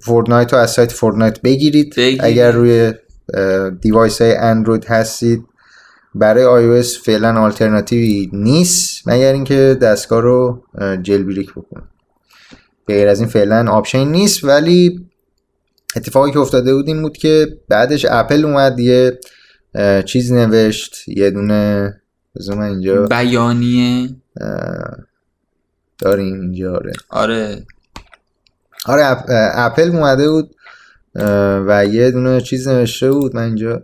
فورتنایت 0.00 0.52
رو 0.52 0.58
از 0.58 0.70
سایت 0.70 0.92
فورتنایت 0.92 1.40
بگیرید, 1.40 1.94
بگیرید. 1.96 2.20
اگر 2.24 2.50
روی 2.50 2.92
device 3.80 4.22
های 4.22 4.36
اندروید 4.36 4.84
هستید 4.84 5.44
برای 6.14 6.82
iOS 6.82 6.86
فعلا 7.04 7.40
آلترناتیوی 7.40 8.30
نیست 8.32 9.08
مگر 9.08 9.32
اینکه 9.32 9.78
دستگاه 9.82 10.20
رو 10.20 10.64
jailbreak 11.02 11.52
بکنه. 11.52 11.82
غیر 12.88 13.08
از 13.08 13.20
این 13.20 13.28
فعلا 13.28 13.70
option 13.70 14.04
نیست 14.04 14.44
ولی 14.44 15.06
اتفاقی 15.96 16.30
که 16.30 16.38
افتاده 16.38 16.74
بود 16.74 16.88
این 16.88 17.02
بود 17.02 17.16
که 17.16 17.46
بعدش 17.68 18.06
اپل 18.10 18.44
اومد 18.44 18.80
یه 18.80 19.18
چیز 20.04 20.32
نوشت 20.32 21.08
یه 21.08 21.30
دونه 21.30 21.94
بذار 22.36 22.56
من 22.56 22.66
اینجا 22.66 23.06
بیانیه. 23.06 24.08
داریم 25.98 26.40
اینجا 26.40 26.74
آره. 26.74 26.92
آره. 27.08 27.66
آره 28.86 29.04
اپ... 29.04 29.24
اپل 29.54 29.88
اومده 29.88 30.30
بود 30.30 30.54
و 31.66 31.86
یه 31.86 32.10
دونه 32.10 32.40
چیز 32.40 32.68
نوشته 32.68 33.10
بود 33.10 33.36
من 33.36 33.42
اینجا 33.42 33.82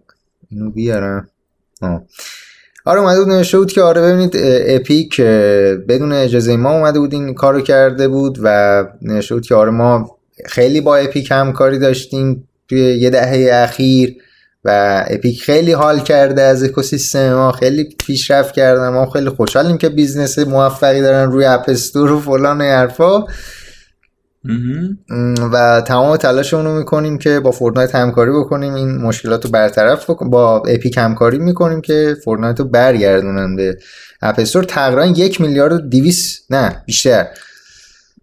اینو 0.50 0.70
بیارم. 0.70 1.28
آره 2.84 3.00
اومده 3.00 3.20
بود 3.20 3.28
نوشته 3.28 3.58
بود 3.58 3.72
که 3.72 3.82
آره 3.82 4.02
ببینید 4.02 4.32
اپیک 4.66 5.20
بدون 5.88 6.12
اجازه 6.12 6.56
ما 6.56 6.72
اومده 6.72 6.98
بود 6.98 7.12
این 7.12 7.34
کارو 7.34 7.60
کرده 7.60 8.08
بود 8.08 8.38
و 8.42 8.84
نوشته 9.02 9.34
بود 9.34 9.46
که 9.46 9.54
آره 9.54 9.70
ما 9.70 10.18
خیلی 10.46 10.80
با 10.80 10.96
اپیک 10.96 11.30
همکاری 11.30 11.78
داشتیم 11.78 12.48
توی 12.68 12.78
یه 12.78 13.10
دهه 13.10 13.50
اخیر 13.52 14.16
و 14.64 15.04
اپیک 15.08 15.42
خیلی 15.42 15.72
حال 15.72 16.00
کرده 16.00 16.42
از 16.42 16.62
اکوسیستم 16.62 17.34
ما 17.34 17.52
خیلی 17.52 17.84
پیشرفت 18.06 18.54
کردن 18.54 18.88
ما 18.88 19.10
خیلی 19.10 19.28
خوشحالیم 19.28 19.78
که 19.78 19.88
business 19.88 20.38
موفقی 20.38 21.00
دارن 21.00 21.30
روی 21.30 21.44
اپ 21.44 21.64
استور 21.68 22.12
و 22.12 22.20
فلان 22.20 22.60
و 22.60 22.64
حرفا. 22.64 23.24
و 25.52 25.82
تمام 25.86 26.16
تلاشمون 26.16 26.64
رو 26.64 26.78
می‌کنیم 26.78 27.18
که 27.18 27.40
با 27.40 27.50
فورتنایت 27.50 27.94
همکاری 27.94 28.30
بکنیم. 28.30 28.74
این 28.74 28.96
مشکلات 28.96 29.44
رو 29.44 29.50
برطرف 29.50 30.10
بکنیم 30.10 30.30
با 30.30 30.62
اپیک 30.68 30.98
همکاری 30.98 31.38
می‌کنیم 31.38 31.80
که 31.80 32.16
فورتنایت 32.24 32.58
رو 32.58 32.64
برگردونن 32.64 33.56
به 33.56 33.78
اپ 34.22 34.38
استور 34.38 34.64
تقریبا 34.64 35.06
یک 35.06 35.40
میلیارد 35.40 35.72
و 35.72 35.78
دیویس 35.78 36.40
نه 36.50 36.82
بیشتر. 36.86 37.26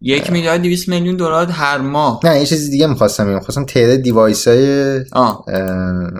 یک 0.01 0.31
میلیارد 0.31 0.61
دیویس 0.61 0.87
میلیون 0.87 1.15
دلار 1.15 1.45
هر 1.45 1.77
ماه. 1.77 2.19
نه 2.23 2.39
یه 2.39 2.45
چیزی 2.45 2.71
دیگه 2.71 2.87
می‌خواستم 2.87 3.27
بگم. 3.27 3.39
خواستم 3.39 3.65
تعداد 3.65 3.97
device 3.97 4.47
های 4.47 4.99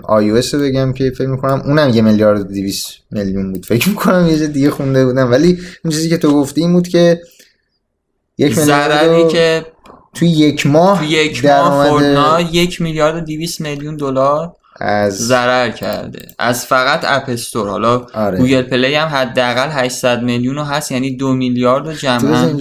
iOS 0.04 0.30
رو 0.30 0.58
بگم 0.60 0.92
که 0.92 1.10
فکر 1.10 1.28
می‌کنم 1.28 1.62
اونم 1.64 1.90
یه 1.90 2.02
میلیارد 2.02 2.48
دیویس 2.48 2.86
میلیون 3.10 3.52
بود. 3.52 3.66
فکر 3.66 3.88
می‌کنم 3.88 4.26
یه 4.26 4.46
دیگه 4.46 4.70
خونده 4.70 5.06
بودم. 5.06 5.30
ولی 5.30 5.60
این 5.84 5.92
چیزی 5.92 6.08
که 6.08 6.16
تو 6.16 6.32
گفتی 6.32 6.60
این 6.60 6.72
بود 6.72 6.88
که 6.88 7.20
یک 8.38 8.54
ضرری 8.54 9.28
که 9.28 9.66
توی 10.16 10.28
یک 10.28 10.66
ماه 10.66 10.98
توی 10.98 11.08
یک 11.08 11.44
ماه 11.44 11.88
فورتنایت 11.88 12.54
یک 12.54 12.80
میلیارد 12.80 13.16
و 13.16 13.20
دیویس 13.20 13.60
میلیون 13.60 13.96
دلار 13.96 14.56
از 14.80 15.18
ضرر 15.18 15.70
کرده. 15.70 16.28
از 16.38 16.66
فقط 16.66 17.00
اپ 17.04 17.24
استور 17.28 17.68
حالا 17.68 18.06
آره. 18.14 18.38
گوگل 18.38 18.62
پلی 18.62 18.94
هم 18.94 19.08
حداقل 19.08 19.68
800 19.70 20.22
میلیون 20.22 20.58
هست 20.58 20.92
یعنی 20.92 21.16
دو 21.16 21.32
میلیارد 21.32 21.92
جمعا 21.92 22.52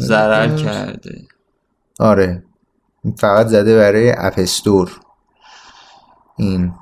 ضرر 0.00 0.56
کرده. 0.56 1.22
آره. 2.00 2.42
فقط 3.18 3.46
زده 3.46 3.76
برای 3.76 4.10
اپ 4.10 4.34
استور 4.36 4.90
این. 6.38 6.72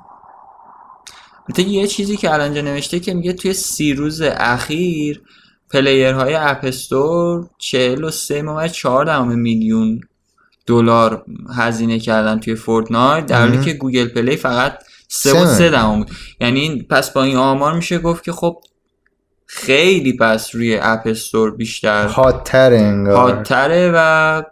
یه 1.57 1.87
چیزی 1.87 2.17
که 2.17 2.33
الان 2.33 2.51
نوشته 2.57 2.99
که 2.99 3.13
میگه 3.13 3.33
توی 3.33 3.53
سی 3.53 3.93
روز 3.93 4.21
اخیر 4.21 5.23
player 5.71 6.18
های 6.18 6.33
اپ 6.33 6.59
استور 6.63 7.49
43 7.57 8.41
ممیز 8.41 8.71
4 8.71 9.23
میلیون 9.25 10.01
دلار 10.65 11.25
هزینه 11.57 11.99
کردن 11.99 12.39
توی 12.39 12.55
فورتنایت 12.55 13.25
در 13.25 13.39
حالی 13.39 13.65
که 13.65 13.73
گوگل 13.73 14.07
پلی 14.07 14.35
فقط 14.35 14.79
3 15.07 15.33
و 15.33 15.45
3 15.45 15.69
دهم. 15.69 15.97
بود. 15.97 16.11
یعنی 16.41 16.83
پس 16.89 17.11
با 17.11 17.23
این 17.23 17.37
آمار 17.37 17.73
میشه 17.73 17.99
گفت 17.99 18.23
که 18.23 18.31
خب 18.31 18.61
خیلی 19.45 20.17
پس 20.17 20.55
روی 20.55 20.77
اپ 20.81 21.01
استور 21.05 21.55
بیشتر 21.55 22.07
حادتره 22.07 22.79
انگار. 22.79 23.15
حادتره 23.15 23.91
و 23.95 24.43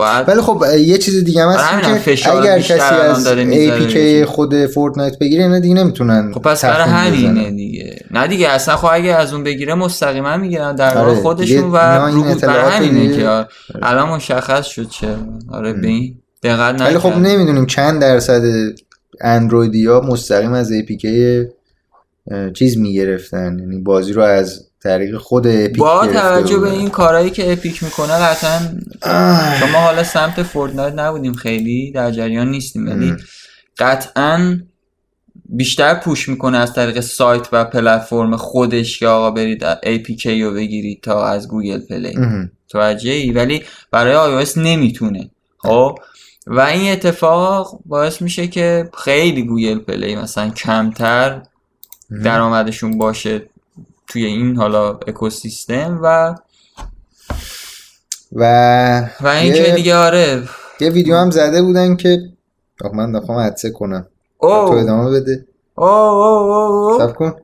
باید 0.00 0.28
ولی 0.28 0.40
خب 0.40 0.64
یه 0.78 0.98
چیز 0.98 1.24
دیگه 1.24 1.42
هم 1.42 1.48
هست 1.48 2.02
که 2.04 2.32
اگر 2.32 2.60
کسی 2.60 2.94
از 2.94 3.28
APK 3.28 4.24
خود 4.26 4.66
فورتنایت 4.66 5.18
بگیره 5.18 5.42
اینا 5.42 5.58
دیگه 5.58 5.74
نمی‌تونن 5.74 6.32
خب 6.34 6.42
پس 6.42 6.64
برای 6.64 6.88
همینه 6.88 7.50
دیگه. 7.50 8.04
نه 8.10 8.26
دیگه 8.26 8.48
اصلا 8.48 8.76
خب 8.76 8.88
اگه 8.92 9.14
از 9.14 9.32
اون 9.32 9.44
بگیره 9.44 9.74
مستقیما 9.74 10.36
می‌گیرن 10.36 10.74
در 10.74 10.98
آره 10.98 11.14
خودشون 11.14 11.64
و 11.64 11.70
برای 11.70 12.72
همینه 12.72 13.16
که 13.16 13.46
الان 13.82 14.08
مشخص 14.08 14.66
شد 14.66 14.88
چه 14.88 15.16
آره 15.52 15.72
به 15.72 15.88
این 15.88 16.18
دقت 16.42 16.80
ولی 16.80 16.98
خب 16.98 17.16
نمی‌دونیم 17.16 17.66
چند 17.66 18.00
درصد 18.00 18.42
اندرویدیا 19.20 20.00
مستقیم 20.00 20.52
از 20.52 20.72
APK 20.72 21.06
چیز 22.54 22.78
می‌گرفتن. 22.78 23.58
یعنی 23.58 23.78
بازی 23.78 24.12
رو 24.12 24.22
از 24.22 24.69
طریق 24.82 25.16
خود 25.16 25.46
اپیک 25.46 25.76
با 25.76 26.06
توجه 26.06 26.58
به 26.58 26.70
این 26.70 26.88
کارهایی 26.88 27.30
که 27.30 27.52
اپیک 27.52 27.82
می‌کنه 27.82 28.12
قطعا 28.12 28.58
شما 29.60 29.78
حالا 29.78 30.04
سمت 30.04 30.42
فورتنایت 30.42 30.94
نبودیم 30.94 31.32
خیلی 31.32 31.92
در 31.92 32.10
جریان 32.10 32.50
نیستیم. 32.50 32.86
ولی 32.86 33.14
قطعا 33.78 34.60
بیشتر 35.44 35.94
push 35.94 36.28
می‌کنه 36.28 36.58
از 36.58 36.74
طریق 36.74 37.00
سایت 37.00 37.48
و 37.52 37.64
پلتفرم 37.64 38.36
خودش 38.36 38.98
که 38.98 39.06
آقا 39.06 39.30
برید 39.30 39.64
APK 39.74 40.26
رو 40.26 40.52
بگیرید 40.52 41.02
تا 41.02 41.26
از 41.26 41.48
گوگل 41.48 41.80
پلی. 41.80 42.18
توجه 42.68 43.10
ای 43.10 43.30
ولی 43.30 43.62
برای 43.90 44.44
iOS 44.44 44.56
نمی‌تونه. 44.56 45.30
خب؟ 45.58 45.98
و 46.46 46.60
این 46.60 46.92
اتفاق 46.92 47.80
باعث 47.86 48.22
میشه 48.22 48.46
که 48.46 48.90
خیلی 49.04 49.42
گوگل 49.42 49.78
پلی 49.78 50.16
مثلا 50.16 50.50
کمتر 50.50 51.42
درآمدشون 52.24 52.98
باشه. 52.98 53.49
توی 54.10 54.24
این 54.24 54.56
حالا 54.56 54.88
اکوسیستم 54.88 55.98
و 56.02 56.34
و 58.32 58.44
و 59.20 59.26
این 59.26 59.54
که 59.54 59.72
دیگه 59.76 59.96
آره. 59.96 60.42
یه 60.80 60.90
ویدیو 60.90 61.16
هم 61.16 61.30
زده 61.30 61.62
بودن 61.62 61.96
که 61.96 62.18
من 62.94 63.12
دخوام 63.12 63.38
حدسه 63.38 63.70
کنم. 63.70 64.06
تو 64.40 64.46
او 64.46 64.72
ادامه 64.72 65.10
بده. 65.10 65.46
او 65.74 65.86
او 65.86 66.52
او 66.52 66.98
سب 66.98 67.16
کن. 67.16 67.34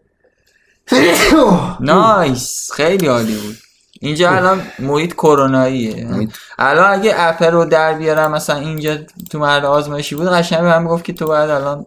نایس. 1.81 2.73
خیلی 2.73 3.07
عالی 3.07 3.35
بود. 3.35 3.57
اینجا 4.01 4.31
الان 4.31 4.63
محیط 4.79 5.13
کروناییه. 5.13 6.29
الان 6.59 6.91
اگه 6.93 7.13
اپل 7.17 7.51
رو 7.51 7.65
در 7.65 7.95
بیارم 7.95 8.33
مثلا 8.33 8.57
اینجا 8.57 8.99
تو 9.31 9.39
مرد 9.39 9.65
آزمایشی 9.65 10.15
بود 10.15 10.29
قشنگ 10.29 10.61
به 10.61 10.79
من 10.79 10.87
گفت 10.87 11.05
که 11.05 11.13
تو 11.13 11.27
باید 11.27 11.51
الان 11.51 11.87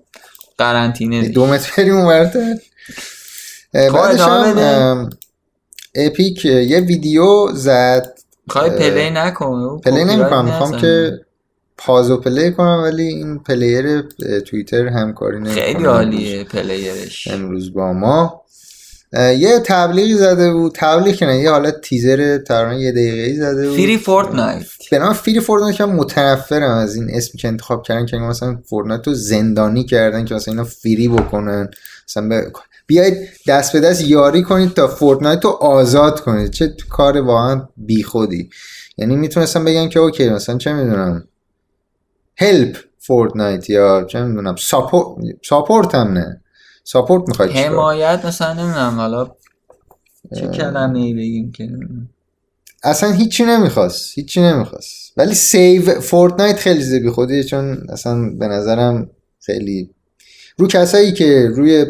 قرنطینه 0.57 1.27
دو 1.27 1.45
متر 1.45 1.71
بریم 1.77 1.95
اونورتر 1.95 2.53
خب، 2.53 2.59
بعدش 3.73 4.21
ادامه 4.21 4.61
هم 4.61 5.09
اپیک 5.95 6.45
یه 6.45 6.79
ویدیو 6.79 7.47
زد. 7.53 8.13
اه، 8.55 8.69
پلی 8.69 9.09
نکن 9.09 9.79
پلی 9.79 10.03
نمی‌کنم 10.03 10.45
می‌خوام. 10.45 10.77
که 10.77 11.21
pause 11.77 12.17
و 12.17 12.24
play 12.24 12.51
کنم 12.51 12.81
ولی 12.83 13.03
این 13.03 13.39
player 13.39 14.01
توییتر 14.47 14.87
همکاری 14.87 15.37
نمی‌کنه 15.37 15.53
خیلی 15.61 15.85
عالیه 15.85 16.43
player 16.43 16.99
ش. 16.99 17.27
امروز 17.27 17.73
با 17.73 17.93
ما. 17.93 18.41
یه 19.13 19.59
تبلیغی 19.65 20.13
زده 20.13 20.53
بود 20.53 20.71
تبلیغ 20.75 21.23
نه 21.23 21.37
یه 21.37 21.51
حالت 21.51 21.81
تیزر 21.81 22.37
تقریبا 22.37 22.73
یه 22.73 22.91
دقیقه 22.91 23.39
زده 23.39 23.69
بود. 23.69 23.77
فری 23.77 23.97
فورتنایت. 23.97 24.65
به 24.91 24.99
نام 24.99 25.13
free 25.13 25.39
فورتنایت 25.39 25.75
که 25.75 25.85
متنفرم 25.85 26.77
از 26.77 26.95
این 26.95 27.09
اسمی 27.13 27.41
که 27.41 27.47
انتخاب 27.47 27.83
کردن 27.83 28.05
که 28.05 28.17
مثلا 28.17 28.57
فورتنایت 28.65 29.07
رو 29.07 29.13
زندانی 29.13 29.83
کردن 29.83 30.25
که 30.25 30.35
مثلا 30.35 30.53
اینا 30.53 30.63
free 30.63 31.07
بکنن. 31.07 31.69
مثلا 32.09 32.41
بیاید 32.87 33.29
دست 33.47 33.73
به 33.73 33.79
دست 33.79 34.01
یاری 34.01 34.43
کنید 34.43 34.73
تا 34.73 34.87
فورتنایت 34.87 35.45
رو 35.45 35.49
آزاد 35.49 36.19
کنید. 36.19 36.51
چه 36.51 36.75
کار 36.89 37.17
واقعا 37.17 37.67
بیخودی. 37.77 38.49
یعنی 38.97 39.15
می‌تونستم 39.15 39.65
بگن 39.65 39.89
که 39.89 39.99
okay 39.99 40.29
مثلا 40.29 40.57
چه 40.57 40.73
می‌دونم. 40.73 41.27
help 42.37 42.77
فورتنایت 42.97 43.69
یا 43.69 44.03
چه 44.09 44.23
می‌دونم. 44.23 44.55
support 44.55 45.17
support 45.45 45.95
هم 45.95 46.07
نه. 46.07 46.41
support 46.83 47.27
می‌خواید؟ 47.27 47.51
حمایت 47.51 48.25
مثلا 48.25 48.53
نمی‌دونم. 48.53 48.95
حالا 48.95 49.31
چه 50.35 50.47
کلمه 50.47 50.99
ای 50.99 51.13
بگیم 51.13 51.51
که 51.51 51.69
اصلا 52.83 53.11
هیچی 53.11 53.45
نمی‌خواست. 53.45 54.11
هیچی 54.15 54.41
نمی‌خواست. 54.41 55.13
ولی 55.17 55.33
save 55.33 55.99
فورتنایت 55.99 56.57
خیلی 56.57 56.81
چیز 56.81 57.09
بیخودیه 57.09 57.43
چون 57.43 57.87
اصلا 57.89 58.29
به 58.29 58.47
نظرم 58.47 59.09
خیلی 59.39 59.89
رو 60.59 60.67
کسایی 60.67 61.13
که 61.13 61.51
روی 61.55 61.85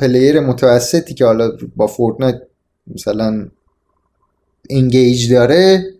player 0.00 0.40
متوسطی 0.40 1.14
که 1.14 1.24
حالا 1.24 1.52
با 1.76 1.86
فورتنایت 1.86 2.42
مثلا 2.94 3.48
engage 4.70 5.32
داره 5.32 5.94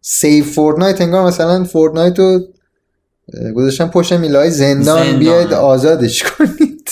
save 0.00 0.44
فورتنایت 0.44 1.00
انگار 1.00 1.26
مثلا 1.26 1.64
فورتنایت 1.64 2.18
رو 2.18 2.40
گذاشتن 3.54 3.86
پشت 3.86 4.12
میله‌های 4.12 4.50
زندان, 4.50 5.04
زندان. 5.04 5.18
بیاید 5.18 5.52
آزادش 5.52 6.22
کنید 6.22 6.90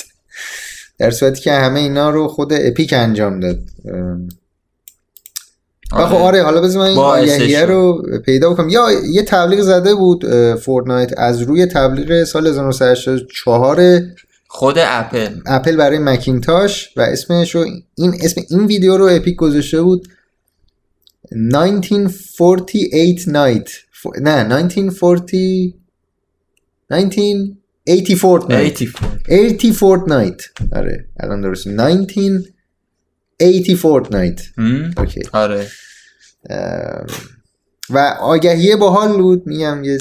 در 0.99 1.11
صورتی 1.11 1.41
که 1.41 1.53
همه 1.53 1.81
اینا 1.81 2.11
رو 2.11 2.29
خود 2.29 2.53
اپیک 2.53 2.93
انجام 2.93 3.41
داد 3.41 3.59
آره. 5.93 6.17
آره 6.17 6.43
حالا 6.43 6.61
بذار 6.61 6.83
من 6.83 6.89
این 6.89 6.99
آگهیه. 6.99 7.65
رو 7.65 8.03
پیدا 8.27 8.51
بکنم 8.51 8.69
یا 8.69 8.87
یه 9.13 9.23
تبلیغ 9.23 9.61
زده 9.61 9.95
بود 9.95 10.55
فورتنایت 10.55 11.19
از 11.19 11.43
روی 11.43 11.67
تبلیغ 11.67 12.25
سال 12.25 12.47
1984 12.47 14.01
خود 14.55 14.75
اپل. 14.79 15.41
اپل 15.47 15.77
برای 15.77 15.99
مکینتاش 15.99 16.91
و 16.97 17.01
اسمش 17.01 17.55
رو 17.55 17.67
این 17.95 18.15
اسم 18.23 18.41
این 18.51 18.67
ویدیو 18.67 18.97
رو 18.97 19.09
اپیک 19.13 19.37
گذاشته 19.37 19.83
بود 19.83 20.09
1948 21.33 23.29
night. 23.29 23.69
ف- 24.03 24.21
نه 24.23 24.31
1940 24.31 25.73
1984 26.91 28.41
night. 28.41 28.83
84 28.83 29.21
84 29.29 30.05
night. 30.09 30.43
آره 30.73 31.09
الان 31.21 31.41
درست 31.41 31.67
1984 31.67 34.05
night. 34.05 34.41
هم؟ 34.59 34.91
اوکی 34.99 35.21
آره. 35.33 35.67
و 37.91 37.99
آگهیه 38.21 38.77
باحال 38.77 39.23
بود. 39.23 39.47
میگم 39.47 39.85
یه 39.85 39.99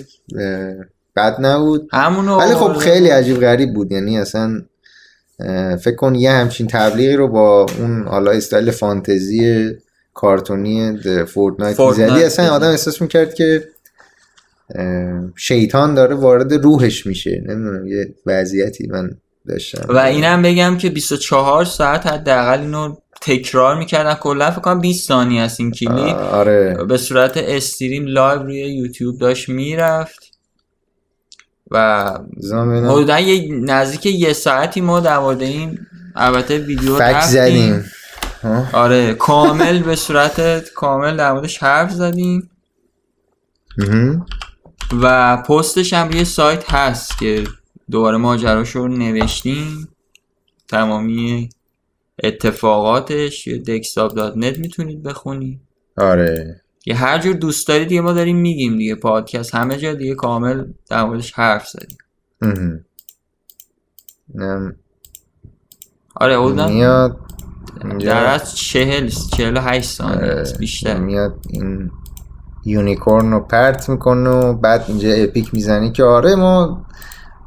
بد 1.22 1.36
نبود. 1.40 1.90
همونو 1.94 2.38
ولی 2.38 2.56
خب. 2.56 2.74
خیلی 2.74 3.10
عجیب 3.10 3.40
غریب 3.40 3.74
بود. 3.74 3.92
یعنی 3.92 4.20
اصلا 4.20 4.62
فکر 5.84 5.96
کن 5.96 6.16
یه 6.16 6.32
همچین 6.32 6.68
تبلیغی 6.68 7.16
رو 7.16 7.28
با 7.28 7.66
اون 7.80 8.08
حالا 8.08 8.32
استایل 8.32 8.72
فانتزی 8.72 9.72
کارتونی 10.14 10.98
فورتنایت 10.98 11.26
فورتنایت 11.26 11.80
می‌زدی 11.80 12.24
اصلا. 12.24 12.54
آدم 12.54 12.70
احساس 12.70 13.02
می‌کرد 13.02 13.34
که 13.34 13.68
شیطان 15.36 15.94
داره 15.94 16.16
وارد 16.16 16.54
روحش 16.54 17.06
میشه. 17.06 17.44
نمی‌دونم 17.48 17.88
یه 17.88 18.16
وضعیتی 18.26 18.88
من 18.88 19.10
داشتم. 19.48 19.94
و 19.94 19.98
اینم 19.98 20.42
بگم 20.42 20.78
که 20.78 20.90
24 20.90 21.66
ساعت 21.66 22.08
حداقل 22.08 22.60
اینو 22.60 22.96
تکرار 23.22 23.78
می‌کردن. 23.78 24.14
کلا 24.14 24.52
فکر 24.52 24.62
کنم 24.62 24.80
20 24.80 25.08
ثانیه 25.08 25.42
است 25.42 25.60
این 25.60 25.72
کلیپ 25.72 26.16
آه، 26.16 26.30
آره. 26.30 26.78
به 26.88 26.98
صورت 26.98 27.38
stream 27.38 28.06
live 28.08 28.44
روی 28.44 28.60
یوتیوب 28.60 29.20
داشت 29.20 29.50
می‌رفت. 29.50 30.31
و. 31.72 32.06
حدودا 32.64 33.20
یه 33.20 33.56
نزدیک 33.56 34.06
یه 34.06 34.34
ساعتی 34.34 34.82
ما 34.82 35.00
در 35.00 35.20
مورد 35.20 35.42
این 35.42 35.80
البته 36.16 36.58
ویدیو 36.58 36.96
فک. 36.96 37.22
زدیم؟ 37.22 37.86
آره 38.74 39.14
کامل 39.14 39.84
به 39.84 39.96
صورت 39.96 40.70
کامل 40.74 41.18
در 41.18 41.34
موردش 41.34 41.58
حرف 41.58 41.92
زدیم. 41.92 42.50
و 45.02 45.38
پستش 45.38 45.94
هم 45.94 46.10
روی 46.10 46.26
سایت 46.26 46.74
هست 46.74 47.18
که 47.18 47.44
دوباره 47.92 48.18
ماجراش 48.18 48.70
رو 48.70 48.88
نوشتیم 48.88 49.88
تمامی 50.68 51.50
اتفاقاتش 52.24 53.48
یه 53.48 53.58
دکستاب.net 53.58 54.58
می‌تونید 54.58 55.04
بخونید 55.04 55.60
آره 55.98 56.61
یه 56.86 56.96
هر 56.96 57.20
جور 57.20 57.36
دوست 57.36 57.68
دارید 57.68 57.88
دیگه 57.88 58.02
ما 58.02 58.14
داریم 58.14 58.38
میگیم 58.38 58.78
دیگه 58.78 58.96
پادکست. 58.96 59.56
همه 59.56 59.78
جا 59.78 59.94
دیگه 59.94 60.16
کامل 60.16 60.66
در 60.90 61.04
موردش 61.04 61.34
حرف 61.34 61.68
زدیم. 61.68 61.98
آره 66.16 66.40
حدودا 66.40 66.68
میاد. 66.68 67.18
در 68.00 68.26
از 68.26 68.56
چهل 68.56 69.08
چهل 69.08 69.58
و 69.58 69.60
هشت 69.60 69.90
ثانیه 69.90 70.32
آره، 70.32 70.54
بیشتر. 70.60 70.98
میاد 70.98 71.36
این 71.50 71.92
یونیکورن 72.66 73.32
رو 73.32 73.40
پرت 73.40 73.90
می‌کنه 73.90 74.30
و 74.30 74.54
بعد 74.54 74.86
اینجا 74.88 75.14
اپیک 75.14 75.54
می‌زنی 75.54 75.92
که 75.92 76.04
آره 76.04 76.36
ما 76.36 76.86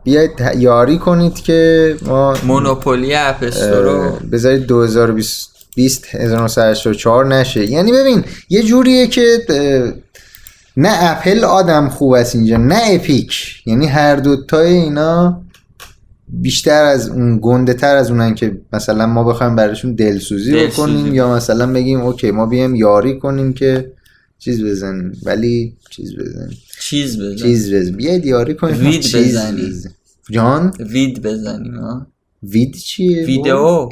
بیاید 0.05 0.31
یاری 0.57 0.99
کنید 0.99 1.35
که 1.35 1.97
ما 2.07 2.37
monopoly 2.45 3.15
App 3.15 3.40
Store 3.40 3.83
رو 3.83 4.11
بذارید 4.33 4.67
2020 4.67 5.54
1984 5.77 7.27
نشه. 7.27 7.71
یعنی 7.71 7.93
ببین 7.93 8.25
یه 8.49 8.63
جوریه 8.63 9.07
که 9.07 9.39
نه 10.77 10.91
اپل 11.01 11.45
آدم 11.45 11.89
خوب 11.89 12.13
است 12.13 12.35
اینجا 12.35 12.57
نه 12.57 12.81
اپیک. 12.91 13.63
یعنی 13.67 13.87
هر 13.87 14.17
دوتای 14.17 14.73
اینا 14.73 15.43
بیشتر 16.29 16.85
از 16.85 17.09
اون 17.09 17.39
گنده 17.43 17.75
تر 17.75 17.97
از 17.97 18.11
اونن 18.11 18.35
که 18.35 18.61
مثلا 18.73 19.07
ما 19.07 19.25
بخوایم 19.25 19.57
براشون 19.57 19.95
دلسوزی 19.95 20.53
دلسوزی. 20.53 20.73
بکنیم 20.73 21.15
یا 21.15 21.35
مثلا 21.35 21.73
بگیم 21.73 22.01
اوکی 22.01 22.31
ما 22.31 22.47
بیایم 22.47 22.75
یاری 22.75 23.19
کنیم 23.19 23.53
که 23.53 23.93
چیز 24.39 24.65
بزنیم. 24.65 25.13
ولی 25.23 25.77
چیز 25.91 26.17
بزنیم. 26.17 26.59
چیز 26.81 27.21
بزن 27.21 27.37
چیز 27.37 27.75
بزنیم. 27.75 27.97
بیاید 27.97 28.27
یاری 28.27 28.55
کنیم. 28.55 28.87
weed 28.87 29.01
چیز 29.01 29.29
بزنی. 29.29 29.63
بزن. 29.63 29.91
جان؟ 30.31 30.73
weed 30.81 31.23
بزنیم 31.23 31.75
ها 31.75 32.07
weed 32.43 32.75
چیه؟ 32.75 33.27
ویدئو. 33.27 33.89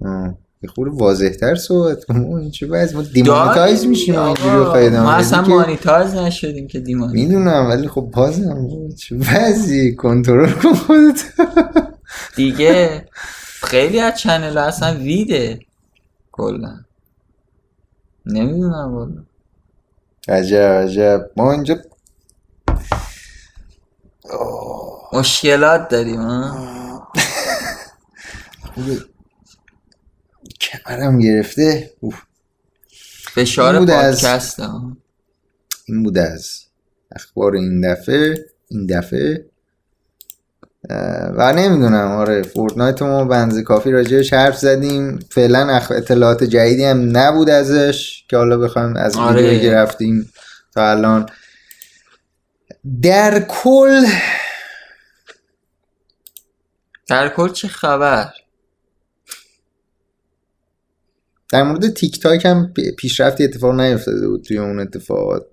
آه، 0.00 0.38
یه 0.64 0.70
خورده 0.70 0.96
واضح 0.96 1.28
تر 1.28 1.54
صحبت 1.54 2.04
کن 2.04 2.16
این 2.16 2.50
چه 2.50 2.66
وضع. 2.66 2.96
ما 2.96 3.02
demonetize. 3.02 3.86
میشیم 3.86 4.18
اینجوری 4.18 4.56
بخوای 4.56 4.86
ادامه 4.86 5.02
ما 5.02 5.12
اصلا 5.12 5.42
monetize 5.42 6.14
نشدیم 6.14 6.68
که 6.68 6.80
demon 6.80 7.10
می‌دونم 7.10 7.66
ولی 7.70 7.88
خب 7.88 8.00
بازم 8.00 8.88
چه 8.98 9.16
وضعی؟ 9.16 9.94
کنترل 9.94 10.52
کن 10.52 10.74
خودت. 10.74 11.24
دیگه 12.36 13.04
خیلی 13.62 14.00
از 14.00 14.18
channel 14.18 14.58
اصلا 14.58 14.96
weed 14.96 15.37
ه. 15.37 15.58
کلا. 16.32 16.76
نمی‌دونم 18.26 18.94
والا. 18.94 19.24
عجب 20.28 20.56
عجب. 20.56 21.30
ما 21.36 21.52
اینجا 21.52 21.76
مشکلات 25.12 25.88
داریم 25.88 26.20
ها؟ 26.20 27.08
کمرم 30.60 31.18
گرفته. 31.18 31.90
اوف. 32.00 32.22
فشار 33.34 33.74
این 33.74 33.78
بود 33.78 33.90
از- 33.90 34.22
پادکست 34.22 34.60
ها. 34.60 34.96
این 35.86 36.02
بود 36.02 36.18
از 36.18 36.60
اخبار 37.12 37.54
این 37.54 37.92
دفعه 37.92 38.46
این 38.68 38.86
دفعه. 38.86 39.46
و 41.36 41.52
نمی‌دونم 41.52 42.10
آره 42.10 42.42
فورتنایت 42.42 43.02
ما 43.02 43.24
بنز 43.24 43.58
کافی 43.58 43.90
راجعش 43.90 44.32
حرف 44.32 44.58
زدیم. 44.58 45.18
فعلا 45.30 45.76
اخ... 45.76 45.90
اطلاعات 45.90 46.44
جدیدی 46.44 46.84
هم 46.84 47.16
نبود 47.16 47.50
ازش 47.50 48.24
که 48.28 48.36
حالا 48.36 48.56
بخوایم 48.58 48.96
از 48.96 49.16
آره. 49.16 49.36
ویدیویی 49.36 49.60
که 49.60 49.72
رفتیم 49.74 50.32
تا 50.74 50.90
الان. 50.90 51.26
در 53.02 53.40
کل 53.48 54.06
در 57.08 57.28
کل 57.28 57.48
چه 57.48 57.68
خبر؟ 57.68 58.32
در 61.54 61.62
مورد 61.62 61.88
تیک 61.88 62.20
تاک 62.20 62.44
هم 62.44 62.72
پیشرفتی 62.98 63.44
اتفاق 63.44 63.80
نیفتاده 63.80 64.28
بود 64.28 64.42
توی 64.42 64.58
اون 64.58 64.80
اتفاقات. 64.80 65.46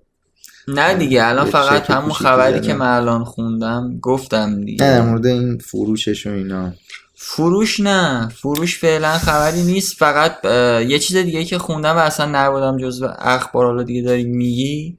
نه 0.68 0.94
دیگه 0.94 1.26
الان 1.26 1.46
یه 1.46 1.52
فقط 1.52 1.90
همون 1.90 2.12
خبری. 2.12 2.60
که 2.60 2.74
من 2.74 2.96
الان 2.96 3.24
خوندم 3.24 3.98
گفتم 4.00 4.64
دیگه. 4.64 4.84
نه 4.84 4.90
در 4.90 5.02
مورد 5.02 5.26
این 5.26 5.58
فروشش 5.58 6.26
و 6.26 6.30
اینا. 6.30 6.72
فروش 7.14 7.80
نه. 7.80 8.28
فروش 8.28 8.78
فعلا 8.78 9.18
خبری 9.18 9.62
نیست. 9.62 9.96
فقط 9.96 10.44
یه 10.84 10.98
چیز 10.98 11.16
دیگه 11.16 11.44
که 11.44 11.58
خوندم 11.58 11.96
و 11.96 11.98
اصلا 11.98 12.30
نبودم 12.32 12.76
جزو 12.76 13.08
اخبار 13.18 13.66
حالا 13.66 13.82
دیگه 13.82 14.02
داری 14.02 14.24
میگی. 14.24 14.98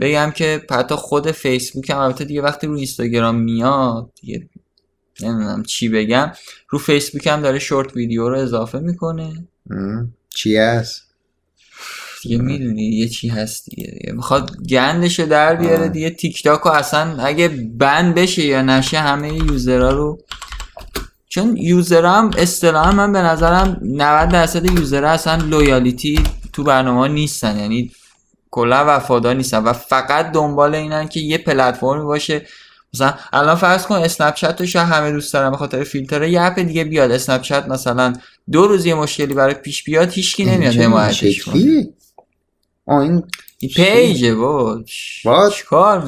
بگم 0.00 0.30
که 0.30 0.62
حتی 0.70 0.94
خود 0.94 1.30
فیسبوک 1.30 1.90
هم 1.90 1.98
البته 1.98 2.24
دیگه 2.24 2.42
وقتی 2.42 2.66
رو 2.66 2.74
اینستاگرام 2.74 3.36
میاد 3.36 4.10
دیگه 4.20 4.48
نمی‌دونم 5.22 5.62
چی 5.62 5.88
بگم. 5.88 6.32
رو 6.68 6.78
فیسبوک 6.78 7.26
هم 7.26 7.42
داره 7.42 7.58
شورت 7.58 7.96
ویدیو 7.96 8.28
رو 8.28 8.38
اضافه 8.38 8.78
می‌کنه. 8.78 9.46
ام. 9.70 10.12
چی 10.34 10.56
هست؟ 10.56 11.02
دیگه 12.22 12.38
می‌دونی 12.38 12.82
یه 12.82 13.08
چی 13.08 13.28
هست 13.28 13.64
دیگه, 13.64 14.12
می‌خواد 14.12 14.50
گندشو 14.68 15.26
در 15.26 15.54
بیاره. 15.54 15.88
دیگه. 15.88 16.10
تیک 16.10 16.42
تاک 16.42 16.60
رو 16.60 16.70
اصلا 16.70 17.16
اگه 17.22 17.48
بند 17.48 18.14
بشه 18.14 18.42
یا 18.44 18.62
نشه 18.62 18.98
همه 18.98 19.34
یوزرها 19.34 19.90
رو 19.90 20.18
چون 21.28 21.56
user 21.56 22.06
ها 22.06 22.18
هم 22.18 22.30
اصطلاحا 22.38 22.92
من 22.92 23.12
به 23.12 23.18
نظرم 23.18 23.80
90 23.82 24.28
درصد 24.28 24.70
user 24.70 25.02
ها 25.02 25.10
اصلا 25.10 25.44
loyalty 25.44 26.22
تو 26.52 26.62
برنامه 26.64 27.08
نیستن. 27.08 27.58
یعنی 27.58 27.90
کلا 28.50 28.84
وفادار 28.88 29.34
نیستن. 29.34 29.58
و 29.58 29.72
فقط 29.72 30.32
دنبال 30.32 30.74
اینن 30.74 31.08
که 31.08 31.20
یه 31.20 31.38
پلتفرمی 31.38 32.04
باشه 32.04 32.46
مثلا 32.94 33.14
الان 33.32 33.56
فرض 33.56 33.86
کن 33.86 33.94
اسنپ 33.94 34.34
چت 34.34 34.60
رو 34.60 34.66
شاید 34.66 34.88
همه 34.88 35.12
دوست 35.12 35.32
دارن 35.32 35.50
به 35.50 35.56
خاطر 35.56 35.84
فیلتر 35.84 36.22
یه 36.22 36.42
اپ 36.42 36.58
دیگه 36.58 36.84
بیاد. 36.84 37.10
اسنپ 37.10 37.42
چت 37.42 37.68
مثلا 37.68 38.12
دو 38.52 38.66
روز 38.66 38.86
یه 38.86 38.94
مشکلی 38.94 39.34
برای 39.34 39.54
پیش 39.54 39.84
بیاد 39.84 40.10
هیچکی 40.10 40.44
نمیاد 40.44 40.62
این 40.62 40.72
چه 40.72 40.82
حمایتش 40.82 41.42
کنه. 41.42 41.54
این 42.88 43.22
این 43.58 43.70
پیجه 43.76 44.34
با 44.34 44.82
What? 45.24 45.54
چیکار. 45.54 45.98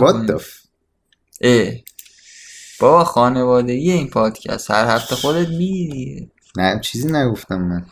بابا 2.80 3.04
خانواده 3.04 3.72
این 3.72 4.10
پادکست. 4.10 4.70
هر 4.70 4.86
هفته 4.86 5.14
خودت 5.14 5.48
میری. 5.48 6.30
نه 6.56 6.80
چیزی 6.84 7.08
نگفتم 7.08 7.58
من. 7.58 7.86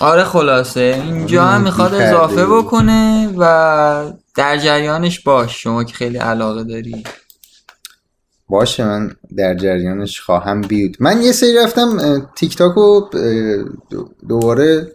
آره 0.00 0.24
خلاصه. 0.24 1.02
اینجا 1.04 1.44
هم 1.44 1.54
آره، 1.54 1.64
می‌خواد 1.64 1.90
بی‌پرده. 1.90 2.08
اضافه 2.08 2.46
بکنه 2.46 3.28
و 3.38 4.12
در 4.36 4.58
جریانش 4.58 5.20
باش. 5.20 5.62
شما 5.62 5.84
که 5.84 5.94
خیلی 5.94 6.18
علاقه 6.18 6.64
داری. 6.64 7.04
باشه 8.48 8.84
من 8.84 9.10
در 9.36 9.54
جریانش 9.54 10.20
خواهم 10.20 10.60
بیود 10.60 10.96
من 11.00 11.22
یه 11.22 11.32
سری 11.32 11.56
رفتم 11.56 12.20
تیک 12.36 12.56
تاک 12.56 12.74
رو 12.74 13.10
دوباره 14.28 14.92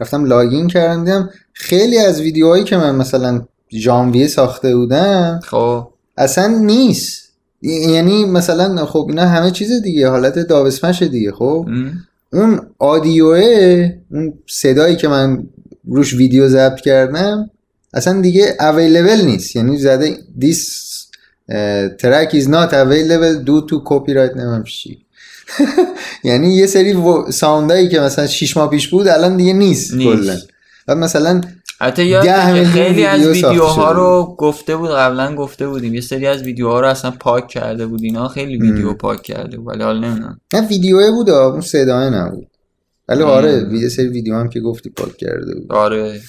رفتم 0.00 0.24
لاگین 0.24 0.68
کردم. 0.68 1.04
دیدم 1.04 1.30
خیلی 1.52 1.98
از 1.98 2.20
ویدیوهایی 2.20 2.64
که 2.64 2.76
من 2.76 2.94
مثلا 2.94 3.42
ژانویه 3.72 4.26
ساخته 4.26 4.76
بودم 4.76 5.40
خب. 5.44 5.88
اصلا 6.16 6.46
نیست. 6.46 7.32
یعنی 7.62 8.24
مثلا 8.24 8.86
خب 8.86 9.06
اینا 9.08 9.26
همه 9.26 9.50
چیز 9.50 9.82
دیگه 9.82 10.08
حالت 10.08 10.38
دابسمش 10.38 11.02
دیگه 11.02 11.32
خب. 11.32 11.66
م؟ 11.68 11.90
اون 12.32 12.60
آدیوه 12.78 13.94
اون 14.10 14.34
صدایی 14.46 14.96
که 14.96 15.08
من 15.08 15.46
روش 15.84 16.14
ویدیو 16.14 16.48
ضبط 16.48 16.80
کردم 16.80 17.50
اصلا 17.94 18.20
دیگه 18.20 18.56
اویلیبل 18.60 19.20
نیست. 19.24 19.56
یعنی 19.56 19.78
زده 19.78 20.16
this 20.40 20.91
track 22.00 22.34
is 22.34 22.46
not 22.46 22.72
available 22.72 23.44
due 23.44 23.66
to 23.68 23.80
copyright 23.90 24.36
نمیم 24.36 24.62
چی 24.62 25.06
یعنی 26.24 26.54
یه 26.54 26.66
سری 26.66 26.96
ساوندایی 27.30 27.88
که 27.88 28.00
مثلا 28.00 28.26
6 28.26 28.56
ماه 28.56 28.70
پیش 28.70 28.88
بود 28.88 29.08
الان 29.08 29.36
دیگه 29.36 29.52
نیست. 29.52 29.98
کلا. 29.98 30.36
و 30.88 30.94
مثلا 30.94 31.40
حتی 31.80 32.04
یاد 32.04 32.64
خیلی 32.64 33.04
از 33.04 33.26
ویدیوها 33.26 33.92
رو 33.92 34.36
گفته 34.38 34.76
بود 34.76 34.90
قبلا 34.90 35.34
گفته 35.34 35.68
بودیم. 35.68 35.94
یه 35.94 36.00
سری 36.00 36.26
از 36.26 36.42
ویدیوها 36.42 36.80
رو 36.80 36.86
اصلا 36.86 37.10
پاک 37.10 37.48
کرده 37.48 37.86
بود. 37.86 38.02
اینا 38.02 38.28
خیلی 38.28 38.56
ویدیو 38.56 38.94
پاک 38.94 39.22
کرده 39.22 39.56
بود 39.56 39.66
ولی 39.66 39.82
حالا 39.82 40.08
نمی‌دونم. 40.08 40.40
نه 40.54 40.68
ویدیوه 40.68 41.10
بود 41.10 41.30
اون 41.30 41.60
صداه 41.60 42.10
نبود. 42.10 42.46
ولی. 43.08 43.22
آره 43.22 43.68
یه 43.72 43.88
سری 43.88 44.08
ویدیو 44.08 44.34
هم 44.34 44.48
که 44.48 44.60
گفتی 44.60 44.90
پاک 44.90 45.16
کرده 45.16 45.54
بود. 45.54 45.72
آره. 45.72 46.20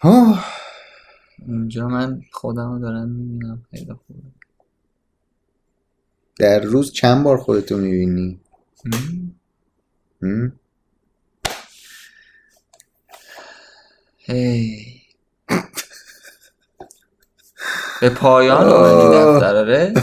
آه، 0.00 0.44
اینجا 1.46 1.88
من 1.88 2.22
خودم 2.32 2.72
رو 2.72 2.78
دارم 2.78 3.08
می‌بینم. 3.08 3.62
خیلی 3.70 3.92
خوبه. 3.92 4.20
در 6.38 6.60
روز 6.60 6.92
چند 6.92 7.24
بار 7.24 7.36
خودتو 7.36 7.76
می‌بینی? 7.76 8.40
هی. 14.18 14.98
به 18.00 18.10
پایان 18.10 18.68
آمدی 18.68 19.16
آه. 19.16 19.36
دفتر 19.36 19.56
آره؟ 19.56 19.94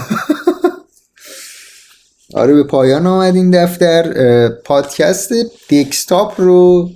آره 2.34 2.54
به 2.54 2.64
پایان 2.64 3.08
آمد 3.08 3.36
این 3.36 3.52
دفتر 3.52 4.50
پادکست 4.50 5.34
دکستاپ 5.70 6.42
رو 6.42 6.90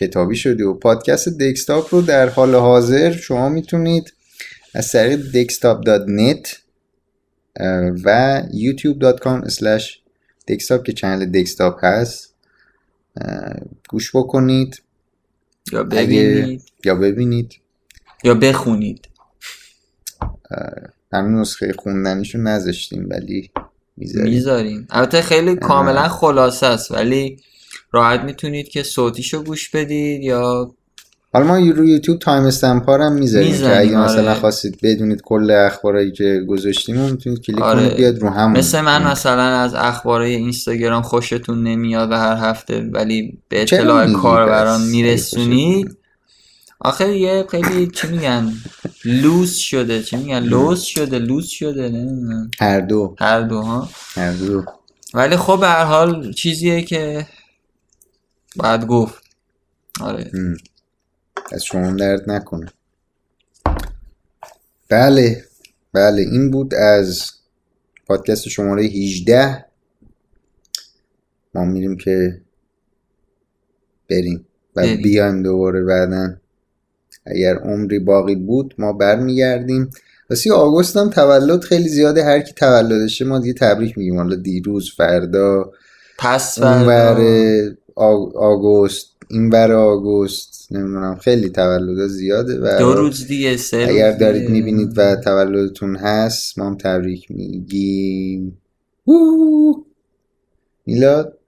کتابی 0.00 0.36
شده 0.36 0.64
و 0.64 0.74
پادکست 0.74 1.28
دکستاپ 1.28 1.94
رو 1.94 2.02
در 2.02 2.28
حال 2.28 2.54
حاضر 2.54 3.12
شما 3.12 3.48
می‌تونید 3.48 4.12
از 4.74 4.92
طریق 4.92 5.20
desktop.net 5.32 6.48
و 8.04 8.42
youtube.com 8.50 9.48
slash 9.50 9.84
desktop 10.50 10.82
که 10.86 10.92
چنل 10.92 11.24
دکستاپ 11.24 11.84
هست 11.84 12.34
گوش 13.88 14.16
بکنید. 14.16 14.82
یا 15.72 15.84
ببینید. 15.84 16.62
یا 16.84 16.94
ببینید. 16.94 17.54
یا 18.24 18.34
بخونید. 18.34 19.08
همین 21.12 21.38
نسخه 21.40 21.72
خوندنیشو 21.78 22.38
نذاشتیم 22.38 23.06
ولی 23.10 23.50
می‌ذاریم. 23.96 24.86
البته 24.90 25.22
خیلی 25.22 25.56
کاملا 25.56 26.08
خلاصه 26.08 26.66
است 26.66 26.90
ولی 26.90 27.42
راحت 27.92 28.20
می‌تونید 28.20 28.68
که 28.68 28.82
صوتیشو 28.82 29.42
گوش 29.42 29.70
بدید 29.70 30.22
یا 30.22 30.70
حالا 31.32 31.46
ما 31.46 31.56
رو 31.56 31.88
یوتیوب 31.88 32.18
timestamp 32.18 32.88
هم 32.88 33.12
می‌ذاریم 33.12 33.56
که 33.56 33.78
اگه 33.78 33.98
مثلا 33.98 34.30
آره. 34.30 34.34
خواستید 34.34 34.78
بدونید 34.82 35.20
کل 35.22 35.50
اخبارایی 35.50 36.12
که 36.12 36.44
گذاشتیم 36.48 36.96
می‌تونید 36.96 37.40
کلیک 37.40 37.62
آره. 37.62 37.80
کنید 37.80 37.96
بیاد 37.96 38.18
رو 38.18 38.28
همون. 38.28 38.58
مثل 38.58 38.80
من 38.80 39.10
مثلا 39.10 39.42
از 39.42 39.74
اخبارای 39.74 40.34
اینستاگرام 40.34 41.02
خوشتون 41.02 41.62
نمیاد 41.62 42.10
و 42.10 42.14
هر 42.14 42.36
هفته 42.36 42.80
ولی 42.80 43.38
به 43.48 43.62
اطلاع 43.62 44.12
کاربران؟ 44.12 44.82
میرسونید؟ 44.82 45.96
آخه 46.80 47.18
یه 47.18 47.44
خیلی 47.50 47.86
چی 47.86 48.06
میگن 48.06 48.52
لوس 49.04 49.56
شده. 49.56 50.02
چی 50.02 50.16
میگن؟ 50.16 50.38
لوس 50.38 50.82
شده 50.82 51.18
لوس 51.18 51.48
شده 51.48 51.88
نمی‌دونم. 51.88 52.50
هر 52.60 52.80
دو. 52.80 53.14
هر 53.18 53.40
دو 53.40 53.62
ها؟ 53.62 53.88
هر 54.14 54.32
دو. 54.32 54.64
ولی 55.14 55.36
خب 55.36 55.60
به 55.60 55.66
هر 55.66 55.84
حال 55.84 56.32
چیزیه 56.32 56.82
که 56.82 57.26
باید 58.58 58.86
گفت. 58.86 59.22
آره. 60.00 60.30
ام. 60.34 60.56
از 61.52 61.64
شما 61.64 61.90
درد 61.90 62.30
نکنه. 62.30 62.66
بله. 64.88 65.44
بله. 65.92 66.22
این 66.22 66.50
بود 66.50 66.74
از 66.74 67.30
پادکست 68.06 68.48
شماره 68.48 68.82
18 68.82 69.64
ما 71.54 71.64
میریم 71.64 71.96
که 71.96 72.40
بریم 74.10 74.46
و 74.76 74.82
بریم. 74.82 75.02
بیایم 75.02 75.42
دوباره 75.42 75.84
بعدا. 75.84 76.36
اگر 77.26 77.54
عمری 77.54 77.98
باقی 77.98 78.34
بود 78.34 78.74
ما 78.78 78.92
برمیگردیم. 78.92 79.90
واسه 80.30 80.52
آگوست 80.52 80.96
هم 80.96 81.10
تولد 81.10 81.60
خیلی 81.60 81.88
زیاده. 81.88 82.24
هر 82.24 82.40
کی 82.40 82.52
تولدشه 82.52 83.24
ما 83.24 83.38
دیگه 83.38 83.52
تبریک 83.52 83.98
میگیم. 83.98 84.16
حالا 84.16 84.36
دیروز 84.36 84.94
فردا 84.96 85.72
پس 86.18 86.58
فردا. 86.58 87.74
آگوست. 88.34 89.06
این 89.30 89.50
بر 89.50 89.72
آگوست. 89.72 90.68
نمی‌دونم. 90.70 91.16
خیلی 91.16 91.48
تولد 91.48 92.06
زیاده 92.06 92.60
و 92.60 92.78
دو 92.78 92.94
روز 92.94 93.26
دیگه 93.26 93.56
سه 93.56 93.76
اگر 93.76 94.10
دیگه. 94.12 94.24
دارید 94.24 94.50
می‌بینید 94.50 94.98
و 94.98 95.16
تولدتون 95.16 95.96
هست 95.96 96.58
ما 96.58 96.66
هم 96.66 96.76
تبریک 96.76 97.30
میگیم! 97.30 98.58
میلاد. 100.86 101.38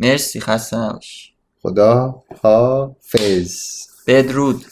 مرسی. 0.00 0.40
خسته 0.40 0.76
نباش. 0.76 1.32
خدا 1.62 2.22
حافظ. 2.42 3.62
بدرود. 4.06 4.64